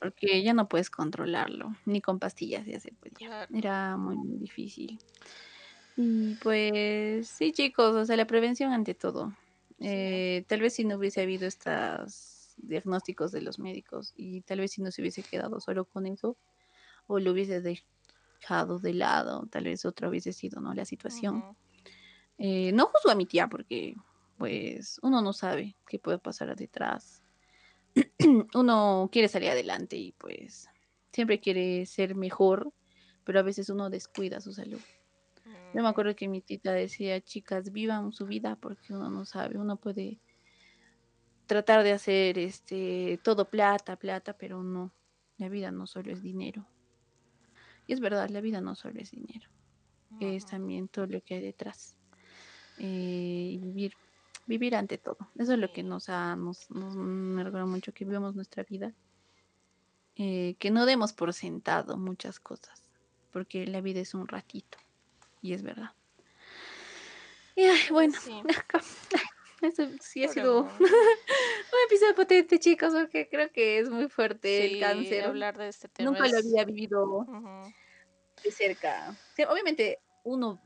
Porque 0.00 0.42
ya 0.42 0.54
no 0.54 0.68
puedes 0.68 0.90
controlarlo, 0.90 1.74
ni 1.86 2.00
con 2.00 2.18
pastillas 2.18 2.66
ya 2.66 2.78
se 2.80 2.92
podía. 2.92 3.48
Era 3.52 3.96
muy, 3.96 4.16
muy 4.16 4.38
difícil. 4.38 4.98
Y 5.96 6.34
pues 6.36 7.28
sí, 7.28 7.52
chicos, 7.52 7.94
o 7.94 8.04
sea, 8.04 8.16
la 8.16 8.26
prevención 8.26 8.72
ante 8.72 8.94
todo. 8.94 9.32
Eh, 9.80 10.44
tal 10.48 10.60
vez 10.60 10.74
si 10.74 10.84
no 10.84 10.96
hubiese 10.96 11.20
habido 11.22 11.46
estos 11.46 12.54
diagnósticos 12.56 13.32
de 13.32 13.42
los 13.42 13.58
médicos 13.58 14.12
y 14.16 14.40
tal 14.42 14.60
vez 14.60 14.72
si 14.72 14.82
no 14.82 14.90
se 14.90 15.02
hubiese 15.02 15.22
quedado 15.22 15.60
solo 15.60 15.84
con 15.84 16.06
eso 16.06 16.38
o 17.06 17.18
lo 17.18 17.32
hubiese 17.32 17.60
dejado 17.60 18.78
de 18.78 18.94
lado, 18.94 19.46
tal 19.50 19.64
vez 19.64 19.84
otra 19.84 20.08
hubiese 20.08 20.32
sido, 20.32 20.60
¿no? 20.60 20.74
La 20.74 20.84
situación. 20.84 21.44
Eh, 22.38 22.72
no 22.72 22.86
juzgo 22.86 23.10
a 23.10 23.14
mi 23.14 23.26
tía 23.26 23.48
porque, 23.48 23.94
pues, 24.36 24.98
uno 25.02 25.22
no 25.22 25.32
sabe 25.32 25.76
qué 25.88 25.98
puede 25.98 26.18
pasar 26.18 26.54
detrás. 26.56 27.22
uno 28.54 29.08
quiere 29.12 29.28
salir 29.28 29.50
adelante 29.50 29.96
y, 29.96 30.12
pues, 30.12 30.68
siempre 31.12 31.40
quiere 31.40 31.86
ser 31.86 32.14
mejor, 32.14 32.72
pero 33.24 33.40
a 33.40 33.42
veces 33.42 33.70
uno 33.70 33.90
descuida 33.90 34.40
su 34.40 34.52
salud. 34.52 34.80
Yo 35.74 35.82
me 35.82 35.88
acuerdo 35.88 36.16
que 36.16 36.28
mi 36.28 36.40
tita 36.40 36.72
decía, 36.72 37.20
chicas, 37.20 37.72
vivan 37.72 38.12
su 38.12 38.26
vida 38.26 38.56
porque 38.56 38.92
uno 38.92 39.10
no 39.10 39.24
sabe, 39.24 39.58
uno 39.58 39.76
puede 39.76 40.20
tratar 41.46 41.82
de 41.84 41.92
hacer 41.92 42.38
este 42.38 43.20
todo 43.22 43.48
plata, 43.48 43.96
plata, 43.96 44.32
pero 44.32 44.62
no, 44.62 44.92
la 45.38 45.48
vida 45.48 45.70
no 45.70 45.86
solo 45.86 46.12
es 46.12 46.22
dinero. 46.22 46.66
Y 47.86 47.92
es 47.92 48.00
verdad, 48.00 48.28
la 48.30 48.40
vida 48.40 48.60
no 48.60 48.74
solo 48.74 49.00
es 49.00 49.12
dinero, 49.12 49.48
es 50.20 50.46
también 50.46 50.88
todo 50.88 51.06
lo 51.06 51.20
que 51.22 51.34
hay 51.34 51.42
detrás. 51.42 51.96
Eh, 52.78 53.58
vivir, 53.60 53.94
vivir 54.46 54.74
ante 54.74 54.98
todo. 54.98 55.18
Eso 55.36 55.52
es 55.52 55.58
lo 55.58 55.72
que 55.72 55.82
nos 55.82 56.08
ha, 56.08 56.34
nos, 56.36 56.70
nos 56.70 56.96
me 56.96 57.44
recuerda 57.44 57.66
mucho 57.66 57.92
que 57.92 58.04
vivamos 58.04 58.34
nuestra 58.34 58.64
vida. 58.64 58.92
Eh, 60.18 60.56
que 60.58 60.70
no 60.70 60.86
demos 60.86 61.12
por 61.12 61.34
sentado 61.34 61.98
muchas 61.98 62.40
cosas, 62.40 62.88
porque 63.32 63.66
la 63.66 63.82
vida 63.82 64.00
es 64.00 64.14
un 64.14 64.26
ratito, 64.26 64.78
y 65.42 65.52
es 65.52 65.62
verdad. 65.62 65.92
Y 67.54 67.66
bueno, 67.90 68.14
sí. 68.20 68.42
Eso 69.62 69.88
sí 70.00 70.22
ha 70.22 70.28
sido 70.28 70.62
un 70.80 71.80
episodio 71.86 72.14
potente, 72.14 72.58
chicos, 72.58 72.92
porque 72.92 73.28
creo 73.28 73.50
que 73.50 73.78
es 73.78 73.88
muy 73.88 74.08
fuerte 74.08 74.66
el 74.66 74.80
cáncer. 74.80 75.24
hablar 75.24 75.56
de 75.56 75.68
este 75.68 75.88
tema. 75.88 76.10
Nunca 76.10 76.28
lo 76.28 76.36
había 76.36 76.64
vivido 76.64 77.26
de 78.44 78.50
cerca. 78.50 79.16
obviamente 79.48 80.00
uno 80.24 80.60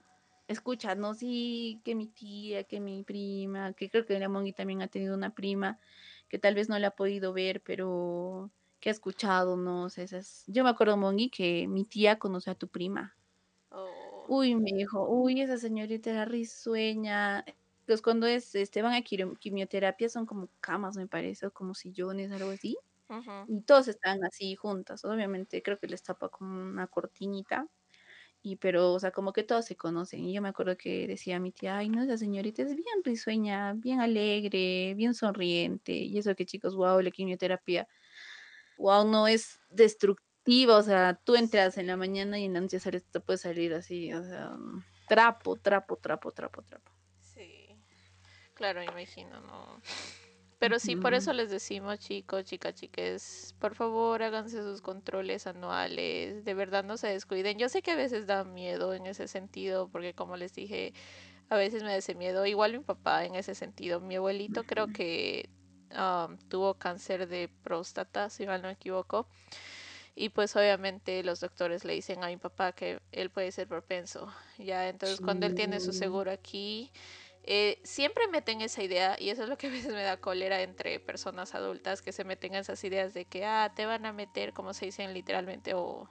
escucha, 0.48 0.96
¿no? 0.96 1.14
Sí, 1.14 1.80
que 1.84 1.94
mi 1.94 2.08
tía, 2.08 2.64
que 2.64 2.80
mi 2.80 3.04
prima, 3.04 3.72
que 3.74 3.88
creo 3.88 4.04
que 4.04 4.18
la 4.18 4.28
Mongi 4.28 4.52
también 4.52 4.82
ha 4.82 4.88
tenido 4.88 5.14
una 5.14 5.32
prima 5.34 5.78
que 6.28 6.38
tal 6.38 6.54
vez 6.54 6.68
no 6.68 6.78
la 6.78 6.88
ha 6.88 6.96
podido 6.96 7.32
ver, 7.32 7.60
pero 7.60 8.50
que 8.80 8.88
ha 8.88 8.92
escuchado, 8.92 9.56
¿no? 9.56 9.88
esas... 9.88 10.44
Yo 10.46 10.64
me 10.64 10.70
acuerdo, 10.70 10.96
Mongi, 10.96 11.28
que 11.28 11.66
mi 11.68 11.84
tía 11.84 12.18
conoce 12.18 12.50
a 12.50 12.54
tu 12.54 12.68
prima. 12.68 13.14
Uy, 14.32 14.54
me 14.54 14.70
dijo, 14.72 15.08
uy, 15.08 15.40
esa 15.40 15.58
señorita 15.58 16.08
era 16.10 16.24
risueña, 16.24 17.44
pues 17.84 18.00
cuando 18.00 18.28
es, 18.28 18.54
este, 18.54 18.80
van 18.80 18.92
a 18.94 19.02
quimioterapia 19.02 20.08
son 20.08 20.24
como 20.24 20.48
camas, 20.60 20.96
me 20.96 21.08
parece, 21.08 21.46
o 21.48 21.52
como 21.52 21.74
sillones, 21.74 22.30
algo 22.30 22.50
así. 22.50 22.76
Y 23.46 23.62
todos 23.62 23.88
están 23.88 24.24
así 24.24 24.56
juntas. 24.56 25.04
Obviamente 25.04 25.62
creo 25.62 25.78
que 25.78 25.88
les 25.88 26.02
tapa 26.04 26.28
como 26.30 26.60
una 26.60 26.86
cortinita. 26.88 27.68
Y 28.42 28.56
pero, 28.56 28.92
o 28.94 29.00
sea, 29.00 29.12
como 29.12 29.32
que 29.32 29.44
todos 29.44 29.66
se 29.66 29.76
conocen. 29.76 30.24
Y 30.24 30.34
yo 30.34 30.42
me 30.42 30.50
acuerdo 30.50 30.76
que 30.78 31.06
decía 31.08 31.40
mi 31.40 31.52
tía, 31.52 31.78
ay, 31.78 31.88
no, 31.90 32.02
esa 32.02 32.18
señorita 32.18 32.62
es 32.62 32.76
bien 32.76 33.04
risueña, 33.04 33.74
bien 33.74 34.00
alegre, 34.00 34.94
bien 34.96 35.14
sonriente. 35.14 35.92
Y 35.94 36.18
eso 36.18 36.34
que 36.36 36.46
chicos, 36.46 36.76
wow, 36.76 37.00
la 37.02 37.10
quimioterapia, 37.12 37.88
wow, 38.78 39.06
no 39.08 39.28
es 39.28 39.60
destructiva. 39.70 40.29
O 40.46 40.82
sea, 40.82 41.20
tú 41.24 41.36
entras 41.36 41.78
en 41.78 41.86
la 41.86 41.96
mañana 41.96 42.38
y 42.38 42.44
en 42.44 42.54
la 42.54 42.60
noche 42.60 42.80
sales, 42.80 43.04
te 43.04 43.20
puedes 43.20 43.42
salir 43.42 43.72
así, 43.74 44.12
o 44.12 44.22
sea, 44.24 44.56
trapo, 45.08 45.56
trapo, 45.56 45.96
trapo, 45.96 46.32
trapo, 46.32 46.62
trapo. 46.62 46.90
Claro, 48.54 48.82
imagino, 48.82 49.40
¿no? 49.40 49.80
Pero 50.58 50.78
sí, 50.78 50.94
por 50.96 51.14
eso 51.14 51.32
les 51.32 51.50
decimos, 51.50 51.98
chicos, 52.00 52.44
chicas, 52.44 52.74
chiques, 52.74 53.54
por 53.58 53.74
favor 53.74 54.22
háganse 54.22 54.62
sus 54.62 54.82
controles 54.82 55.46
anuales, 55.46 56.44
de 56.44 56.54
verdad 56.54 56.84
no 56.84 56.98
se 56.98 57.08
descuiden. 57.08 57.58
Yo 57.58 57.70
sé 57.70 57.80
que 57.80 57.92
a 57.92 57.96
veces 57.96 58.26
da 58.26 58.44
miedo 58.44 58.92
en 58.92 59.06
ese 59.06 59.26
sentido, 59.26 59.88
porque 59.88 60.12
como 60.12 60.36
les 60.36 60.52
dije, 60.52 60.92
a 61.48 61.56
veces 61.56 61.82
me 61.82 61.88
da 61.88 61.96
ese 61.96 62.14
miedo. 62.14 62.44
Igual 62.44 62.72
mi 62.72 62.80
papá 62.80 63.24
en 63.24 63.36
ese 63.36 63.54
sentido. 63.54 64.00
Mi 64.00 64.16
abuelito 64.16 64.64
creo 64.64 64.88
que 64.88 65.48
tuvo 66.48 66.74
cáncer 66.74 67.26
de 67.28 67.48
próstata, 67.62 68.28
si 68.28 68.46
mal 68.46 68.60
no 68.60 68.68
me 68.68 68.74
equivoco. 68.74 69.28
Y 70.20 70.28
pues 70.28 70.54
obviamente 70.54 71.22
los 71.24 71.40
doctores 71.40 71.86
le 71.86 71.94
dicen 71.94 72.22
a 72.22 72.26
mi 72.26 72.36
papá 72.36 72.72
que 72.72 73.00
él 73.10 73.30
puede 73.30 73.50
ser 73.52 73.66
propenso. 73.66 74.30
Ya, 74.58 74.86
entonces 74.86 75.18
cuando 75.18 75.46
él 75.46 75.54
tiene 75.54 75.80
su 75.80 75.94
seguro 75.94 76.30
aquí 76.30 76.92
eh, 77.44 77.80
siempre 77.84 78.28
meten 78.28 78.60
esa 78.60 78.82
idea, 78.82 79.16
y 79.18 79.30
eso 79.30 79.44
es 79.44 79.48
lo 79.48 79.56
que 79.56 79.68
a 79.68 79.70
veces 79.70 79.94
me 79.94 80.02
da 80.02 80.18
cólera 80.18 80.60
entre 80.60 81.00
personas 81.00 81.54
adultas, 81.54 82.02
que 82.02 82.12
se 82.12 82.24
meten 82.24 82.54
esas 82.54 82.84
ideas 82.84 83.14
de 83.14 83.24
que, 83.24 83.46
ah, 83.46 83.72
te 83.74 83.86
van 83.86 84.04
a 84.04 84.12
meter, 84.12 84.52
como 84.52 84.74
se 84.74 84.84
dicen 84.84 85.14
literalmente, 85.14 85.72
o 85.72 86.06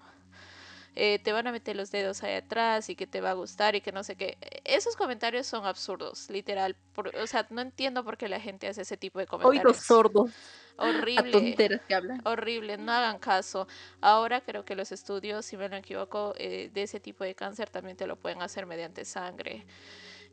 eh, 1.02 1.18
te 1.18 1.32
van 1.32 1.48
a 1.48 1.54
meter 1.54 1.78
los 1.78 1.92
dedos 1.92 2.24
ahí 2.24 2.34
atrás 2.34 2.90
y 2.90 2.96
que 2.98 3.08
te 3.08 3.22
va 3.22 3.30
a 3.30 3.34
gustar 3.34 3.74
y 3.74 3.80
que 3.80 3.94
no 3.94 4.04
sé 4.04 4.18
qué. 4.18 4.38
Esos 4.66 4.98
comentarios 4.98 5.48
son 5.48 5.66
absurdos, 5.66 6.30
literal. 6.30 6.76
o 7.22 7.26
sea, 7.26 7.48
no 7.52 7.62
entiendo 7.62 8.04
por 8.04 8.18
qué 8.18 8.28
la 8.28 8.42
gente 8.42 8.68
hace 8.68 8.82
ese 8.82 8.98
tipo 8.98 9.18
de 9.18 9.26
comentarios. 9.26 9.64
Oídos 9.64 9.78
sordos. 9.78 10.32
Horrible. 10.76 11.82
que 11.88 11.96
hablan. 11.96 12.22
Horrible, 12.26 12.78
no 12.78 12.92
hagan 12.92 13.18
caso. 13.18 13.66
Ahora 14.02 14.42
creo 14.42 14.66
que 14.66 14.76
los 14.76 14.92
estudios, 14.92 15.46
si 15.46 15.56
me 15.56 15.70
no 15.70 15.78
equivoco, 15.78 16.34
eh, 16.38 16.70
de 16.74 16.84
ese 16.84 17.00
tipo 17.00 17.24
de 17.24 17.34
cáncer 17.34 17.70
también 17.70 17.96
te 17.96 18.06
lo 18.06 18.18
pueden 18.18 18.42
hacer 18.42 18.66
mediante 18.66 19.06
sangre. 19.06 19.66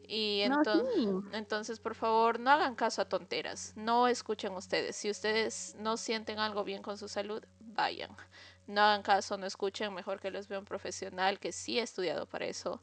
Y 0.09 0.43
entonces, 1.33 1.79
por 1.79 1.95
favor, 1.95 2.41
no 2.41 2.51
hagan 2.51 2.75
caso 2.75 3.03
a 3.03 3.09
tonteras, 3.09 3.73
no 3.77 4.09
escuchen 4.09 4.53
ustedes. 4.55 4.97
Si 4.97 5.11
ustedes 5.11 5.77
no 5.79 5.97
sienten 5.97 6.41
algo 6.41 6.64
bien 6.64 6.83
con 6.83 6.99
su 6.99 7.07
salud, 7.07 7.45
vayan. 7.61 8.11
No 8.67 8.81
hagan 8.81 9.03
caso, 9.03 9.37
no 9.39 9.47
escuchen, 9.47 9.95
mejor 9.95 10.21
que 10.21 10.31
los 10.31 10.49
vea 10.49 10.59
un 10.59 10.64
profesional 10.64 11.39
que 11.39 11.53
sí 11.53 11.79
ha 11.79 11.85
estudiado 11.85 12.27
para 12.27 12.47
eso. 12.47 12.81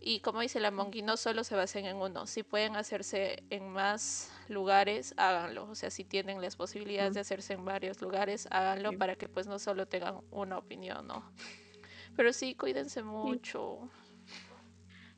Y 0.00 0.20
como 0.20 0.40
dice 0.40 0.60
la 0.60 0.70
Mongi, 0.70 1.00
no 1.00 1.16
solo 1.16 1.44
se 1.44 1.54
basen 1.54 1.86
en 1.86 1.96
uno, 1.96 2.26
si 2.26 2.42
pueden 2.42 2.76
hacerse 2.76 3.42
en 3.48 3.70
más 3.70 4.30
lugares, 4.48 5.14
háganlo. 5.16 5.64
O 5.70 5.74
sea, 5.74 5.90
si 5.90 6.04
tienen 6.04 6.42
las 6.42 6.56
posibilidades 6.56 7.14
de 7.14 7.20
hacerse 7.20 7.54
en 7.54 7.64
varios 7.64 8.02
lugares, 8.02 8.46
háganlo 8.50 8.92
para 8.98 9.16
que 9.16 9.28
pues 9.28 9.46
no 9.46 9.58
solo 9.58 9.86
tengan 9.86 10.20
una 10.30 10.58
opinión, 10.58 11.06
¿no? 11.06 11.32
Pero 12.16 12.32
sí, 12.32 12.54
cuídense 12.54 13.02
mucho. 13.02 13.88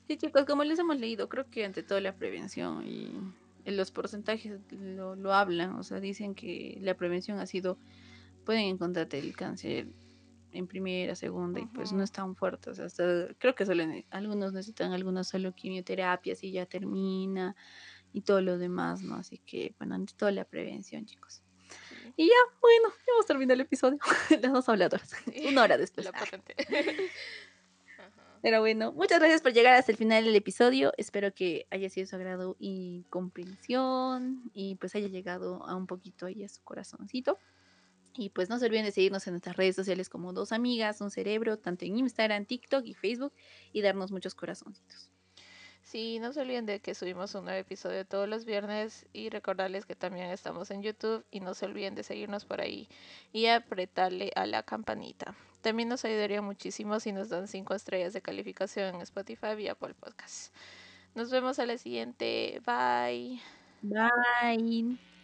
Sí, 0.07 0.17
chicos, 0.17 0.45
como 0.45 0.63
les 0.63 0.79
hemos 0.79 1.01
leído, 1.01 1.29
creo 1.29 1.51
que 1.51 1.65
ante 1.65 1.83
todo 1.83 1.99
la 2.01 2.15
prevención 2.15 2.87
y 2.87 3.11
los 3.65 3.91
porcentajes 3.91 4.61
lo, 4.71 5.17
lo 5.17 5.35
hablan, 5.35 5.75
o 5.75 5.83
sea, 5.83 5.99
dicen 5.99 6.37
que 6.37 6.79
la 6.81 6.95
prevención 6.95 7.41
ha 7.41 7.47
sido, 7.47 7.77
pueden 8.47 8.64
encontrarte 8.64 9.18
el 9.18 9.36
cáncer 9.36 9.88
en 10.53 10.66
primera, 10.66 11.14
segunda, 11.14 11.61
y 11.61 11.66
pues 11.66 11.92
no 11.92 12.03
es 12.03 12.11
tan 12.11 12.34
fuerte, 12.34 12.70
o 12.70 12.74
sea, 12.74 12.86
creo 13.38 13.55
que 13.55 13.66
solo 13.66 13.84
algunos 14.11 14.55
necesitan 14.55 14.92
algunas 14.92 15.28
solo 15.28 15.55
quimioterapias 15.55 16.42
y 16.42 16.53
ya 16.53 16.64
termina, 16.64 17.55
y 18.14 18.22
todo 18.22 18.40
lo 18.40 18.57
demás, 18.57 19.03
¿no? 19.03 19.16
Así 19.16 19.36
que, 19.36 19.74
bueno, 19.78 19.97
ante 19.97 20.14
todo 20.14 20.30
la 20.30 20.47
prevención, 20.47 21.05
chicos. 21.05 21.42
Y 22.16 22.26
ya, 22.28 22.34
bueno, 22.62 22.88
ya 23.07 23.12
hemos 23.12 23.26
terminado 23.26 23.55
el 23.55 23.61
episodio. 23.61 23.99
Las 24.40 24.53
dos 24.53 24.68
habladoras. 24.70 25.11
Una 25.47 25.64
hora 25.64 25.76
después. 25.76 26.07
La 26.07 26.12
Pero 28.42 28.61
bueno, 28.61 28.92
muchas 28.92 29.18
gracias 29.18 29.42
por 29.42 29.53
llegar 29.53 29.74
hasta 29.74 29.92
el 29.92 29.99
final 29.99 30.24
del 30.24 30.36
episodio. 30.36 30.92
Espero 30.97 31.34
que 31.34 31.66
haya 31.70 31.90
sido 31.90 32.07
su 32.07 32.16
agrado 32.16 32.57
y 32.59 33.05
comprensión 33.11 34.51
y 34.55 34.76
pues 34.76 34.94
haya 34.94 35.09
llegado 35.09 35.66
a 35.66 35.74
un 35.74 35.86
poquito 35.86 36.26
ahí 36.26 36.44
a 36.44 36.49
su 36.49 36.62
corazoncito. 36.62 37.38
Y 38.17 38.31
pues 38.31 38.49
no 38.49 38.59
se 38.59 38.67
olviden 38.67 38.85
de 38.85 38.93
seguirnos 38.93 39.27
en 39.27 39.35
nuestras 39.35 39.57
redes 39.57 39.77
sociales 39.77 40.09
como 40.09 40.33
Dos 40.33 40.53
Amigas, 40.53 41.01
Un 41.01 41.11
Cerebro, 41.11 41.59
tanto 41.59 41.85
en 41.85 41.99
Instagram, 41.99 42.47
TikTok 42.47 42.85
y 42.87 42.95
Facebook 42.95 43.33
y 43.73 43.83
darnos 43.83 44.11
muchos 44.12 44.35
corazoncitos. 44.35 45.11
Sí, 45.87 46.19
no 46.19 46.33
se 46.33 46.41
olviden 46.41 46.67
de 46.67 46.81
que 46.81 46.97
subimos 46.97 47.33
un 47.37 47.45
nuevo 47.45 47.61
episodio 47.61 48.05
todos 48.05 48.29
los 48.29 48.45
viernes 48.45 49.07
y 49.12 49.29
recordarles 49.29 49.87
que 49.87 49.95
también 49.95 50.31
estamos 50.31 50.73
en 50.73 50.83
YouTube 50.83 51.25
y 51.31 51.39
no 51.39 51.55
se 51.55 51.64
olviden 51.64 51.95
de 51.95 52.03
seguirnos 52.03 52.45
por 52.45 52.61
ahí 52.61 52.89
y 53.33 53.47
apretarle 53.47 54.33
a 54.35 54.47
la 54.47 54.64
campanita. 54.64 55.37
También 55.61 55.89
nos 55.89 56.05
ayudaría 56.05 56.43
muchísimo 56.43 56.99
si 56.99 57.12
nos 57.12 57.29
dan 57.29 57.47
5 57.47 57.73
estrellas 57.75 58.12
de 58.12 58.21
calificación 58.21 58.97
en 58.97 59.01
Spotify 59.03 59.55
y 59.59 59.69
Apple 59.69 59.95
Podcast. 59.95 60.53
Nos 61.14 61.31
vemos 61.31 61.61
a 61.61 61.67
la 61.67 61.79
siguiente. 61.79 62.61
Bye. 62.67 63.41
Bye. 63.83 65.16